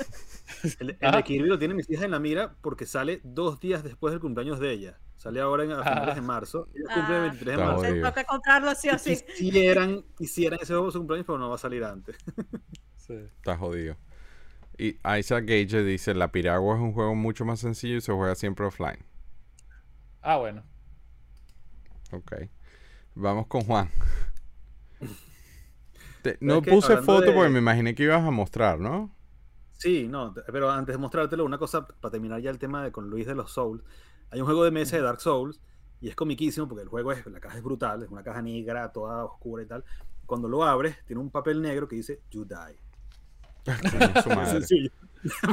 [0.79, 1.17] El, el Ajá.
[1.17, 4.21] de Kirby lo tiene mis hijas en la mira porque sale dos días después del
[4.21, 4.97] cumpleaños de ella.
[5.17, 6.15] Sale ahora en, a finales Ah.
[6.15, 6.69] de marzo.
[6.73, 7.27] Ella cumple el Ah.
[7.27, 7.83] 23 de marzo.
[7.85, 9.17] Entonces toca comprarlo sí o sí.
[9.37, 12.15] Quisieran, quisieran ese juego su cumpleaños, pero no va a salir antes.
[12.97, 13.13] Sí.
[13.13, 13.95] está jodido.
[14.77, 18.35] Y Isaac Gage dice, la piragua es un juego mucho más sencillo y se juega
[18.35, 18.99] siempre offline.
[20.21, 20.63] Ah, bueno.
[22.11, 22.33] Ok.
[23.19, 23.89] Vamos con Juan.
[26.21, 29.11] Te- no que puse foto de- porque me imaginé que ibas a mostrar, ¿no?
[29.73, 33.09] Sí, no, pero antes de mostrártelo, una cosa para terminar ya el tema de con
[33.09, 33.83] Luis de los Souls.
[34.31, 35.61] Hay un juego de mesa de Dark Souls
[36.01, 38.91] y es comiquísimo porque el juego es, la caja es brutal, es una caja negra,
[38.91, 39.83] toda oscura y tal.
[40.25, 42.77] Cuando lo abres, tiene un papel negro que dice You die.
[43.65, 44.51] Coño, su madre.
[44.51, 44.91] Sencillo.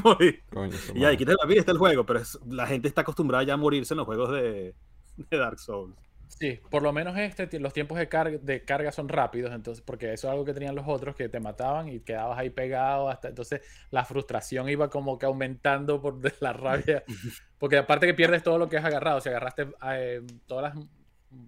[0.03, 0.41] Morí.
[0.53, 1.15] Coño, su Y madre.
[1.15, 3.55] y quitas el papel y está el juego, pero es- la gente está acostumbrada ya
[3.55, 4.75] a morirse en los juegos de,
[5.17, 5.95] de Dark Souls.
[6.39, 10.13] Sí, por lo menos este, los tiempos de carga, de carga son rápidos, entonces, porque
[10.13, 13.29] eso es algo que tenían los otros que te mataban y quedabas ahí pegado hasta,
[13.29, 13.61] entonces
[13.91, 17.05] la frustración iba como que aumentando por la rabia,
[17.59, 20.85] porque aparte que pierdes todo lo que has agarrado, si agarraste eh, todas las,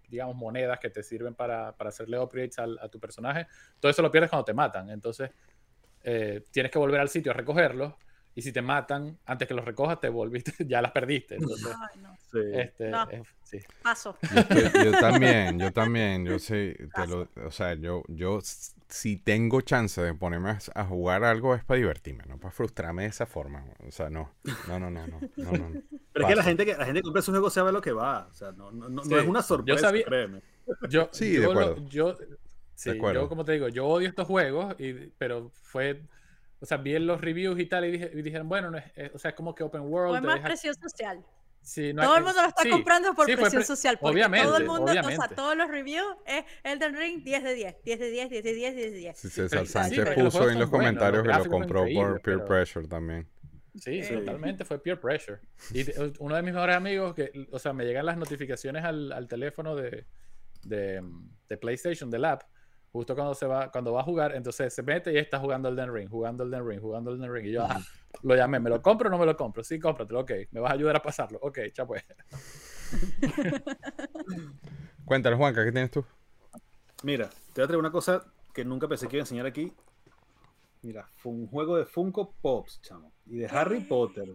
[0.09, 3.49] digamos, monedas que te sirven para, para hacerle upgrades al- a tu personaje,
[3.81, 5.31] todo eso lo pierdes cuando te matan, entonces
[6.03, 7.95] eh, tienes que volver al sitio a recogerlos
[8.37, 11.37] y si te matan, antes que los recojas, te volviste, ya las perdiste.
[11.37, 12.17] Entonces, no.
[12.31, 12.39] Sí.
[12.53, 13.09] Este, no.
[13.09, 13.59] Es, sí.
[13.83, 14.19] Paso.
[14.23, 18.41] Yo, yo, también, yo también, yo sí, te lo, o sea, yo, yo
[18.89, 23.09] si tengo chance de ponerme a, jugar algo es para divertirme, no para frustrarme de
[23.09, 23.65] esa forma.
[23.89, 24.35] O sea, no,
[24.69, 25.83] no, no, no, no, no, no.
[26.13, 28.27] Pero es que la gente que la gente compra sus juegos sabe lo que va,
[28.31, 29.09] o sea, no, no, sí.
[29.09, 30.43] no es una sorpresa, yo sabía, créeme.
[30.91, 31.77] Yo, sí, yo, de acuerdo.
[31.77, 32.19] Lo, yo,
[32.75, 33.23] sí, de acuerdo.
[33.23, 36.03] yo como te digo, yo odio estos juegos, y, pero fue
[36.61, 39.15] o sea, vi los reviews y tal, y, dije- y dijeron, bueno, no es, es-
[39.15, 40.11] o sea, es como que open world.
[40.13, 41.25] Fue te más deja- presión social.
[41.61, 43.99] sí, no todo hay- el mundo lo está sí, comprando por sí, presión pre- social.
[44.01, 45.35] Porque Obviamente, todo el mundo, o sea, obviamente.
[45.35, 48.75] todos los reviews es Elden Ring 10 de 10, 10 de 10, 10 de 10,
[48.77, 49.19] 10 de 10.
[49.19, 52.45] Sí, César Sánchez puso en los buenos, comentarios los que lo compró por peer pero-
[52.45, 53.29] pressure también.
[53.75, 54.15] Sí, Sí.
[54.15, 55.39] totalmente, fue peer pressure.
[55.75, 55.85] Y
[56.21, 59.77] uno de mis mejores amigos, que, o sea, me llegan las notificaciones al, al teléfono
[59.77, 60.07] de,
[60.63, 61.03] de,
[61.49, 62.43] de PlayStation, del app,
[62.93, 65.93] justo cuando se va, cuando va a jugar, entonces se mete y está jugando Elden
[65.93, 67.47] Ring, jugando Elden Ring, jugando Elden Ring.
[67.47, 67.79] Y yo, ah,
[68.23, 69.63] lo llamé, ¿me lo compro o no me lo compro?
[69.63, 70.33] Sí, cómpratelo, ok.
[70.51, 71.39] ¿Me vas a ayudar a pasarlo?
[71.43, 72.05] Ok, ya pues.
[75.05, 76.05] Cuéntale, Juanca, ¿qué tienes tú?
[77.03, 79.73] Mira, te voy a traer una cosa que nunca pensé que iba a enseñar aquí.
[80.83, 83.13] Mira, fue un juego de Funko Pops, chamo.
[83.27, 84.29] Y de Harry Potter.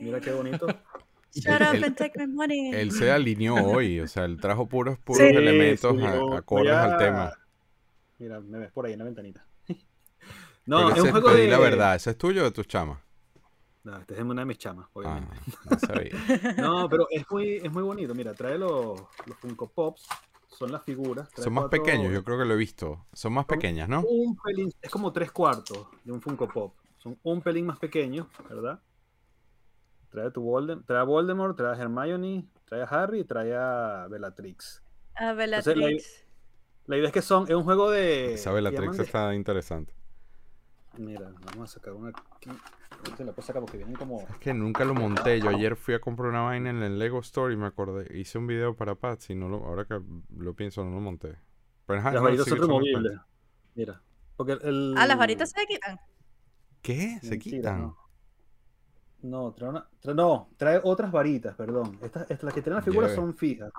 [0.00, 0.66] Mira qué bonito.
[1.34, 2.70] Shut up and take my money.
[2.72, 6.36] Él se alineó hoy, o sea, él trajo puros, puros Sí, elementos sí, a- voy
[6.38, 7.32] acordes a- al tema.
[8.18, 9.44] Mira, me ves por ahí en la ventanita.
[10.66, 11.48] No, es un juego pedí de...
[11.48, 12.98] la verdad, ¿ese es tuyo o de tus chamas?
[13.84, 15.36] No, esta es una de mis chamas, Ah, obviamente.
[15.70, 16.12] no sabía.
[16.58, 18.14] No, pero es muy, es muy bonito.
[18.14, 20.06] Mira, trae los, los Funko Pops.
[20.48, 21.28] Son las figuras.
[21.30, 23.06] trae Son más cuatro- pequeños, yo creo que lo he visto.
[23.14, 24.02] Son más Son pequeñas, ¿no?
[24.02, 26.74] Un pelín, es como tres cuartos de un Funko Pop.
[26.98, 28.78] Son un pelín más pequeños, ¿verdad?
[30.10, 33.54] Trae a tu Voldem- trae a Voldemort, trae a Hermione, trae a Harry y trae
[33.56, 34.82] a Bellatrix.
[35.14, 36.26] A Entonces,
[36.88, 38.40] la- idea es que son, es un juego de.
[38.44, 39.94] Bellatrix llaman de- está interesante.
[40.96, 42.50] Mira, vamos a sacar una aquí.
[43.04, 44.20] Este la puedo sacar porque vienen como.
[44.28, 45.40] Es que nunca lo monté.
[45.40, 48.18] Yo ayer fui a comprar una vaina en el Lego Store y me acordé.
[48.18, 50.00] Hice un video para Pats y no lo, ahora que
[50.36, 51.36] lo pienso no lo monté.
[51.86, 53.12] Pero, Las no, varitas son removibles.
[53.76, 54.02] Mira.
[54.36, 54.94] Porque el.
[54.98, 56.00] Ah, las varitas se quitan.
[56.82, 57.18] ¿Qué?
[57.22, 57.80] ¿Se Mentira, quitan?
[57.82, 57.96] No,
[59.22, 61.98] No, trae, una- trae- no, trae otras varitas, perdón.
[62.02, 63.70] Estas, estas- las que tienen las figuras son fijas.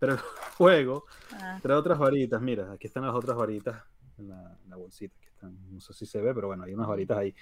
[0.00, 0.18] Pero el
[0.58, 1.58] juego Ah.
[1.62, 2.40] trae otras varitas.
[2.42, 3.84] Mira, aquí están las otras varitas
[4.18, 5.14] en la, en la bolsita.
[5.16, 5.56] Aquí están.
[5.72, 7.34] No sé si se ve, pero bueno, hay unas varitas ahí.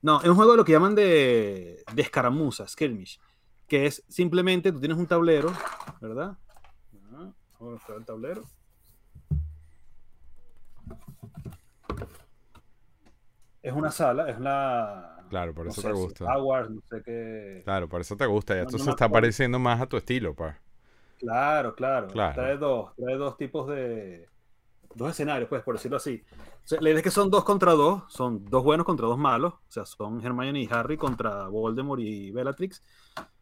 [0.00, 3.20] No, es un juego de lo que llaman de, de escaramuza, skirmish.
[3.68, 5.52] Que es simplemente tú tienes un tablero,
[6.00, 6.36] ¿verdad?
[7.12, 8.44] Ah, Vamos a mostrar el tablero.
[13.62, 15.24] Es una sala, es la.
[15.30, 16.38] Claro, por no eso sé te gusta.
[16.38, 17.62] Wars, no sé qué.
[17.64, 18.54] Claro, por eso te gusta.
[18.54, 19.22] Ya No, esto no se está acuerdo.
[19.22, 20.58] pareciendo más a tu estilo, pa.
[21.24, 22.08] Claro, claro.
[22.08, 22.34] Claro.
[22.34, 24.28] Trae dos, trae dos tipos de.
[24.94, 26.22] Dos escenarios, pues, por decirlo así.
[26.64, 29.18] O sea, la idea es que son dos contra dos, son dos buenos contra dos
[29.18, 29.54] malos.
[29.54, 32.82] O sea, son Hermione y Harry contra Voldemort y Bellatrix.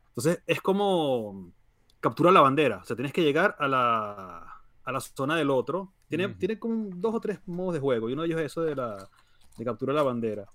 [0.08, 1.52] Entonces, es como
[2.00, 2.78] captura la bandera.
[2.78, 5.92] O sea, tienes que llegar a la, a la zona del otro.
[6.08, 8.08] Tiene, tiene como dos o tres modos de juego.
[8.08, 9.08] Y uno de ellos es eso de la
[9.56, 10.46] de captura la bandera.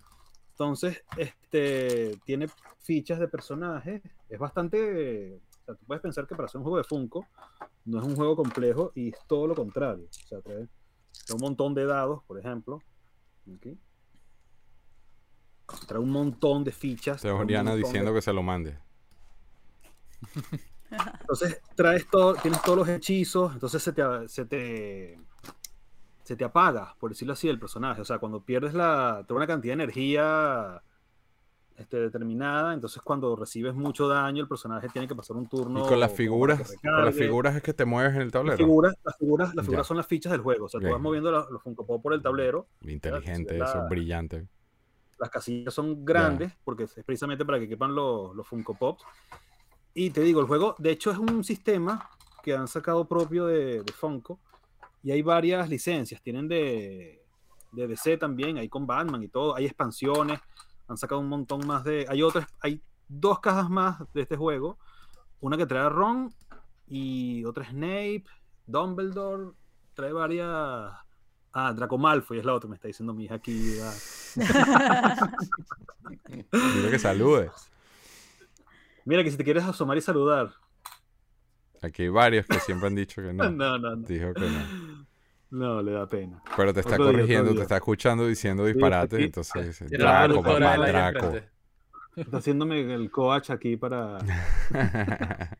[0.52, 2.48] Entonces, este tiene
[2.80, 4.02] fichas de personajes.
[4.30, 5.40] Es bastante.
[5.68, 7.27] Sea, tú puedes pensar que para hacer un juego de Funko
[7.85, 10.06] no es un juego complejo y es todo lo contrario.
[10.10, 10.65] O sea, trae,
[11.26, 12.81] trae un montón de dados, por ejemplo.
[15.88, 17.22] Trae un montón de fichas.
[17.22, 18.77] Te Oriana de- diciendo que se lo mande.
[21.19, 25.19] Entonces traes todo, tienes todos los hechizos, entonces se te, se te,
[26.23, 27.99] se te apaga, por decirlo así, el personaje.
[27.99, 30.81] O sea, cuando pierdes la, toda una cantidad de energía
[31.78, 35.86] este, determinada, entonces cuando recibes mucho daño, el personaje tiene que pasar un turno.
[35.86, 38.58] Y con las figuras, con las figuras es que te mueves en el Las tablero.
[38.58, 40.66] figuras, las figuras, las figuras son las fichas del juego.
[40.66, 40.94] O sea, tú Ok.
[40.94, 42.68] vas moviendo la- los Funko Pop por el tablero.
[42.82, 44.48] Inteligente, La- eso es brillante.
[45.20, 49.04] Las casillas son grandes porque es precisamente para que quepan los, los Funko Pops.
[49.94, 52.10] Y te digo, el juego, de hecho, es un sistema
[52.44, 54.40] que han sacado propio de, de Funko.
[55.04, 56.22] Y hay varias licencias.
[56.22, 57.24] Tienen de,
[57.72, 59.56] de DC también, hay con Batman y todo.
[59.56, 60.40] Hay expansiones.
[60.88, 62.05] Han sacado un montón más de.
[62.09, 64.77] Hay otras, hay dos cajas más de este juego.
[65.39, 66.34] Una que trae a Ron
[66.88, 68.26] y otra Snape,
[68.65, 69.51] Dumbledore.
[69.93, 70.47] Trae varias.
[71.53, 73.77] Ah, Draco Malfoy es la otra, me está diciendo mi hija aquí.
[73.81, 73.93] ah.
[76.51, 77.49] Dile que salude.
[79.05, 80.51] Mira que si te quieres asomar y saludar.
[81.81, 83.43] Aquí hay varios que siempre han dicho que no.
[83.49, 84.07] No, no, no.
[84.07, 84.97] Dijo que no.
[85.49, 86.41] No, le da pena.
[86.56, 87.64] Pero te está Otro día, otro corrigiendo, te día.
[87.64, 89.14] está escuchando diciendo disparates.
[89.18, 91.34] aquí- Entonces Draco, papá, Draco.
[92.15, 94.18] Está haciéndome el coach aquí para.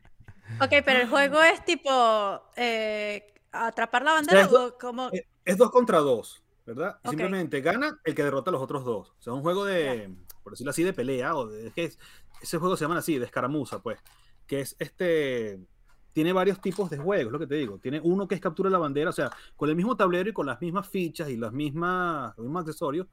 [0.60, 5.08] Ok, pero el juego es tipo eh, atrapar la bandera es o como...
[5.12, 6.98] Eh, Es dos contra dos, ¿verdad?
[7.04, 9.10] Simplemente gana el que derrota a los otros dos.
[9.10, 10.10] O sea, un juego de,
[10.42, 11.36] por decirlo así, de pelea.
[11.36, 11.98] O de, es que es-
[12.40, 14.00] ese juego se llama así, de escaramuza, pues.
[14.46, 15.58] Que es este.
[16.18, 17.78] Tiene varios tipos de juegos, lo que te digo.
[17.78, 20.46] Tiene uno que es captura la bandera, o sea, con el mismo tablero y con
[20.46, 23.06] las mismas fichas y las mismas, los mismos accesorios,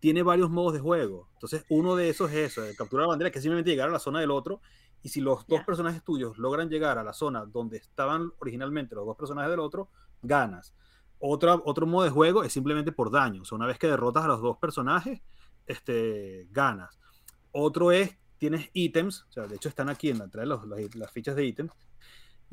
[0.00, 1.30] tiene varios modos de juego.
[1.32, 3.92] Entonces, uno de esos es eso, de captura la bandera, que es simplemente llegar a
[3.92, 4.60] la zona del otro.
[5.02, 5.64] Y si los dos Ya.
[5.64, 9.88] personajes tuyos logran llegar a la zona donde estaban originalmente los dos personajes del otro,
[10.20, 10.74] ganas.
[11.20, 13.40] Otra, otro modo de juego es simplemente por daño.
[13.40, 15.22] O sea, una vez que derrotas a los dos personajes,
[15.64, 16.98] este, ganas.
[17.50, 21.10] Otro es, tienes ítems, o sea, de hecho están aquí en la entrada las, las
[21.12, 21.72] fichas de ítems,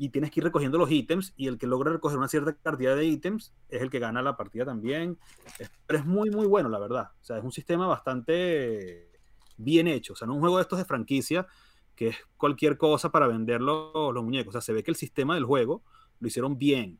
[0.02, 2.96] y tienes que ir recogiendo los ítems, y el que logra recoger una cierta cantidad
[2.96, 5.18] de ítems es el que gana la partida también.
[5.58, 7.10] Es- pero es muy, muy bueno, la verdad.
[7.20, 9.10] O sea, es un sistema bastante
[9.58, 10.14] bien hecho.
[10.14, 11.46] O sea, no es un juego de estos de franquicia,
[11.94, 14.48] que es cualquier cosa para vender los, los muñecos.
[14.48, 15.82] O sea, se ve que el sistema del juego
[16.18, 16.98] lo hicieron bien.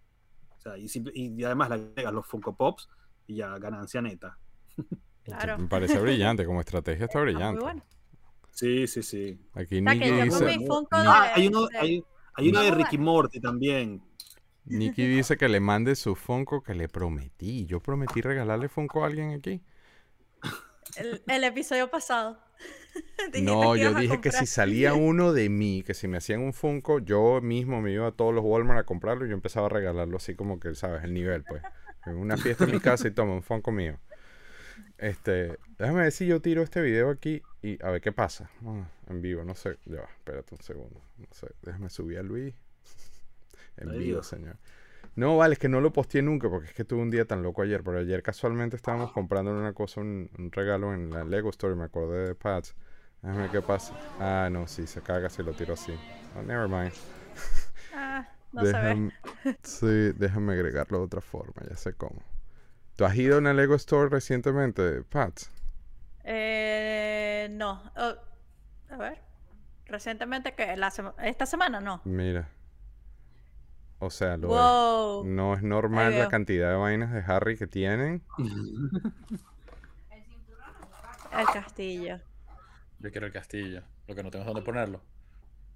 [0.58, 2.86] O sea, y, simple- y además le agregas los Funko Pops
[3.26, 4.38] y ya ganancia neta.
[5.22, 5.58] Claro.
[5.58, 7.60] Me parece brillante, como estrategia está Ah, muy brillante.
[7.62, 7.82] bueno.
[8.50, 9.40] Sí, sí, sí.
[9.54, 12.04] Aquí O sea, dice, Funko Ah, de- hay uno, de- hay,
[12.34, 13.04] hay uno de Ricky ver.
[13.04, 14.02] Morty también.
[14.64, 17.66] Nicky dice que le mande su Funko que le prometí.
[17.66, 19.62] Yo prometí regalarle Funko a alguien aquí.
[20.96, 22.38] El, el episodio pasado.
[23.42, 26.98] No, yo dije que si salía uno de mí, que si me hacían un Funko,
[26.98, 30.16] yo mismo me iba a todos los Walmart a comprarlo y yo empezaba a regalarlo
[30.16, 31.04] así como que, ¿sabes?
[31.04, 31.62] El nivel, pues.
[32.06, 33.98] En una fiesta en mi casa y toma un Funko mío.
[34.98, 38.50] Este, déjame ver si yo tiro este video aquí y a ver qué pasa.
[38.66, 39.78] Ah, en vivo, no sé.
[39.86, 41.00] Ya, va, espérate un segundo.
[41.18, 42.54] No sé, déjame subir a Luis.
[43.76, 44.26] En Ay, vivo, Dios.
[44.26, 44.56] señor.
[45.16, 47.42] No, vale, es que no lo posteé nunca porque es que tuve un día tan
[47.42, 47.82] loco ayer.
[47.84, 51.76] Pero ayer casualmente estábamos comprando una cosa, un, un regalo en la Lego Store y
[51.78, 52.76] me acordé de Pats.
[53.22, 53.94] Déjame ver qué pasa.
[54.18, 56.00] Ah, no, sí, se caga si lo tiro así.
[56.34, 56.94] Oh, never mind.
[57.92, 58.62] Ah, no.
[58.62, 59.12] Déjame,
[59.62, 62.22] sí, déjame agregarlo de otra forma, ya sé cómo.
[62.96, 65.50] ¿Tú has ido a una Lego Store recientemente, Pats?
[66.24, 67.82] Eh, no.
[67.96, 68.14] Oh,
[68.92, 69.18] a ver.
[69.86, 72.00] Recientemente que la sema- esta semana no.
[72.04, 72.48] Mira.
[73.98, 75.24] O sea, lo de- Wow.
[75.26, 78.22] no es normal la cantidad de vainas de Harry que tienen.
[81.38, 82.18] El castillo.
[82.98, 83.82] Yo quiero el castillo.
[84.08, 85.00] Lo que no tengo es dónde ponerlo.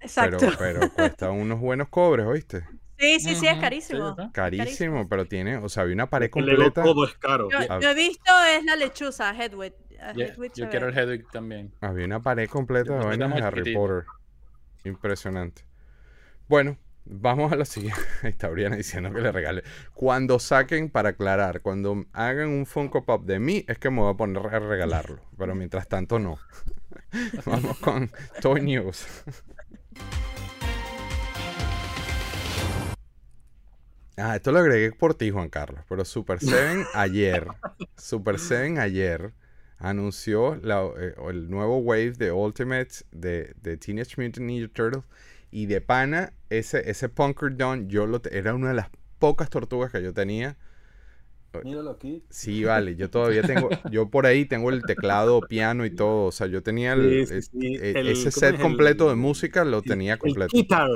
[0.01, 0.37] Exacto.
[0.39, 2.67] Pero, pero cuesta unos buenos cobres, ¿oíste?
[2.99, 4.15] Sí, sí, sí, es carísimo.
[4.33, 6.83] Carísimo, pero tiene, o sea, había una pared El completa.
[6.83, 7.49] todo es caro.
[7.49, 9.73] Yo, yo he visto es la lechuza, Hedwig.
[10.01, 11.73] A Ya- Hedwig se yo quiero el Hedwig también.
[11.81, 13.73] Había una pared completa de vainas de Harry.
[13.73, 14.05] Potter.
[14.83, 15.63] Impresionante.
[16.47, 17.99] Bueno, vamos a la siguiente.
[18.23, 19.63] Ahí está Briana diciendo que le regale.
[19.93, 24.13] Cuando saquen, para aclarar, cuando hagan un Funko Pop de mí, es que me voy
[24.13, 25.21] a poner a regalarlo.
[25.37, 26.37] Pero mientras tanto, no.
[27.45, 28.11] vamos con
[28.41, 29.05] Toy News.
[34.17, 35.83] Ah, esto lo agregué por ti, Juan Carlos.
[35.89, 37.47] Pero Super 7 ayer,
[37.97, 39.33] Super 7 ayer
[39.77, 45.03] anunció la- eh, el nuevo wave de Ultimates de, de Teenage Mutant Ninja Turtles.
[45.51, 48.89] Y de pana, ese, ese Punker Dawn, yo lo era una de las
[49.19, 50.57] pocas tortugas que yo tenía.
[51.63, 52.21] Míralo aquí.
[52.29, 56.25] Sí, vale, yo todavía tengo, yo por ahí tengo el teclado, piano y todo.
[56.25, 58.61] O sea, yo tenía el, Sí, sí, el- sí, e- el- ese ¿cómo set es?
[58.61, 60.51] completo de El- música, lo tenía El completo.
[60.51, 60.89] guitar.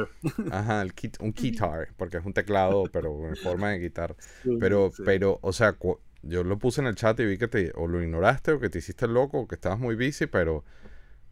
[0.51, 4.15] Ajá, el kit, un guitar, porque es un teclado, pero en forma de guitarra.
[4.43, 5.77] Sí, Pero, pero, o sea,
[6.21, 8.69] yo lo puse en el chat y vi que te, o lo ignoraste o que
[8.69, 10.63] te hiciste loco o que estabas muy busy, pero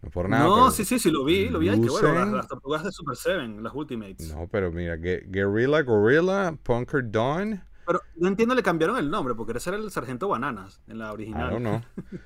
[0.02, 0.46] no por nada.
[0.46, 1.70] no, pero- sí, sí, sí, lo vi, lo vi.
[1.70, 4.34] Ay, que bueno, las, lucen- las tortugas de Super 7, las Ultimates.
[4.34, 9.34] No, pero mira, Gue- Guerrilla Gorilla, Punker Dawn, Pero no entiendo, le cambiaron el nombre,
[9.36, 11.50] porque ese era el Sargento Bananas en la original.
[11.52, 11.82] don't know.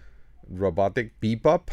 [0.50, 1.70] Robotic Bebop,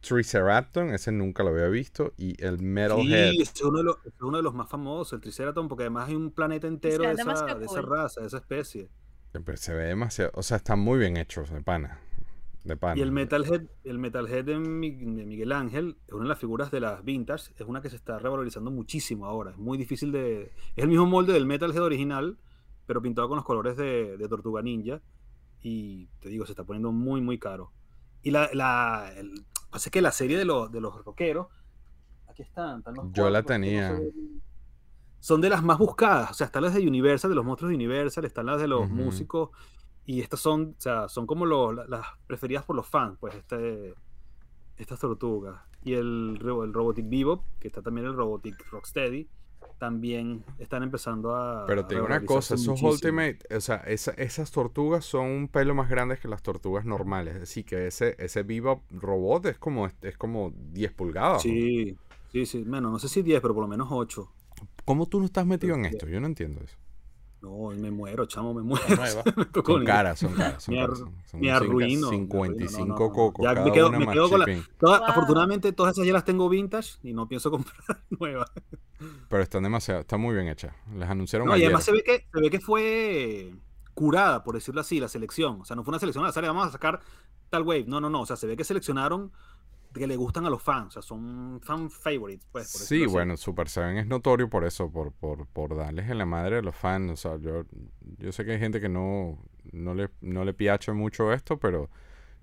[0.00, 3.32] Triceratops, ese nunca lo había visto, y el Metalhead.
[3.32, 6.08] Sí, es uno, de los, es uno de los más famosos, el Triceratops, porque además
[6.08, 8.88] hay un planeta entero de es esa, de esa raza, de esa especie.
[9.32, 12.00] Pero se ve demasiado, o sea, están muy bien hechos, de pana.
[12.64, 12.98] De pana.
[12.98, 16.70] Y el Metalhead, el Metalhead de, Mi- de Miguel Ángel es una de las figuras
[16.70, 19.50] de las vintage, es una que se está revalorizando muchísimo ahora.
[19.52, 20.52] Es muy difícil de.
[20.74, 22.38] Es el mismo molde del Metalhead original,
[22.86, 25.00] pero pintado con los colores de, de Tortuga Ninja.
[25.62, 27.72] Y te digo, se está poniendo muy, muy caro.
[28.22, 28.48] Y la.
[28.52, 31.48] la el, pasa que la serie de, los de los rockeros.
[32.26, 32.78] Aquí están.
[32.78, 33.98] están los Yo la cuatro, tenía.
[35.26, 36.30] Son de las más buscadas.
[36.30, 38.88] O sea, están las de Universal, de los monstruos de Universal, están las de los
[38.88, 39.50] músicos.
[40.04, 43.92] Y estas son, o sea, son como las preferidas por los fans, pues, este,
[44.76, 45.60] estas tortugas.
[45.82, 49.26] Y el, el Robotic Bebop, que está también el Robotic Rocksteady,
[49.78, 51.66] también están empezando a.
[51.66, 52.92] Pero te digo una cosa, esos muchísimo.
[52.92, 57.34] Ultimate, o sea, esa- esas tortugas son un pelo más grandes que las tortugas normales.
[57.42, 61.38] Así que ese, ese Bebop robot es como, es como 10 pulgadas.
[61.38, 61.40] ¿no?
[61.40, 61.96] Sí,
[62.30, 62.62] sí, sí.
[62.64, 64.32] Bueno, no sé si 10, pero por lo menos 8.
[64.86, 66.06] ¿Cómo tú no estás metido en esto?
[66.08, 66.76] Yo no entiendo eso.
[67.42, 68.86] No, me muero, chamo, me muero.
[69.36, 70.62] Me Son caras, son caras.
[70.64, 73.12] Son Me caras, ar- son- son me cinco- arruino, me 55 arruino, no, no, no.
[73.12, 73.44] cocos.
[73.44, 74.46] Ya me quedo- una me más quedo con la-
[74.80, 74.94] Wow.
[75.06, 78.50] Afortunadamente todas esas ya las tengo vintage y no pienso comprar nuevas.
[79.28, 80.74] Pero están demasiado, están muy bien hechas.
[80.96, 81.66] Les anunciaron No, y ayer.
[81.66, 83.52] además se ve que se ve que fue
[83.92, 85.60] curada, por decirlo así, la selección.
[85.60, 87.00] O sea, no fue una selección al azar, vamos a sacar
[87.50, 87.84] tal wave.
[87.86, 88.22] No, no, no.
[88.22, 89.30] O sea, se ve que seleccionaron
[89.98, 90.88] que le gustan a los fans.
[90.88, 92.72] O sea, son fan favorites, pues.
[92.72, 96.26] por Sí, bueno, Super Seven es notorio por eso, por, por, por darles en la
[96.26, 97.12] madre a los fans.
[97.12, 97.64] O sea, yo,
[98.18, 99.38] yo sé que hay gente que no,
[99.72, 101.90] no le, no le piacha mucho esto, pero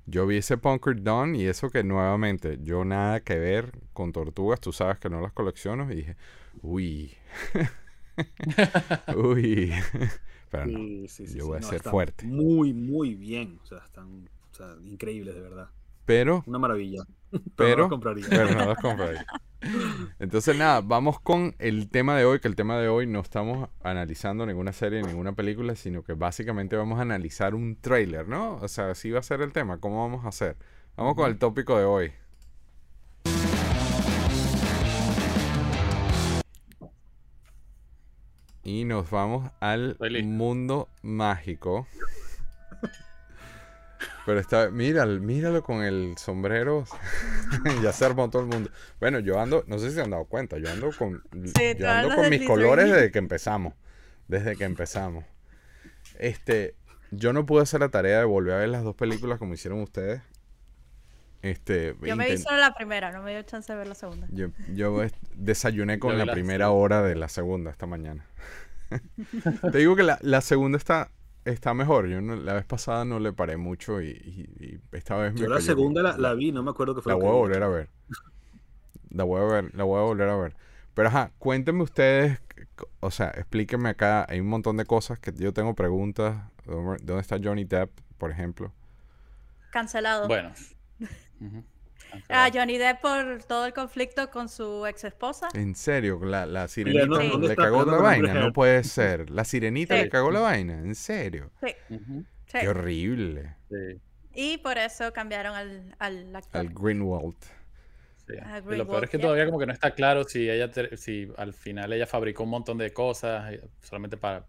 [0.05, 4.59] yo vi ese Punker Dawn y eso que nuevamente, yo nada que ver con tortugas,
[4.59, 6.17] tú sabes que no las colecciono, y dije,
[6.61, 7.13] uy,
[9.15, 9.73] uy,
[10.51, 10.77] pero no.
[10.77, 12.25] Sí, sí, sí, yo voy a no, ser fuerte.
[12.25, 13.59] Muy, muy bien.
[13.63, 15.69] O sea, están o sea, increíbles, de verdad.
[16.05, 17.03] Pero, Una maravilla.
[17.55, 19.25] Pero, no pero, las compraría.
[19.59, 20.13] pero no.
[20.19, 23.69] Entonces, nada, vamos con el tema de hoy, que el tema de hoy no estamos
[23.83, 28.57] analizando ninguna serie, ninguna película, sino que básicamente vamos a analizar un trailer, ¿no?
[28.57, 30.57] O sea, así va a ser el tema, ¿cómo vamos a hacer?
[30.95, 32.11] Vamos con el tópico de hoy.
[38.65, 41.87] Y nos vamos al mundo mágico.
[44.25, 46.85] Pero está, míralo, míralo con el sombrero.
[47.83, 48.69] ya se armó todo el mundo.
[48.99, 51.23] Bueno, yo ando, no sé si se han dado cuenta, yo ando con,
[51.57, 53.73] Sí, yo ando con mis colores desde que empezamos.
[54.27, 55.25] Desde que empezamos.
[56.19, 56.75] Este,
[57.11, 59.81] yo no pude hacer la tarea de volver a ver las dos películas como hicieron
[59.81, 60.21] ustedes.
[61.41, 64.27] Este, Yo me vi solo la primera, no me dio chance de ver la segunda.
[64.31, 65.01] yo, yo
[65.35, 68.25] desayuné con Yo la la primera hora de la segunda esta mañana.
[69.71, 71.11] Te digo que la, la segunda está,
[71.45, 72.07] está mejor.
[72.07, 75.41] Yo no- la vez pasada no le paré mucho y, y- y esta vez me
[75.41, 77.25] Yo la cayó- segunda la, la vi, no me acuerdo qué fue la lo que
[77.27, 77.89] voy a volver a ver.
[79.09, 80.55] La voy a ver, la voy a volver a ver.
[80.93, 82.39] Pero ajá, cuéntenme ustedes,
[82.99, 86.37] o sea, explíquenme acá, hay un montón de cosas que yo tengo preguntas.
[86.65, 88.71] ¿Dónde está Johnny Depp, por ejemplo?
[89.71, 90.27] Cancelado.
[90.27, 90.53] Bueno.
[92.29, 95.49] A Johnny Depp por todo el conflicto con su ex esposa.
[95.53, 99.29] En serio, la, la sirenita no, ¿dónde le cagó la vaina, no puede ser.
[99.29, 100.01] La sirenita Sí.
[100.03, 101.51] le cagó la vaina, en serio.
[101.61, 102.25] Sí, Ujú.
[102.47, 102.57] sí.
[102.59, 103.55] Qué horrible.
[103.69, 104.01] Sí,
[104.33, 106.61] Y por eso cambiaron al, al actor.
[106.61, 107.35] Al Greenwald.
[108.27, 108.33] sí.
[108.41, 110.97] Ah, Y lo peor es que todavía como que no está claro si ella te-
[110.97, 114.45] si al final ella fabricó un montón de cosas eh, solamente para,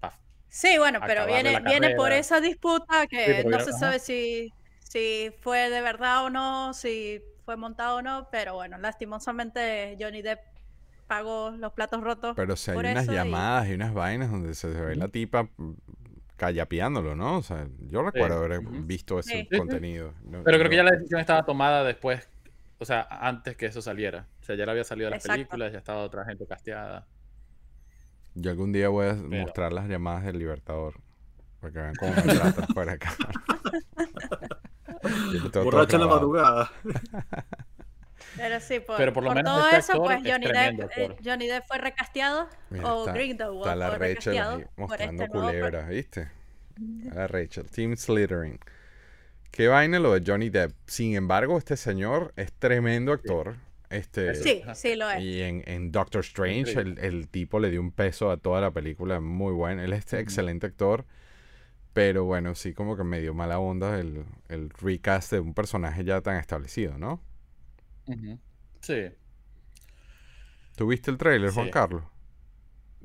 [0.00, 0.18] para
[0.48, 3.78] Sí, bueno, pero viene, viene por esa disputa que no se ajá.
[3.78, 4.52] sabe si,
[4.92, 10.20] si fue de verdad o no, si fue montado o no, pero bueno, lastimosamente Johnny
[10.20, 10.40] Depp
[11.06, 12.34] pagó los platos rotos.
[12.36, 15.48] Pero si hay por unas eso llamadas y unas vainas donde se ve la tipa
[16.36, 17.38] callapeándolo, ¿no?
[17.38, 19.56] O sea, yo recuerdo haber visto ese Sí.
[19.58, 20.12] Contenido.
[20.24, 22.28] No- Pero creo que ya la decisión estaba tomada después,
[22.78, 24.26] o sea, antes que eso saliera.
[24.40, 25.34] O sea, ya le había salido las Exacto.
[25.38, 27.06] películas, ya estaba otra gente casteada.
[28.34, 30.94] Yo algún día voy a Pero- mostrar las llamadas del Libertador.
[31.60, 32.98] Para que vean cómo me tratan fuera de
[35.64, 36.72] Borracha en la madrugada.
[38.36, 40.52] Pero sí, por, Pero por lo menos todo este eso, actor pues es Johnny Depp,
[40.54, 41.16] tremendo eh.
[41.22, 44.78] Johnny Depp fue recasteado Mira, o está- Grindelwald Está la fue Rachel recasteado ahí por
[44.78, 46.28] mostrando este nuevo culebra, ¿viste?
[47.10, 48.58] A la Rachel, Team Slytherin.
[49.50, 50.72] Qué vaina lo de Johnny Depp.
[50.86, 53.56] Sin embargo, este señor es tremendo actor.
[53.90, 54.34] Este.
[54.34, 55.20] Sí, sí lo es.
[55.20, 58.70] Y en, en Doctor Strange, el, el tipo le dio un peso a toda la
[58.70, 59.20] película.
[59.20, 59.82] Muy bueno.
[59.82, 61.04] Él es este excelente actor.
[61.92, 66.04] Pero bueno, sí, como que me dio mala onda el, el recast de un personaje
[66.04, 67.20] ya tan establecido, ¿no?
[68.06, 68.38] Ujú.
[68.80, 69.10] Sí.
[70.76, 71.70] ¿Tuviste el trailer, Juan.
[71.70, 72.02] Carlos?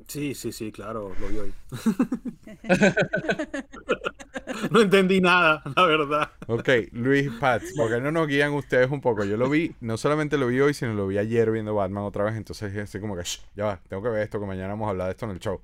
[0.06, 1.52] Sí, sí, sí, claro, lo vi hoy.
[4.70, 6.30] no entendí nada, la verdad.
[6.46, 9.24] Ok, Luis Pats, ¿por qué no nos guían ustedes un poco?
[9.24, 12.24] Yo lo vi, no solamente lo vi hoy, sino lo vi ayer viendo Batman otra
[12.24, 14.86] vez, entonces así como que, "Shh, ya va, tengo que ver esto, que mañana vamos
[14.86, 15.60] a hablar de esto en el show.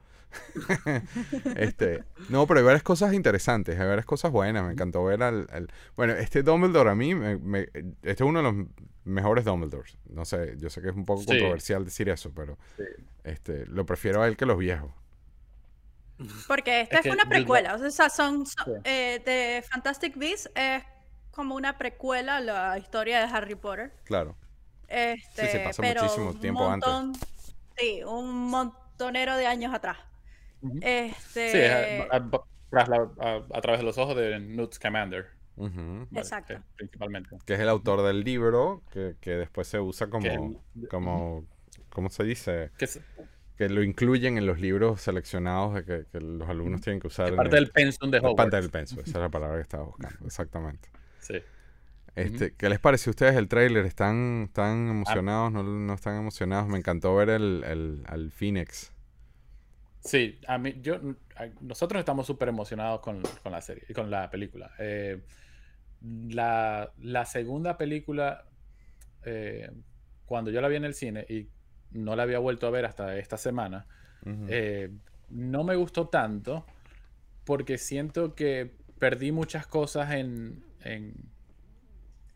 [1.57, 5.47] este, no, pero hay varias cosas interesantes, hay varias cosas buenas, me encantó ver al...
[5.53, 7.69] al- bueno, este Dumbledore a mí, me- me-
[8.03, 8.67] este es uno de los
[9.05, 11.27] mejores Dumbledores, no sé, yo sé que es un poco Sí.
[11.27, 12.85] controversial decir eso, pero Sí.
[13.25, 14.91] este, lo prefiero a él que los viejos.
[16.47, 18.81] Porque esta Es es, que una precuela, o sea, son, son- Sí.
[18.85, 20.83] eh, de Fantastic Beasts es
[21.33, 23.93] como una precuela a la historia de Harry Potter.
[24.05, 24.37] Claro.
[24.87, 26.89] Este, se pasa pero muchísimo tiempo antes.
[27.77, 29.97] Sí, un montonero de años atrás.
[30.81, 31.59] Este, Sí,
[32.11, 35.27] a, a- a- través de los ojos de Newt Scamander.
[35.57, 36.07] ¿vale?
[36.15, 36.55] Exacto.
[36.55, 37.37] Que- principalmente.
[37.47, 41.45] que es el autor del libro, que, que después se usa como, el- como,
[41.91, 42.71] ¿cómo se dice?
[42.79, 43.01] Que es,
[43.57, 47.35] Que lo incluyen en los libros seleccionados de que, que los alumnos tienen que usar.
[47.37, 48.37] parte el- del pensum de la Hogwarts.
[48.51, 50.89] parte del penso, esa es la palabra que estaba buscando, exactamente.
[51.21, 51.35] Sí.
[52.17, 53.85] Este, ¿Qué les pareció a ustedes el tráiler?
[53.87, 55.51] ¿Están, ¿Están emocionados?
[55.53, 56.69] ¿No, no están emocionados?
[56.69, 58.93] Me encantó ver el, el, al Phoenix.
[60.05, 60.97] Sí, a mí, yo,
[61.37, 64.71] a- nosotros estamos súper emocionados con, con la serie, con la película.
[64.79, 65.23] Eh,
[66.29, 68.45] la, la segunda película,
[69.25, 69.71] eh,
[70.27, 71.49] cuando yo la vi en el cine y
[71.93, 73.87] no la había vuelto a ver hasta esta semana,
[74.49, 74.91] eh,
[75.31, 76.67] no me gustó tanto
[77.45, 81.15] porque siento que perdí muchas cosas en, en,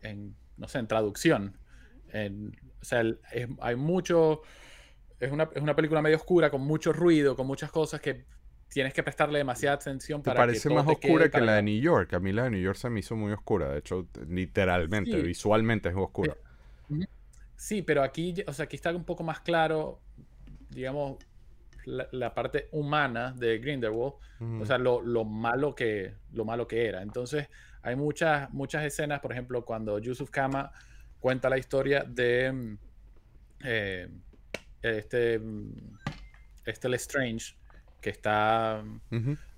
[0.01, 1.55] en, no sé, en traducción.
[2.11, 4.41] En- o sea, el- es- hay mucho...
[5.19, 8.25] Es una, es una película medio oscura, con mucho ruido, con muchas cosas que
[8.69, 11.63] tienes que prestarle demasiada atención ¿Te para que parece más te oscura que la de
[11.63, 12.13] New York?
[12.13, 13.69] A mí la de New York se me hizo muy oscura.
[13.69, 15.21] De hecho, literalmente, Sí.
[15.21, 16.37] visualmente es oscura.
[17.55, 19.99] Sí, pero aquí, o sea, aquí está un poco más claro,
[20.69, 21.17] digamos,
[21.85, 24.13] la, la parte humana de Grindelwald,
[24.61, 27.01] o sea, lo, lo malo que, lo malo que era.
[27.01, 27.49] Entonces,
[27.81, 30.71] hay muchas, muchas escenas, por ejemplo, cuando Yusuf Kama
[31.19, 32.77] cuenta la historia de mm,
[33.65, 34.09] eh,
[34.81, 35.39] este,
[36.65, 37.55] este Lestrange,
[38.01, 38.83] que está,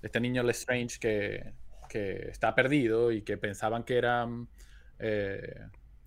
[0.02, 1.52] este niño Lestrange que,
[1.88, 4.26] que está perdido y que pensaban que era,
[4.98, 5.60] eh,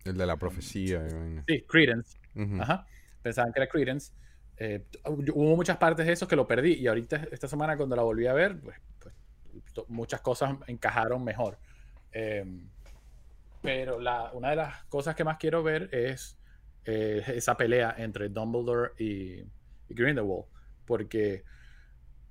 [0.04, 1.08] El de la profecía.
[1.48, 2.18] sí, Credence.
[2.60, 2.86] Ajá.
[3.22, 4.12] Pensaban que era Credence.
[4.58, 8.04] Eh, hubo muchas partes de eso que lo perdí y ahorita esta semana cuando la
[8.04, 9.14] volví a ver, pues, pues,
[9.90, 11.58] muchas cosas encajaron mejor.
[12.12, 12.46] Eh,
[13.62, 16.38] pero la, una de las cosas que más quiero ver es
[16.86, 19.46] eh, esa pelea entre Dumbledore y, y
[19.90, 20.46] Grindelwald,
[20.86, 21.44] porque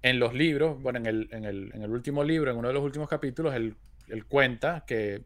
[0.03, 2.75] en los libros, bueno, en el, en el- en el último libro, en uno de
[2.75, 3.77] los últimos capítulos, él,
[4.09, 5.25] él cuenta que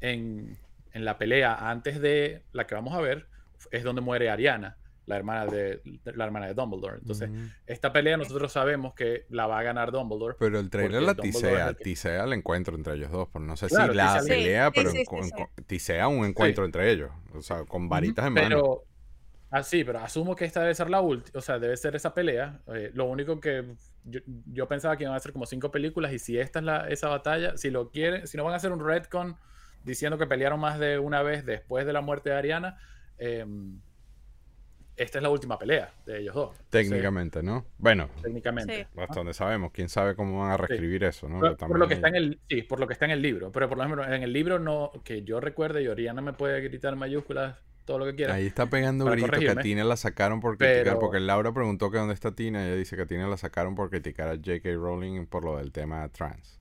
[0.00, 0.58] en,
[0.92, 3.28] en la pelea antes de la que vamos a ver
[3.70, 4.78] es donde muere Ariana,
[5.08, 6.98] la hermana de, la hermana de Dumbledore.
[6.98, 7.30] Entonces,
[7.66, 10.36] esta pelea nosotros sabemos que la va a ganar Dumbledore.
[10.38, 13.56] Pero el trailer la tisea, el que- tisea el encuentro entre ellos dos, pero no
[13.56, 15.30] sé Claro, si la pelea, Sí, pero sí, en- sí, en- sí.
[15.32, 18.46] con- tisea un encuentro entre ellos, o sea, con varitas en mano.
[18.48, 18.82] Pero,
[19.50, 22.12] ah, sí, pero asumo que esta debe ser la última, o sea, debe ser esa
[22.12, 22.60] pelea.
[22.74, 23.64] Eh, lo único que
[24.04, 24.20] yo,
[24.52, 27.08] yo pensaba que iban a ser como cinco películas y si esta es la, esa
[27.08, 29.36] batalla, si lo quieren, si no van a hacer un retcon
[29.84, 32.78] diciendo que pelearon más de una vez después de la muerte de Ariana,
[33.16, 33.80] em,
[34.98, 36.56] esta es la última pelea de ellos dos.
[36.70, 37.64] Técnicamente, ¿no?
[37.78, 38.88] Bueno, técnicamente.
[38.92, 39.00] Sí.
[39.00, 39.70] hasta donde sabemos.
[39.72, 41.56] ¿Quién sabe cómo van a reescribir eso, no?
[41.56, 43.68] Por, lo que está en el sí, por lo que está en el libro, pero
[43.68, 46.92] por lo menos en el libro no que yo recuerde y Oriana me puede gritar
[46.92, 48.34] en mayúsculas todo lo que quiera.
[48.34, 49.56] Ahí está pegando para grito que a.
[49.56, 52.76] Tina la sacaron por criticar, Pero- porque Laura preguntó que dónde está Tina y ella
[52.76, 54.68] dice que a Tina la sacaron por criticar a J.K.
[54.74, 56.60] Rowling por lo del tema trans.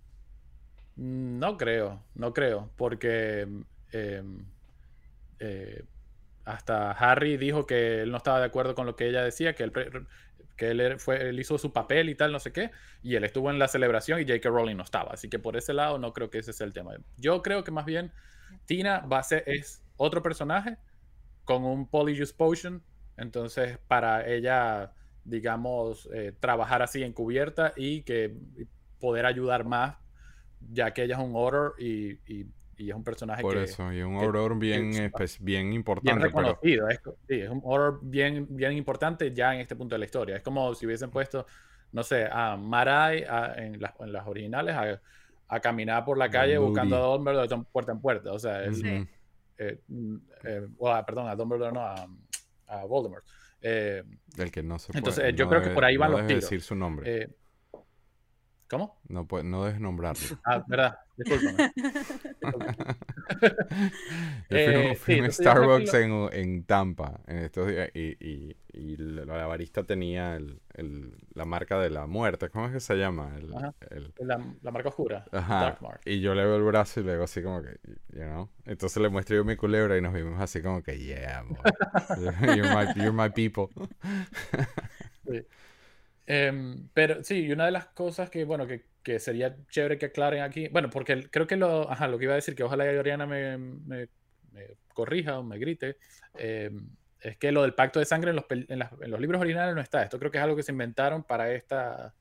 [0.95, 3.47] Mm, No creo, no creo, porque
[3.91, 4.23] eh,
[5.39, 5.83] eh,
[6.47, 9.63] hasta Harry dijo que él no estaba de acuerdo con lo que ella decía, que
[9.63, 9.71] él,
[10.55, 12.71] que él, era- fue, él hizo su papel y tal, no sé qué,
[13.03, 14.49] y él estuvo en la celebración y J.K.
[14.49, 16.93] Rowling no estaba, así que por ese lado no creo que ese sea el tema.
[17.17, 18.11] Yo creo que más bien
[18.65, 20.77] Tina va es otro personaje
[21.45, 22.83] con un Polyjuice Potion,
[23.17, 24.93] entonces para ella,
[25.23, 28.35] digamos, eh, trabajar así encubierta y que
[28.99, 29.97] poder ayudar más
[30.59, 32.47] ya que ella es un horror y, y-
[32.77, 36.49] y es un personaje Por que eso, y un horror bien, bien bien importante, pero
[36.49, 36.87] reconocido.
[36.89, 40.35] Es, sí, es un horror bien, bien importante ya en este punto de la historia.
[40.37, 41.45] Es como si hubiesen puesto,
[41.91, 45.01] no sé, a Marai a- en, las, en las originales a,
[45.47, 46.67] a caminar por la calle Moody.
[46.67, 48.31] buscando a Dumbledore de puerta en puerta.
[48.33, 49.07] O sea, es, Ujú.
[49.57, 52.07] eh, mm, eh, o a- perdón, a Dumbledore no, a,
[52.67, 53.25] a Voldemort.
[53.61, 54.03] Eh,
[54.37, 54.99] el que no se puede.
[54.99, 56.43] Entonces, yo no creo que por ahí van no los tiros.
[56.43, 57.23] decir su nombre.
[57.23, 57.29] eh,
[58.69, 58.99] ¿Cómo?
[59.07, 60.21] No, puede, no debes nombrarlo.
[60.45, 60.95] Ah, verdad.
[61.17, 61.71] Discúlpame.
[64.49, 68.55] Yo fui, Eh, fui sí, un Starbucks en, en Tampa en estos días y, y,
[68.73, 72.49] y la, barista tenía el, el- la marca de la muerte.
[72.49, 73.35] ¿Cómo es que se llama?
[73.37, 73.73] El, Ajá.
[74.19, 75.25] La, la marca oscura.
[75.31, 75.61] Ajá.
[75.61, 76.01] Dark Mark.
[76.05, 77.77] Y yo le veo el brazo y le digo así como que,
[78.13, 78.49] you know.
[78.65, 81.57] Entonces le muestro yo mi culebra y nos vimos así como que, yeah, boy.
[82.55, 83.67] you're, my, you're my people.
[86.25, 90.07] Em, pero sí, y una de las cosas que, bueno, que, que sería chévere que
[90.07, 92.83] aclaren aquí, bueno, porque creo que lo, ajá, lo que iba a decir, que ojalá
[92.99, 94.09] Oriana me, me-
[94.93, 95.97] corrija o me grite,
[96.35, 96.89] em,
[97.21, 100.03] es que lo del pacto de sangre en los, en los libros originales no está.
[100.03, 102.13] Esto creo que es algo que se inventaron para, esta,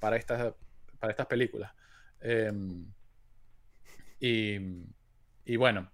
[0.00, 0.54] para, estas,
[0.98, 1.72] para estas películas.
[2.20, 2.92] Em,
[4.20, 4.58] y,
[5.44, 5.90] y bueno,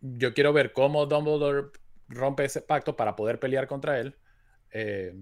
[0.00, 1.68] yo quiero ver cómo Dumbledore
[2.08, 4.18] rompe ese pacto para poder pelear contra él.
[4.72, 5.14] eh,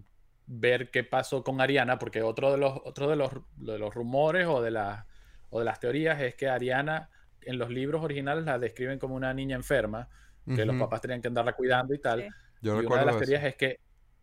[0.48, 4.46] ver qué pasó con Ariana, porque otro de los, otro de los, de los rumores
[4.46, 5.04] o de, las
[5.50, 7.10] o de las teorías es que Ariana
[7.42, 10.08] en los libros originales la describen como una niña enferma,
[10.46, 12.22] que los papás tenían que andarla cuidando y tal.
[12.22, 12.28] Sí.
[12.62, 13.24] Yo y una de las eso.
[13.24, 13.80] teorías es que,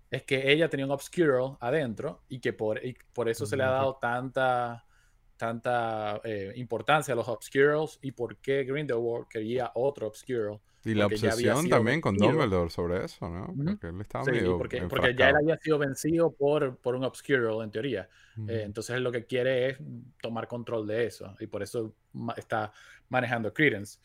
[0.10, 3.64] es que ella tenía un obscural adentro y que por, y por eso se le
[3.64, 4.86] ha dado tanta,
[5.38, 10.60] tanta eh, importancia a los obscurals y por qué Grindelwald quería otro obscural.
[10.86, 12.18] Y la obsesión sido también con.
[12.18, 13.48] Dumbledore sobre eso, ¿no?
[13.56, 17.04] Porque él estaba Sí, medio porque, porque ya él había sido vencido por, por un
[17.04, 18.10] obscural en teoría.
[18.48, 19.78] Eh, entonces él lo que quiere es
[20.22, 22.72] tomar control de eso y por eso ma- está
[23.10, 24.00] manejando Credence.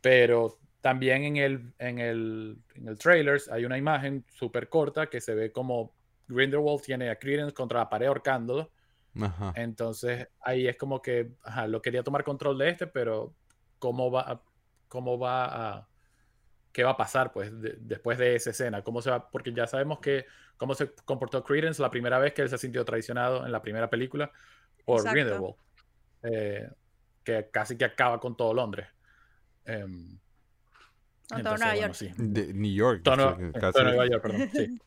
[0.00, 5.20] Pero también en el, en el, en el trailers hay una imagen súper corta que
[5.20, 5.94] se ve como
[6.28, 8.72] Grindelwald tiene a Credence contra la pared ahorcándolo.
[9.20, 9.52] Ajá.
[9.56, 13.34] Entonces ahí es como que ajá, lo quería tomar control de este, pero
[13.78, 14.42] ¿cómo va a,
[14.88, 15.88] cómo va a
[16.76, 18.82] qué va a pasar pues de- después de esa escena?
[18.82, 19.30] ¿Cómo se va?
[19.30, 20.26] Porque ya sabemos que
[20.58, 23.88] cómo se comportó Credence la primera vez que él se sintió traicionado en la primera
[23.88, 24.30] película
[24.84, 25.14] por Exacto.
[25.14, 25.54] Grindelwald,
[26.24, 26.68] eh,
[27.24, 28.88] que casi que acaba con todo Londres.
[29.64, 30.18] Em,
[31.28, 31.94] todo entonces, Nueva bueno, York.
[31.94, 32.12] sí.
[32.18, 33.00] De New York.
[33.02, 34.50] Todo, estoy Nueva- casi- todo Nueva York, perdón.
[34.52, 34.80] Sí.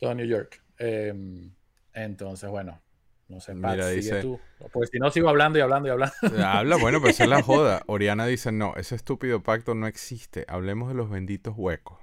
[0.00, 0.62] Todo New York.
[0.78, 1.54] Em,
[1.92, 2.80] entonces, bueno,
[3.28, 4.40] no sé, Pat, Mira, sigue dice- tú.
[4.72, 6.14] Pues si no, sigo hablando y hablando y hablando.
[6.46, 7.82] Habla, bueno, pero esa es la joda.
[7.86, 10.44] Oriana dice, no, ese estúpido pacto no existe.
[10.48, 11.98] Hablemos de los benditos huecos.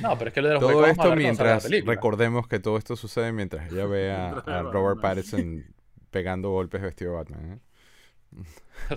[0.00, 2.78] No, pero es que lo de los Todo huecos a esto mientras, recordemos que todo
[2.78, 5.00] esto sucede mientras ella ve a, Robert.
[5.00, 5.64] Pattinson
[6.10, 7.60] pegando golpes vestido de Batman.
[8.90, 8.96] ¿eh?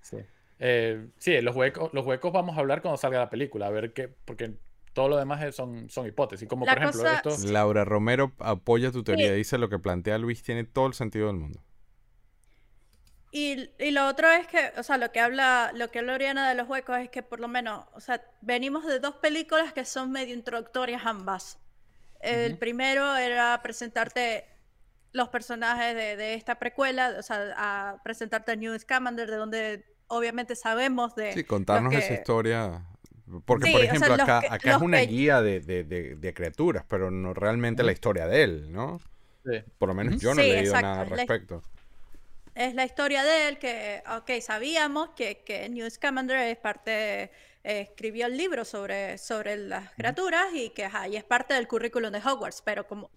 [0.00, 0.16] Sí.
[0.58, 3.92] Eh, sí, los huecos, los huecos vamos a hablar cuando salga la película, a ver
[3.92, 4.54] qué, porque
[4.96, 6.48] todo lo demás son, son hipótesis.
[6.48, 7.52] Como La por ejemplo, cosa- esto.
[7.52, 9.28] Laura Romero apoya tu teoría.
[9.28, 9.34] Sí.
[9.34, 11.60] Dice lo que plantea Luis tiene todo el sentido del mundo.
[13.30, 16.48] Y, y lo otro es que, o sea, lo que habla, lo que habla Oriana
[16.48, 19.84] de los huecos es que por lo menos, o sea, venimos de dos películas que
[19.84, 21.58] son medio introductorias ambas.
[22.20, 24.46] El primero era presentarte
[25.12, 29.84] los personajes de, de esta precuela, o sea, a presentarte a Newt Scamander, de donde
[30.08, 32.86] obviamente sabemos de Sí, contarnos que- esa historia.
[33.44, 35.84] Porque, Sí, por o sea, ejemplo, acá, que- acá es una que- guía de, de-
[35.84, 39.00] de- de criaturas, pero no realmente la historia de él, ¿no?
[39.44, 39.62] Sí.
[39.78, 41.62] Por lo menos yo no he Sí, leído exacto, nada al respecto.
[42.54, 47.80] es la historia de él, que, ok, sabíamos que, que Newt Scamander es parte, eh,
[47.80, 52.10] escribió el libro sobre, sobre las criaturas y que ajá, y es parte del currículum
[52.12, 53.10] de Hogwarts, pero como,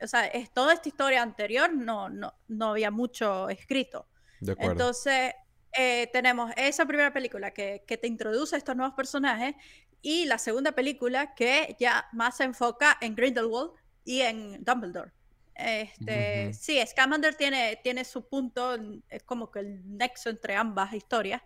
[0.00, 4.06] o sea, es toda esta historia anterior no, no, no había mucho escrito.
[4.40, 4.72] De acuerdo.
[4.72, 5.32] Entonces,
[5.76, 9.54] eh, tenemos esa primera película que, que te introduce a estos nuevos personajes
[10.02, 13.72] y la segunda película que ya más se enfoca en Grindelwald
[14.04, 15.12] y en Dumbledore.
[15.54, 16.54] Este, Ujú.
[16.54, 18.76] Sí, Scamander tiene, tiene su punto,
[19.08, 21.42] es como que el nexo entre ambas historias,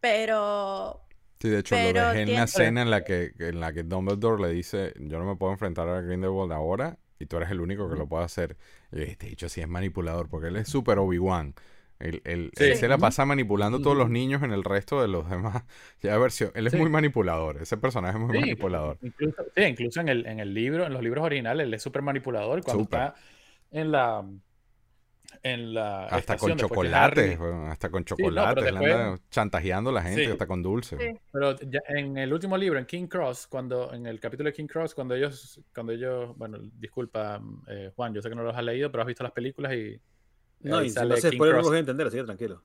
[0.00, 1.00] pero
[1.40, 3.84] Sí, de hecho, lo Pero dejé en la escena en la que, en la que
[3.84, 7.60] Dumbledore le dice, yo no me puedo enfrentar a Grindelwald ahora y tú eres el
[7.60, 8.56] único que lo puede hacer.
[8.90, 11.54] Y este dicho sí es manipulador porque él es súper Obi-Wan.
[12.00, 12.64] Él, él- Sí.
[12.64, 15.64] él se la pasa manipulando a todos los niños en el resto de los demás.
[16.02, 16.78] Ya versión, él es Sí.
[16.78, 18.98] muy manipulador, ese personaje es muy Sí, manipulador.
[19.02, 22.02] Incluso, sí, incluso en el, en el libro, en los libros originales, él es súper
[22.02, 22.62] manipulador.
[22.62, 23.14] Cuando está
[23.72, 24.24] en la.
[25.42, 28.60] En la Hasta con estación, después que chocolate, Harry- weón, hasta con no, pero chocolate,
[28.60, 30.30] él después- anda chantajeando a la gente, Sí.
[30.30, 30.96] hasta con dulce.
[30.96, 31.18] Sí.
[31.30, 34.66] Pero ya en el último libro, en King Cross, cuando en el capítulo de King
[34.66, 38.64] Cross, cuando ellos, cuando ellos, bueno, disculpa, eh, Juan, yo sé que no los has
[38.64, 40.00] leído, pero has visto las películas y
[40.60, 42.62] No, y si no King spoiler no los voy a entender, así que tranquilo.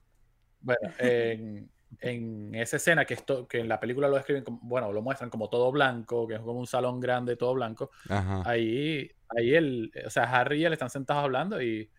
[0.60, 4.92] Bueno, en, en esa escena que, esto, que en la película lo describen como, bueno,
[4.92, 7.90] lo muestran como todo blanco, que es como un salón grande, todo blanco.
[8.08, 8.42] Ajá.
[8.44, 11.90] Ahí, ahí él, o sea, Harry y él están sentados hablando y,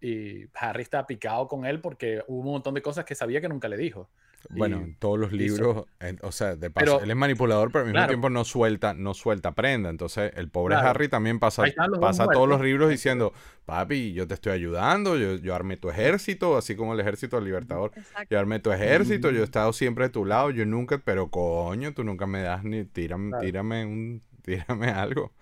[0.00, 3.48] y Harry está picado con él porque hubo un montón de cosas que sabía que
[3.48, 4.10] nunca le dijo.
[4.50, 7.70] Bueno, Y- en todos los libros, en- o sea, de paso, Pero- él es manipulador,
[7.72, 8.08] pero al mismo Claro.
[8.10, 9.90] tiempo no suelta, no suelta prenda.
[9.90, 10.88] Entonces, el pobre Claro.
[10.90, 11.64] Harry también pasa,
[12.00, 13.32] pasa todos los libros diciendo,
[13.64, 17.46] papi, yo te estoy ayudando, yo, yo armé tu ejército, así como el ejército del
[17.46, 17.92] Libertador.
[17.96, 18.26] exacto.
[18.30, 21.94] Yo armé tu ejército, yo he estado siempre de tu lado, yo nunca, pero coño,
[21.94, 23.44] tú nunca me das ni, tírame, Claro.
[23.44, 25.32] tírame un, tírame algo.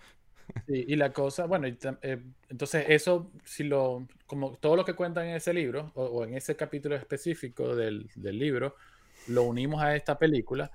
[0.66, 2.18] Sí, y la cosa, bueno, y eh,
[2.50, 6.34] entonces eso, si lo, como todo lo que cuentan en ese libro, o, o en
[6.34, 8.74] ese capítulo específico del, del libro,
[9.28, 10.70] lo unimos a esta película,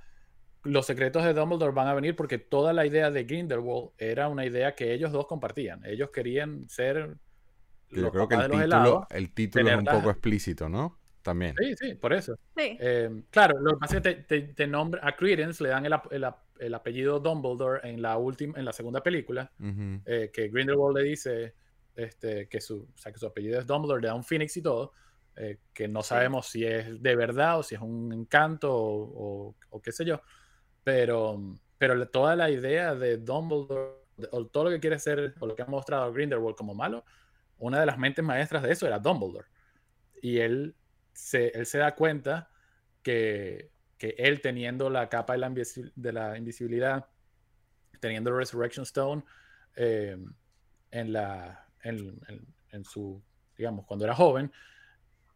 [0.64, 4.46] los secretos de Dumbledore van a venir porque toda la idea de Grindelwald era una
[4.46, 5.86] idea que ellos dos compartían.
[5.86, 7.16] Ellos querían ser
[7.90, 9.06] yo los creo que el título, helados.
[9.12, 11.00] el título es un las- poco explícito, ¿no?
[11.22, 11.56] También.
[11.58, 12.36] Sí, sí, por eso.
[12.56, 12.78] Sí.
[12.80, 15.86] Eh, claro, lo que pasa es que te, te, te nombra a Credence, le dan
[15.86, 19.52] el, el ap- el apellido Dumbledore en la última, en la segunda película.
[20.06, 21.54] Eh, que Grindelwald le dice
[21.96, 24.62] este, que, su, o sea, que su apellido es Dumbledore, le da un Phoenix y
[24.62, 24.94] todo,
[25.38, 29.56] eh, que no sabemos si es de verdad o si es un encanto o, o-
[29.70, 30.22] o qué sé yo,
[30.84, 35.46] pero, pero toda la idea de Dumbledore, de- o todo lo que quiere ser, o
[35.48, 37.06] lo que ha mostrado Grindelwald como malo,
[37.60, 39.48] una de las mentes maestras de eso era Dumbledore.
[40.22, 40.76] Y él
[41.14, 42.50] se, él se da cuenta
[43.04, 47.08] que, que él teniendo la capa de la, de la invisibilidad,
[48.00, 49.24] teniendo el Resurrection Stone,
[49.76, 50.18] eh,
[50.92, 53.24] en, la, en, en- en su,
[53.58, 54.52] digamos, cuando era joven,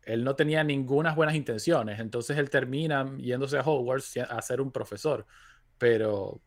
[0.03, 1.99] él no tenía ninguna buenas intenciones.
[1.99, 5.26] Entonces él termina yéndose a Hogwarts a ser un profesor.
[5.78, 6.40] Pero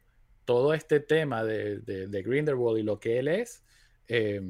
[0.45, 3.65] todo este tema de, de, de Grindelwald y lo que él es,
[4.09, 4.41] eh,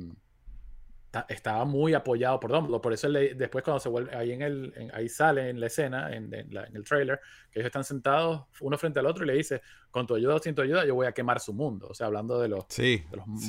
[1.10, 2.82] ta- estaba muy apoyado por Dumbledore.
[2.82, 5.66] Por eso le- después cuando se vuelve, ahí, en el, en- ahí sale en la
[5.68, 7.20] escena, en, en la- en el trailer,
[7.51, 10.39] que ellos están sentados uno frente al otro y le dice, con tu ayuda o
[10.40, 11.86] sin tu ayuda, yo voy a quemar su mundo.
[11.89, 13.47] O sea, hablando de los, Sí, de los sí,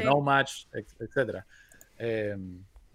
[0.00, 0.04] sí.
[0.04, 1.44] no match, et- etcétera.
[1.98, 2.36] Eh,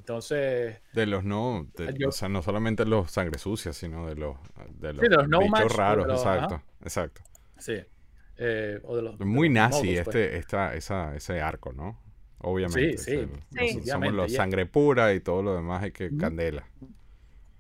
[0.04, 4.16] entonces, De los no, de- Yo- o sea, no solamente los sangre sucia, sino de
[4.16, 4.36] los,
[4.80, 6.64] de los, de los no bichos raros, los- exacto, ajá.
[6.84, 7.22] exacto.
[7.58, 7.78] sí.
[8.36, 10.00] Eh, o de los, de Muy los nazi pues.
[10.08, 12.02] este, esta, esa, ese arco, ¿no?
[12.40, 12.98] Obviamente.
[12.98, 13.90] Sí, sí, o sea, sí.
[13.90, 16.18] somos los sangre pura y todo lo demás hay que Ujú.
[16.18, 16.68] candela.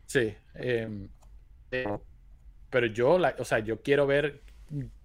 [0.07, 0.35] Sí.
[0.55, 1.07] eh,
[1.71, 1.97] eh,
[2.69, 4.41] pero yo, la- o sea, yo quiero ver,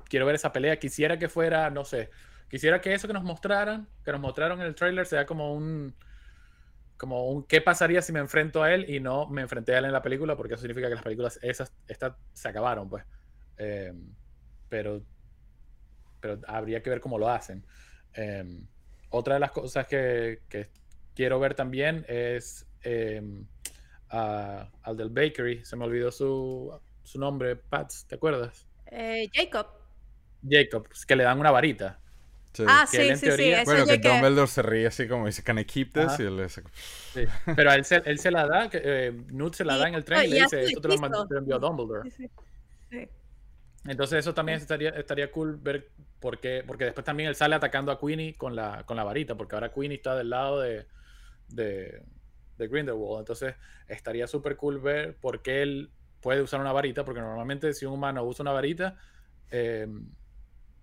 [0.09, 0.79] quiero ver esa pelea.
[0.79, 2.11] Quisiera que fuera, no sé,
[2.49, 5.95] quisiera que eso que nos mostraran, que nos mostraron en el trailer, sea como un,
[6.99, 9.87] como un, ¿qué pasaría si me enfrento a él y no me enfrenté a él
[9.87, 10.37] en la película?
[10.37, 13.05] Porque eso significa que las películas esas, estas se acabaron, pues.
[13.59, 13.93] Eh,
[14.69, 15.03] pero,
[16.21, 17.65] pero habría que ver cómo lo hacen.
[18.15, 18.45] Eh,
[19.11, 20.69] otra de las cosas que, que
[21.15, 23.23] quiero ver también es eh,
[24.11, 28.67] a- al del Bakery, se me olvidó su, su nombre, Pats, ¿te acuerdas?
[28.91, 29.67] Eh, Jacob.
[30.49, 32.01] Jacob, que le dan una varita.
[32.59, 32.65] Sí.
[32.69, 33.65] Ah, que él sí, en sí, teoría- sí.
[33.67, 36.05] Bueno, que Dumbledore se ríe así como dice, can I keep this?
[36.07, 36.23] Ajá.
[36.23, 36.63] Y él le dice,
[37.15, 37.25] Sí.
[37.57, 40.23] Pero él se, él se la da, eh, Newt se la da en el tren
[40.25, 42.11] y y le dice, esto te lo, mandó- te lo envió a Dumbledore.
[43.87, 45.91] Entonces eso también estaría, estaría cool ver
[46.21, 49.37] por qué, porque después también él sale atacando a Queenie con la, con la varita,
[49.37, 50.87] porque ahora Queenie está del lado de,
[51.49, 52.03] de,
[52.59, 53.21] de Grindelwald.
[53.21, 53.55] Entonces
[53.87, 55.91] estaría súper cool ver por qué él
[56.21, 58.97] puede usar una varita, porque normalmente si un humano usa una varita,
[59.51, 59.87] eh,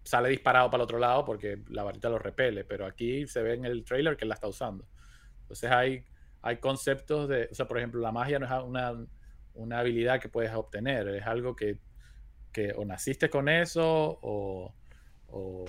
[0.06, 3.56] sale disparado para el otro lado porque la varita lo repele, pero aquí se ve
[3.56, 4.88] en el trailer que él la está usando.
[5.42, 6.06] Entonces hay,
[6.44, 9.06] hay conceptos de, o sea, por ejemplo, la magia no es una,
[9.56, 11.80] una habilidad que puedes obtener, es algo que,
[12.52, 13.84] que o naciste con eso
[14.22, 14.76] o,
[15.28, 15.66] o,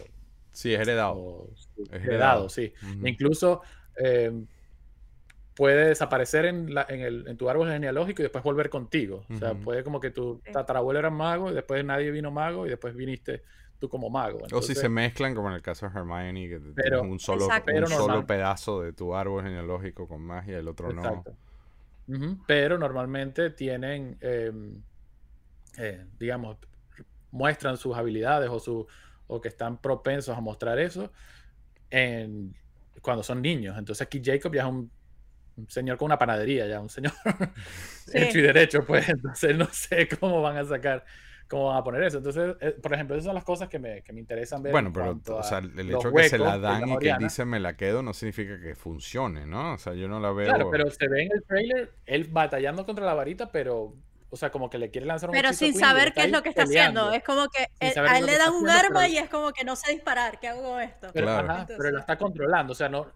[0.53, 1.15] sí, es heredado.
[1.17, 2.49] o- Es heredado, heredado.
[2.51, 2.73] sí.
[2.83, 3.07] Ujú.
[3.07, 3.63] Incluso
[3.97, 4.31] eh,
[5.55, 9.25] puede desaparecer en, la- en, el, en tu árbol genealógico y después volver contigo.
[9.31, 9.63] O sea, Ujú.
[9.63, 13.43] puede como que tu tatarabuelo era mago y después nadie vino mago y después viniste
[13.79, 14.41] tú como mago.
[14.53, 17.45] O si se mezclan, como en el caso de Hermione, que Pero- tienes un solo,
[17.45, 17.73] Exacto.
[17.75, 21.03] un solo pedazo de tu árbol genealógico con magia y el otro no.
[21.05, 21.37] Exacto.
[22.09, 24.53] Ujú, Pero normalmente tienen, eh,
[25.79, 26.57] eh, digamos,
[27.33, 28.87] muestran sus habilidades o, su,
[29.27, 31.13] o que están propensos a mostrar eso
[31.91, 32.55] en,
[33.03, 33.77] cuando son niños.
[33.79, 34.91] Entonces aquí Jacob ya es un,
[35.57, 37.13] un señor con una panadería, ya un señor
[38.07, 38.13] Sí.
[38.19, 41.05] hecho y derecho, pues entonces no sé cómo van a sacar,
[41.49, 42.19] cómo van a poner eso.
[42.19, 44.73] Entonces, eh, por ejemplo, esas son las cosas que me, que me interesan ver.
[44.73, 47.19] Bueno, en pero o sea, el hecho de que se la dan y que él
[47.19, 49.75] dice me la quedo no significa que funcione, ¿no?
[49.75, 50.47] O sea, yo no la veo.
[50.47, 53.95] Claro, pero se ve en el trailer él batallando contra la varita, pero,
[54.37, 56.51] o sea, como que le quiere lanzar un Pero sin saber qué es lo que
[56.51, 57.11] está haciendo.
[57.13, 59.65] Es como que él- a él le dan un arma pero- y es como que
[59.65, 60.39] no sé disparar.
[60.39, 61.09] ¿Qué hago con esto?
[61.13, 61.51] Pero, Claro.
[61.53, 62.73] ajá, pero lo está controlando.
[62.73, 63.07] O sea, no,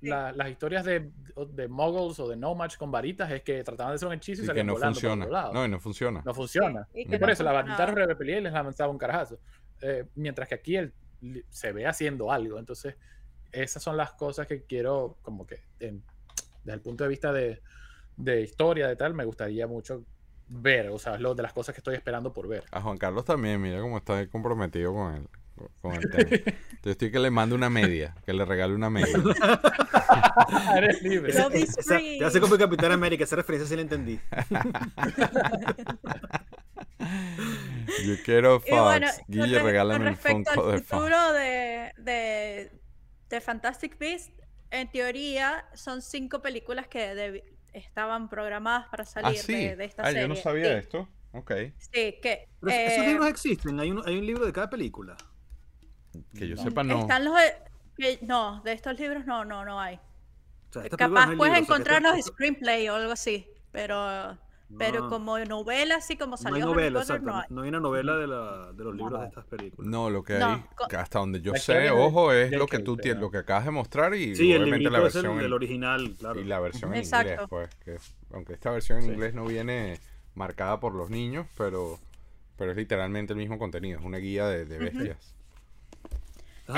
[0.00, 1.10] las historias de,
[1.50, 4.44] de muggles o de nomads con varitas es que trataban de hacer un hechizo y,
[4.44, 5.24] y salían no volando por funciona.
[5.24, 5.52] otro lado.
[5.52, 6.22] No, y no funciona.
[6.24, 6.88] No funciona.
[6.92, 9.38] Sí, y por no eso la varita repelía y les lanzaba un carajazo.
[9.80, 10.92] Eh, mientras que aquí él
[11.50, 12.58] se ve haciendo algo.
[12.58, 12.96] Entonces,
[13.50, 16.02] esas son las cosas que quiero, como que, en-
[16.64, 17.60] desde el punto de vista de,
[18.16, 20.04] de historia, de tal, me gustaría mucho
[20.48, 20.88] ver.
[20.90, 22.64] O sea, es lo de las cosas que estoy esperando por ver.
[22.70, 25.26] A Juan Carlos también, mira cómo está comprometido con el,
[25.80, 26.56] con el tema.
[26.82, 29.16] Yo estoy que le mando una media, que le regale una media.
[30.76, 31.30] Eres libre.
[31.32, 34.18] Esa- te hace como el Capitán América, esa referencia sí la entendí.
[38.04, 39.18] Yo quiero bueno, Fox.
[39.18, 40.88] con Guille, re- regálame con el respecto Funko al de Fox.
[41.00, 42.70] futuro de, de,
[43.28, 44.32] de Fantastic Beasts,
[44.70, 49.54] en teoría son cinco películas que estaban programadas para Ah, salir sí.
[49.54, 50.22] de, de esta Ah, serie.
[50.22, 51.08] yo no sabía Sí, esto.
[51.32, 51.52] Ok.
[51.78, 54.68] Sí, que Pero es- esos eh, libros existen, hay un, hay un libro de cada
[54.70, 55.16] película.
[56.36, 57.00] Que yo sepa, no.
[57.00, 57.34] están los
[57.96, 59.96] que- no, de estos libros no, no, no hay.
[59.96, 63.12] O sea, Capaz no hay puedes libros, o sea, que encontrar los screenplay o algo
[63.12, 64.38] así, pero
[64.78, 65.08] pero Ah.
[65.08, 67.30] como novela, así como No salió hay Harry novela, Potter, exacto.
[67.32, 67.46] no hay.
[67.50, 69.20] No hay una novela de, la, de los libros no.
[69.20, 69.90] de estas películas.
[69.90, 72.78] No, lo que No, hay, que hasta donde yo La sé, ojo, es lo que
[72.78, 75.22] tú tienes, lo que acabas de mostrar y Sí, el obviamente librito la es el,
[75.22, 76.40] versión en- el original, claro.
[76.40, 77.30] y la versión en Exacto.
[77.32, 77.98] inglés, pues, que
[78.34, 79.10] aunque esta versión en Sí.
[79.10, 79.98] inglés no viene
[80.34, 81.98] marcada por los niños, pero
[82.56, 85.16] pero es literalmente el mismo contenido, es una guía de, de bestias.
[85.16, 85.41] Ajá, las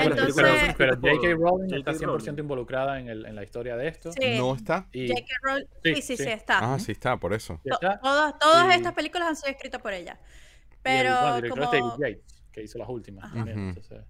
[0.03, 1.27] Entonces- películas son Pero J.K.
[1.35, 2.05] Rowling está J.K.
[2.05, 2.39] 100% Rowling.
[2.39, 4.11] involucrada en, el- en la historia de esto.
[4.11, 4.87] Sí, No está.
[4.91, 5.33] Y, J.K.
[5.41, 6.29] Rowling, Sí, sí, sí, sí, sí.
[6.29, 6.73] está.
[6.73, 7.59] Ah, sí está, por eso.
[7.63, 10.19] está- Todas, todas y- estas películas han sido escritas por ella.
[10.21, 11.73] y el- Pero bueno, el director como...
[11.73, 13.31] es David Yates, que hizo las últimas.
[13.33, 14.03] También, entonces-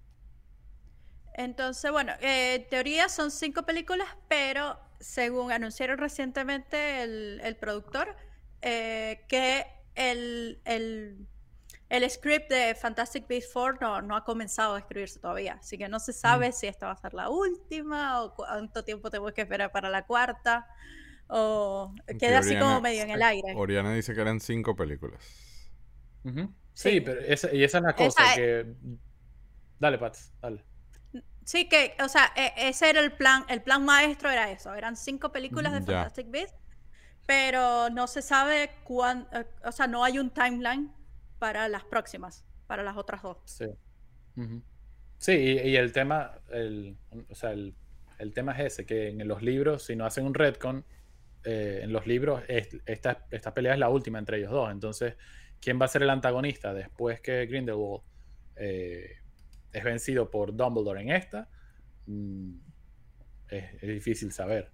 [1.34, 8.16] Entonces, bueno, eh, en teoría son cinco películas, pero según anunciaron recientemente el, el productor,
[8.62, 11.26] eh, que el, el,
[11.88, 15.54] el script de Fantastic Beasts 4 no, no ha comenzado a escribirse todavía.
[15.60, 16.14] Así que no se Mm.
[16.14, 19.88] sabe si esta va a ser la última o cuánto tiempo tenemos que esperar para
[19.90, 20.66] la cuarta.
[21.28, 23.54] O Que queda así como medio en el aire.
[23.56, 25.22] Oriana dice que eran cinco películas.
[26.24, 26.32] Sí,
[26.74, 27.00] Sí.
[27.00, 28.74] pero esa, y esa es la cosa Esa es- que...
[29.78, 30.64] Dale, Pats, dale.
[31.44, 34.96] Sí, que, o sea, e- ese era el plan, el plan maestro era eso, eran
[34.96, 35.84] cinco películas de Ya.
[35.86, 36.56] Fantastic Beasts,
[37.26, 39.28] pero no se sabe cuándo,
[39.64, 40.92] o sea, no hay un timeline
[41.38, 43.38] para las próximas, para las otras dos.
[43.44, 43.66] Sí.
[45.18, 46.96] Sí, y, el tema, el,
[47.30, 47.74] o sea, el,
[48.18, 50.84] el tema es ese, que en los libros, si no hacen un retcon,
[51.44, 54.70] eh, en los libros es- esta, esta pelea es la última entre ellos dos.
[54.70, 55.16] Entonces,
[55.60, 58.02] ¿quién va a ser el antagonista después que Grindelwald
[58.56, 59.16] eh,
[59.72, 61.48] es vencido por Dumbledore en esta?
[62.06, 62.56] Mm,
[63.48, 64.70] es, es difícil saber.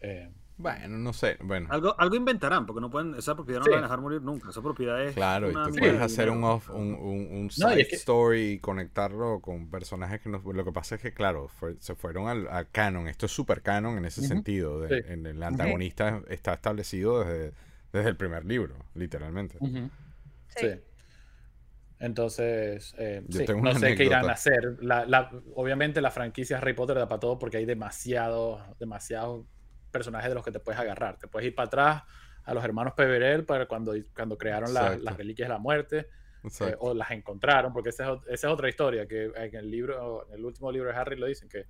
[0.00, 1.68] Eh, Bueno, no sé, bueno.
[1.70, 3.70] Algo, algo inventarán, porque no pueden, esa propiedad no Sí.
[3.70, 4.50] la van a dejar morir nunca.
[4.50, 5.14] Esa propiedad es.
[5.14, 7.88] Claro, y tú puedes de hacer un, off- un, un, un No, y side es
[7.88, 10.42] que- story y conectarlo con personajes que no...
[10.52, 13.06] Lo que pasa es que, claro, fue- se fueron al, al canon.
[13.06, 14.80] Esto es super canon en ese sentido.
[14.80, 15.12] de- Sí.
[15.12, 17.52] en el antagonista está establecido desde,
[17.92, 19.58] desde el primer libro, literalmente.
[19.60, 19.88] Sí.
[20.56, 20.68] Sí.
[22.00, 24.76] Entonces, eh, sí, no sé qué irán a hacer.
[24.80, 29.46] La, la- obviamente la franquicia Harry Potter da para todo porque hay demasiados demasiados
[29.98, 31.18] personajes de los que te puedes agarrar.
[31.18, 32.02] Te puedes ir para atrás
[32.44, 36.08] a los hermanos Peverell para cuando, cuando crearon la- las reliquias de la muerte
[36.70, 40.26] eh, o las encontraron, porque esa es, esa es otra historia que en el libro,
[40.28, 41.66] en el último libro de Harry lo dicen que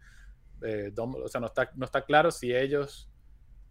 [0.63, 3.11] eh, o sea, no está, no está claro si ellos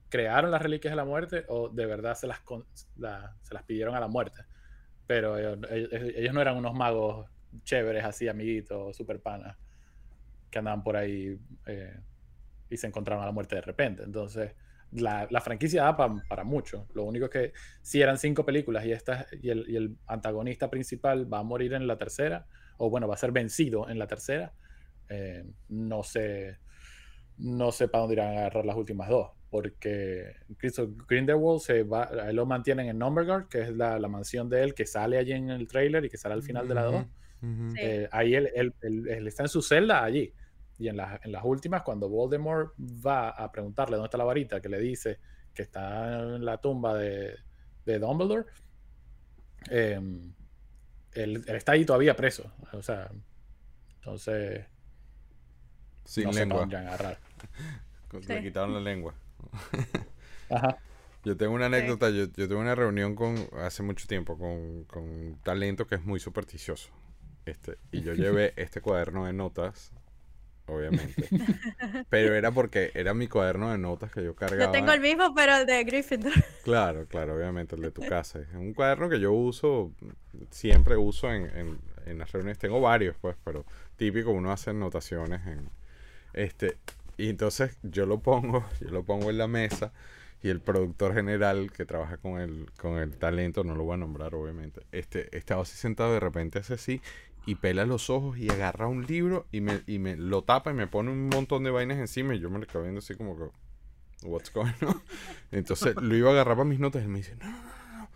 [0.10, 2.66] crearon las reliquias de la muerte o de verdad se las, con-
[2.96, 4.42] la- se las pidieron a la muerte.
[5.06, 7.30] Pero ellos no eran unos magos
[7.64, 9.58] chéveres, así, amiguitos, super panas,
[10.50, 12.00] que andaban por ahí eh,
[12.69, 14.03] y se encontraron a la muerte de repente.
[14.03, 14.53] Entonces,
[14.91, 16.88] la, la franquicia da pa- para mucho.
[16.94, 20.69] Lo único es que si eran cinco películas y, esta, y, el, y el antagonista
[20.69, 22.45] principal va a morir en la tercera,
[22.77, 24.53] o bueno, va a ser vencido en la tercera,
[25.10, 26.60] eh, no sé
[27.38, 29.30] no sé para dónde irán a agarrar las últimas dos.
[29.49, 34.49] porque Cristo Grindelwald se va, él lo mantienen en Numberguard, que es la, la mansión
[34.49, 36.84] de él que sale allí en el trailer y que sale al final de la
[36.84, 37.06] 2.
[37.41, 37.72] Ujú, ujú.
[37.72, 37.77] Sí.
[37.81, 40.34] Eh, ahí él, él- él- él está en su celda allí.
[40.80, 44.62] Y en, las- en las últimas, cuando Voldemort va a preguntarle dónde está la varita,
[44.62, 45.20] que le dice
[45.54, 47.36] que está en la tumba de,
[47.86, 48.45] de Dumbledore,
[49.70, 49.95] eh,
[51.14, 52.52] él, él está ahí todavía preso.
[52.74, 53.10] O sea,
[53.95, 54.66] entonces
[56.06, 56.62] Sin no se lengua.
[56.62, 57.20] a agarrar.
[58.14, 58.41] Le Sí.
[58.41, 59.14] quitaron la lengua.
[60.49, 60.78] Ajá.
[61.26, 65.04] Yo tengo una anécdota, yo, yo tuve una reunión con hace mucho tiempo con, con
[65.04, 66.90] un talento que es muy supersticioso.
[67.45, 69.91] Este, y yo llevé este cuaderno de notas,
[70.68, 71.27] obviamente.
[72.10, 74.65] Pero era porque era mi cuaderno de notas que yo cargaba.
[74.65, 76.34] Yo tengo el mismo, pero el de Gryffindor.
[76.64, 78.39] Claro, claro, obviamente, el de tu casa.
[78.39, 79.91] Es un cuaderno que yo uso,
[80.52, 82.57] siempre uso en, en, en las reuniones.
[82.57, 83.65] Tengo varios, pues, pero
[83.95, 85.69] típico, uno hace anotaciones en...
[86.34, 86.77] Este,
[87.18, 89.91] y entonces yo lo pongo, yo lo pongo en la mesa
[90.44, 93.98] y el productor general que trabaja con el, con el talento, no lo voy a
[93.98, 97.02] nombrar, obviamente, este, estaba así sentado de repente hace así
[97.48, 100.74] y pela los ojos y agarra un libro y me, y me lo tapa y
[100.74, 103.38] me pone un montón de vainas encima y yo me lo quedo viendo así como
[103.38, 103.45] que...
[104.24, 105.02] What's going on?
[105.52, 108.10] Entonces lo iba a agarrar para mis notas y me dice, no, no, no, no.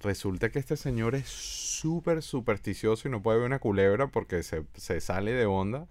[0.00, 4.64] Resulta que este señor es súper supersticioso y no puede ver una culebra porque se,
[4.74, 5.86] se sale de onda.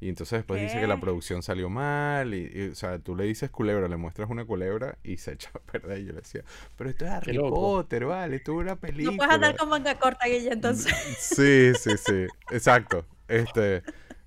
[0.00, 1.00] Y entonces después dice que la ¿Qué?
[1.02, 2.32] producción salió mal.
[2.34, 5.50] Y, y, o sea, tú le dices culebra, le muestras una culebra y se echa
[5.54, 5.98] a perder.
[6.00, 6.42] Y yo le decía,
[6.76, 7.36] pero esto es Harry.
[7.38, 9.10] Potter, vale, esto es una película.
[9.12, 10.92] No puedes andar con manga corta, Guille, entonces.
[11.18, 12.26] Sí, sí, sí.
[12.50, 13.04] Exacto.
[13.28, 13.82] Este.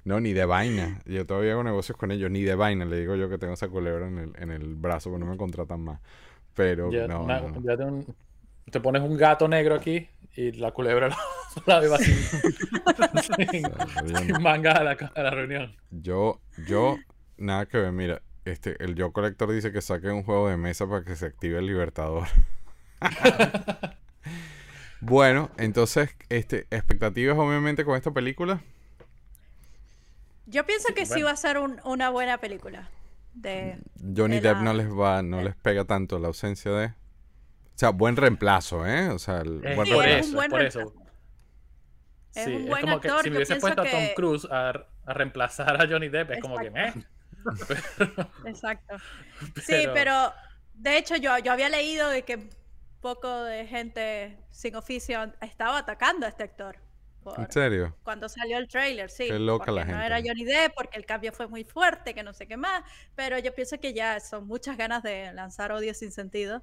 [0.06, 1.02] No, ni de vaina.
[1.06, 2.30] Yo todavía hago negocios con ellos.
[2.30, 2.86] Ni de vaina.
[2.86, 5.38] Le digo yo que tengo esa culebra en el, en el brazo, porque no me
[5.38, 6.02] contratan más.
[6.54, 7.62] Pero Ya- no, no, no.
[7.64, 8.06] ya te, un-
[8.72, 11.18] te pones un gato negro aquí y la culebra la,
[11.68, 12.16] la lleva sin,
[13.48, 15.76] sin- manga a la, a la reunión.
[15.92, 16.98] Yo, yo,
[17.38, 17.92] nada que ver.
[17.92, 21.26] Mira, este, el Yo Colector dice que saque un juego de mesa para que se
[21.28, 22.28] active el Libertador.
[25.02, 28.62] bueno, entonces, este, expectativas obviamente con esta película.
[30.46, 32.90] Yo pienso que sí va a ser un- una buena película.
[33.34, 33.78] De...
[34.16, 36.94] Johnny de Depp la- no les va, no les pega tanto la ausencia de.
[37.76, 39.10] O sea, buen reemplazo, ¿eh?
[39.10, 40.16] O sea, el Es buen Sí, por es reemplazo.
[40.16, 40.80] un eso, buen es por eso.
[40.80, 41.04] reemplazo.
[42.36, 44.14] Es Sí, un es buen como que actor, si yo hubiese puesto a Tom que-
[44.16, 44.70] Cruise a,
[45.06, 46.94] a reemplazar a Johnny Depp, es como que meh.
[48.46, 48.96] Exacto.
[49.56, 50.34] Sí, Pero- pero
[50.76, 52.50] de hecho yo, yo había leído de que
[53.02, 56.78] poco de gente sin oficio estaba atacando a este actor.
[57.24, 57.96] por- ¿En serio?
[58.04, 59.28] cuando salió el trailer, sí.
[59.28, 60.06] Qué loca la porque No gente.
[60.08, 62.84] era Johnny Depp, porque el cambio fue muy fuerte, que no sé qué más.
[63.16, 66.62] Pero yo pienso que ya son muchas ganas de lanzar odio sin sentido.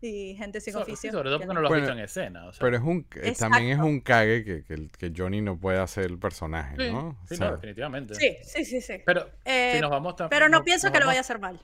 [0.00, 1.10] Y gente sin So- oficio.
[1.10, 2.46] sí, sobre todo que porque no- lo has Bueno, visto en escena.
[2.46, 2.60] o sea.
[2.60, 6.18] Pero es un, eh, también es un cague que, que, Johnny no puede hacer el
[6.18, 7.08] personaje, Sí, ¿no?
[7.08, 8.14] O sí, sea, no, definitivamente.
[8.14, 9.02] Sí, sí, sí, sí.
[9.06, 11.38] Pero Eh, si nos vamos tam- pero no pienso nos que lo vaya a hacer
[11.38, 11.60] mal.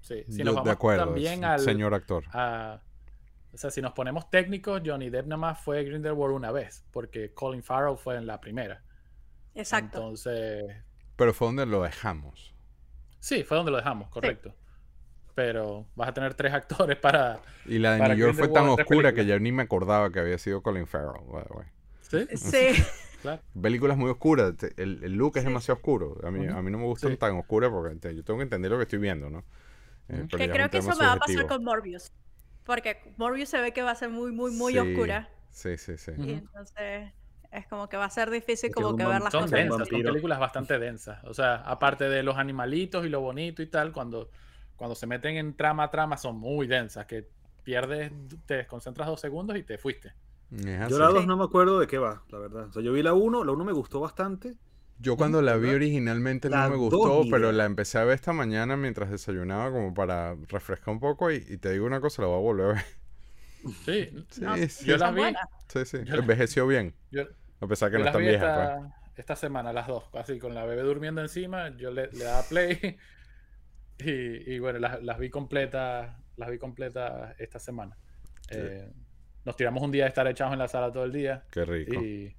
[0.00, 2.24] Sí, si nos de vamos acuerdo, también al, señor actor.
[2.32, 2.80] a-
[3.52, 7.32] o sea, si nos ponemos técnicos, Johnny Depp nada más fue Grindelwald una vez, porque
[7.32, 8.82] Colin Farrell fue en la primera.
[9.54, 9.98] Exacto.
[9.98, 10.64] Entonces,
[11.16, 12.54] Pero fue donde lo dejamos.
[13.18, 14.54] sí, fue donde lo dejamos, correcto.
[15.34, 17.40] Pero vas a tener tres actores para...
[17.66, 20.38] Y la de New York fue tan oscura que ya ni me acordaba que había
[20.38, 21.22] sido Colin Farrell.
[21.30, 21.66] by the way.
[22.02, 22.36] ¿Sí?
[22.36, 22.82] Sí.
[23.20, 23.42] Claro.
[23.60, 24.54] Películas muy oscuras.
[24.78, 26.16] El, el look es demasiado oscuro.
[26.26, 27.16] A mí, a mí no me gustan Sí.
[27.18, 29.44] tan oscuras porque te- yo tengo que entender lo que estoy viendo, ¿no?
[30.08, 32.10] Eh, que es creo que eso me va a pasar con Morbius.
[32.64, 35.28] Porque Morbius se ve que va a ser muy, muy, muy Sí, oscura.
[35.50, 36.12] Sí, sí, sí.
[36.16, 37.12] Y entonces
[37.52, 39.42] es como que va a ser difícil Es que como un que ver las Son
[39.42, 39.58] cosas.
[39.58, 41.22] densas, son películas bastante densas.
[41.24, 44.30] O sea, aparte de los animalitos y lo bonito y tal, cuando,
[44.80, 47.28] cuando se meten en trama a trama son muy densas, que
[47.62, 48.12] pierdes,
[48.46, 50.14] te desconcentras dos segundos y te fuiste.
[50.50, 51.26] Yo la 2 Sí.
[51.26, 52.64] no me acuerdo de qué va, la verdad.
[52.68, 54.56] O sea, yo vi la 1, la 1 me gustó bastante.
[54.98, 58.14] Yo cuando la vi originalmente no La me dos, gustó, pero la empecé a ver
[58.16, 62.22] esta mañana mientras desayunaba como para refrescar un poco y, y te digo una cosa,
[62.22, 62.84] la voy a volver a ver.
[63.84, 65.20] Sí, Sí, No, sí, yo la son vi.
[65.22, 65.48] buenas.
[65.68, 65.98] sí, sí.
[66.04, 67.24] yo la- Envejeció bien, yo,
[67.60, 68.46] a pesar que yo no las está vi vieja.
[68.48, 68.92] esta, pues.
[69.16, 72.98] esta semana, las dos, así con la bebé durmiendo encima, yo le, le daba play
[74.04, 77.96] y, y bueno, las, las vi completas, las vi completas esta semana.
[78.50, 78.90] Eh,
[79.44, 82.02] nos tiramos un día de estar echados en la sala todo el día Qué rico.
[82.02, 82.34] y,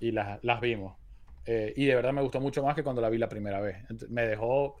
[0.00, 0.96] y las, las vimos.
[1.46, 3.78] Eh, y de verdad me gustó mucho más que cuando la vi la primera vez.
[4.10, 4.76] Me dejó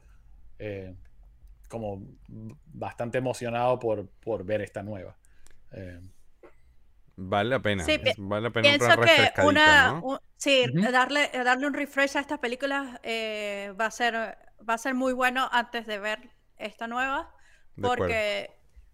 [0.58, 0.94] eh,
[1.68, 2.02] como
[2.66, 5.16] bastante emocionado por, por ver esta nueva.
[5.72, 6.00] Eh,
[7.20, 7.84] Vale la pena.
[7.84, 10.02] Sí, vale la pena Pienso una que una, ¿no?
[10.02, 14.14] un- sí, darle, darle un refresh a estas películas eh, va a ser
[14.68, 17.30] va a ser muy bueno antes de ver esta nueva,
[17.80, 18.50] porque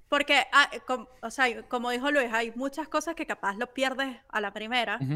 [0.09, 4.19] porque ah, com- o sea, como dijo Luis, hay muchas cosas que capaz lo pierdes
[4.29, 5.09] a la primera.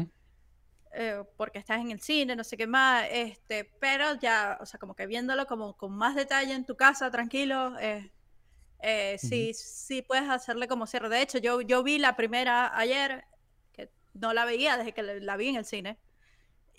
[0.93, 4.79] eh, porque estás en el cine, no sé qué más, este, pero ya, o sea,
[4.79, 8.11] como que viéndolo como con más detalle en tu casa, tranquilo, eh,
[8.81, 11.09] eh, sí, sí puedes hacerle como cierre.
[11.09, 13.25] De hecho, yo, yo vi la primera ayer,
[13.73, 15.99] que no la veía desde que la vi en el cine,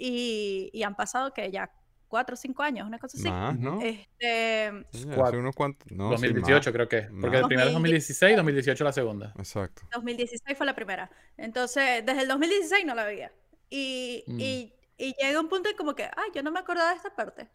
[0.01, 1.71] y, y han pasado que ya
[2.09, 3.29] cuatro o cinco años, una cosa así.
[3.31, 3.81] Más, ¿no?
[3.83, 5.91] Este, Sí, hace unos cuantos.
[5.93, 6.75] No, sí, 2018 más.
[6.75, 7.03] creo que.
[7.21, 9.33] Porque el primero es 2016, 2018 la segunda.
[9.39, 9.83] Exacto.
[9.93, 11.11] 2016 fue la primera.
[11.37, 13.31] Entonces, desde el 2016 no la veía.
[13.69, 14.41] Y, Mm.
[14.41, 17.15] y, y llega un punto en como que, ay, yo no me acordaba de esta
[17.15, 17.49] parte.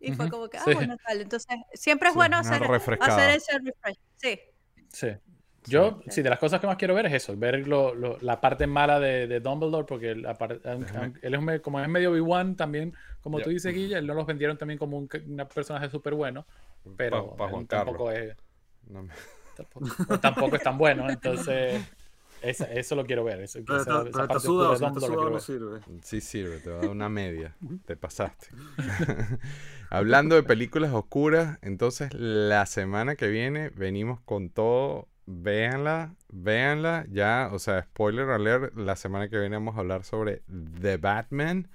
[0.00, 0.74] Y fue Ujú, como que, ah, sí.
[0.74, 1.20] bueno, tal.
[1.20, 2.62] Entonces, siempre es Sí, bueno hacer,
[3.00, 3.96] hacer ese refresh.
[4.16, 4.40] Sí.
[4.88, 5.08] Sí.
[5.66, 8.40] Yo, sí, de las cosas que más quiero ver es eso, ver lo- lo- la
[8.40, 11.88] parte mala de, de Dumbledore, porque la par- aunque- Déjame- aunque él es, como es
[11.88, 15.48] medio Obi-Wan también, como tú dices, Guilla, él no los vendieron también como un, un
[15.54, 16.44] personaje súper bueno,
[16.96, 18.36] pero Pa- pa' él Juan tampoco, es,
[18.88, 19.12] No me-
[19.56, 21.82] tampoco, tampoco es tan bueno, entonces
[22.42, 23.40] esa- eso lo quiero ver.
[23.40, 25.40] Eso, Pero esa- esa pero está parte sudado, oscura si de no ver.
[25.40, 25.80] sirve.
[26.02, 27.56] Sí sirve, te va a dar una media.
[27.86, 28.48] Te pasaste.
[29.90, 35.08] Hablando de películas oscuras, entonces la semana que viene venimos con todo.
[35.26, 37.06] Véanla, véanla.
[37.10, 40.42] Ya, o sea, spoiler alert, la semana que viene vamos a hablar sobre
[40.80, 41.68] The Batman.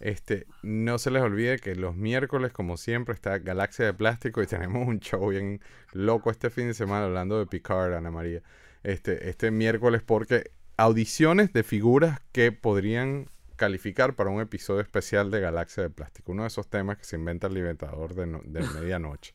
[0.00, 4.46] Este, no se les olvide que los miércoles, como siempre, está Galaxia de Plástico y
[4.48, 5.60] tenemos un show bien
[5.92, 8.42] loco este fin de semana hablando de Picard, Ana María.
[8.82, 15.40] Este, este miércoles porque audiciones de figuras que podrían calificar para un episodio especial de
[15.40, 18.60] Galaxia de Plástico, uno de esos temas que se inventa el libertador de, no- de
[18.80, 19.34] medianoche.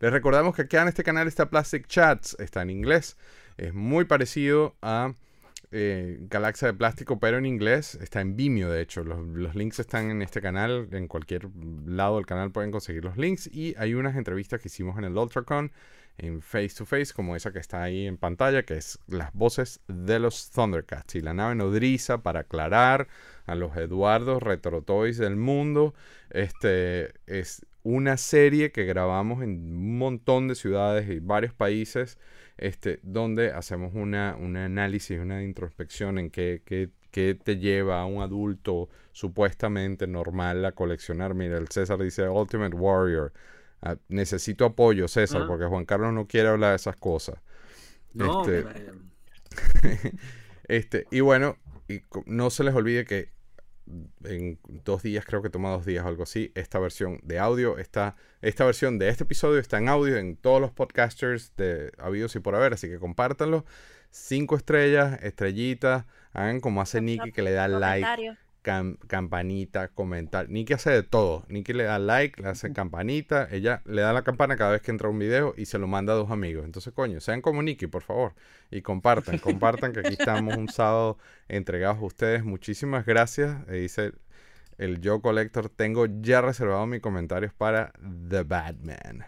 [0.00, 3.16] Les recordamos que acá en este canal está Plastic Chats, está en inglés,
[3.56, 5.14] es muy parecido a
[5.72, 10.10] eh, Galaxia de Plástico, pero en inglés, está en Vimeo de hecho, los, links están
[10.10, 11.48] en este canal, en cualquier
[11.86, 13.48] lado del canal pueden conseguir los links.
[13.52, 15.72] Y hay unas entrevistas que hicimos en el UltraCon
[16.18, 19.80] en face to face, como esa que está ahí en pantalla, que es las voces
[19.88, 21.16] de los Thundercats.
[21.16, 23.08] Y la nave nodriza para aclarar
[23.44, 25.94] a los Eduardos Retrotoys del mundo.
[26.30, 32.18] Este es una serie que grabamos en un montón de ciudades y varios países,
[32.58, 38.06] este, donde hacemos una, un análisis, una introspección en qué, qué- qué te lleva a
[38.06, 41.34] un adulto supuestamente normal a coleccionar.
[41.34, 43.32] Mira, el César dice Ultimate Warrior.
[43.82, 47.36] Ah, necesito apoyo, César, porque Juan Carlos no quiere hablar de esas cosas.
[48.14, 48.62] No, Este-
[50.68, 51.56] Este, y bueno,
[51.88, 53.28] y no se les olvide que
[54.24, 57.78] en dos días, creo que toma dos días o algo así, esta versión de audio
[57.78, 62.34] está, esta versión de este episodio está en audio en todos los podcasters de habidos
[62.36, 63.64] y por haber, así que compártanlo.
[64.10, 68.36] Cinco estrellas, estrellitas, hagan como hace Nicky que le da like.
[68.66, 70.48] Cam- campanita, comentar.
[70.48, 71.44] Nicky hace de todo.
[71.48, 73.46] Nicky le da like, le hace campanita.
[73.50, 76.12] Ella le da la campana cada vez que entra un video y se lo manda
[76.12, 76.64] a dos amigos.
[76.64, 78.34] Entonces, coño, sean como Nicky, por favor.
[78.70, 81.16] Y compartan, compartan que aquí estamos un sábado
[81.48, 82.44] entregados a ustedes.
[82.44, 83.56] Muchísimas gracias.
[83.68, 84.12] Eh, dice
[84.78, 85.68] el Joe Collector.
[85.68, 87.92] Tengo ya reservado mis comentarios para
[88.28, 89.24] The Batman.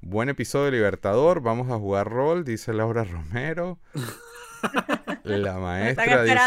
[0.00, 1.40] Buen episodio de Libertador.
[1.40, 3.80] Vamos a jugar rol, dice Laura Romero.
[5.24, 6.38] La maestra dice,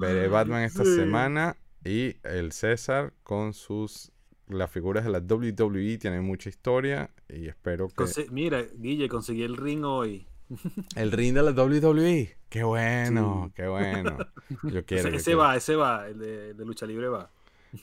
[0.00, 0.96] veré Batman esta Sí.
[0.96, 1.56] semana.
[1.84, 4.10] Y el César con sus...
[4.46, 7.94] Las figuras de la WWE tienen mucha historia y espero que...
[7.94, 10.26] conse- mira, Guille, conseguí el ring hoy.
[10.96, 12.36] El ring de la WWE.
[12.50, 13.52] Qué bueno, Sí.
[13.56, 14.18] qué bueno.
[14.64, 15.08] Yo quiero.
[15.08, 15.38] Ese, yo ese quiero.
[15.38, 17.30] va, ese va, el de, de lucha libre va.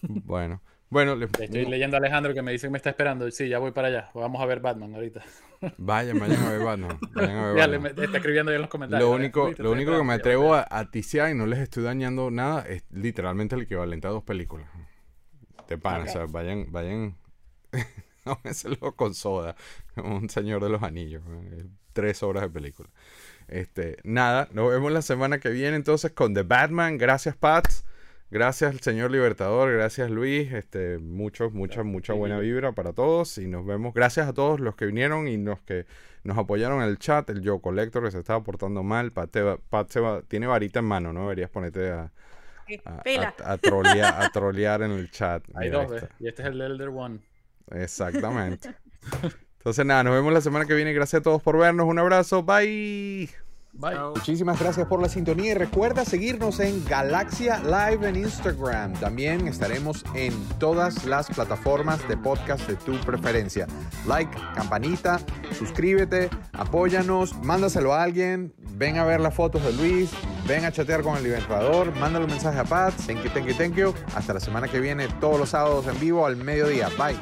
[0.08, 0.62] Bueno,
[0.92, 3.30] bueno, les- Estoy leyendo a Alejandro que me dice que me está esperando.
[3.32, 4.12] Sí, ya voy para allá.
[4.14, 5.24] Vamos a ver Batman ahorita.
[5.78, 7.00] vayan, vayan a ver Batman.
[7.14, 7.96] Vayan a ver Ya le Batman.
[7.98, 9.10] me- está escribiendo ya en los comentarios.
[9.10, 12.30] Lo único, lo único que me atrevo a, a ticiar y no les estoy dañando
[12.30, 14.68] nada es literalmente el equivalente a dos películas.
[15.68, 16.08] De pan, Ok.
[16.08, 17.16] o sea, vayan, vayan.
[18.24, 19.56] Tómenselo con soda,
[19.96, 21.24] como un señor de los anillos.
[21.94, 22.90] Tres horas de película.
[23.48, 26.98] Este, nada, nos vemos la semana que viene entonces con The Batman.
[26.98, 27.84] Gracias, Pats.
[28.32, 29.72] Gracias, señor Libertador.
[29.74, 30.52] Gracias, Luis.
[30.54, 33.38] Este, mucho, mucha, mucha buena vibra para todos.
[33.38, 33.94] Y nos vemos.
[33.94, 35.86] Gracias a todos los que vinieron y los que
[36.24, 37.30] nos apoyaron en el chat.
[37.30, 39.12] El Joe Collector que se estaba portando mal.
[39.12, 41.24] Pat, te va- Pat se va- tiene varita en mano, ¿no?
[41.24, 42.12] Deberías ponerte a,
[42.86, 43.02] a,
[43.46, 45.44] a- a trolear, a trolear en el chat.
[45.54, 46.16] Hay dos, está.
[46.20, 47.20] Y este es el Elder One.
[47.72, 48.74] Exactamente.
[49.58, 50.94] Entonces, nada, nos vemos la semana que viene.
[50.94, 51.86] Gracias a todos por vernos.
[51.86, 52.44] Un abrazo.
[52.44, 53.30] Bye.
[53.74, 53.98] Bye.
[54.16, 58.94] Muchísimas gracias por la sintonía y recuerda seguirnos en Galaxia Live en Instagram.
[58.94, 63.68] También estaremos en todas las plataformas de podcast de tu preferencia.
[64.08, 65.20] Like, campanita,
[65.58, 70.12] suscríbete, apóyanos, mándaselo a alguien, ven a ver las fotos de Luis,
[70.48, 72.94] ven a chatear con el libertador, mándale un mensaje a Pat.
[73.08, 73.94] Thank you, thank you, thank you.
[74.16, 76.90] Hasta la semana que viene, todos los sábados en vivo al mediodía.
[76.98, 77.16] Bye.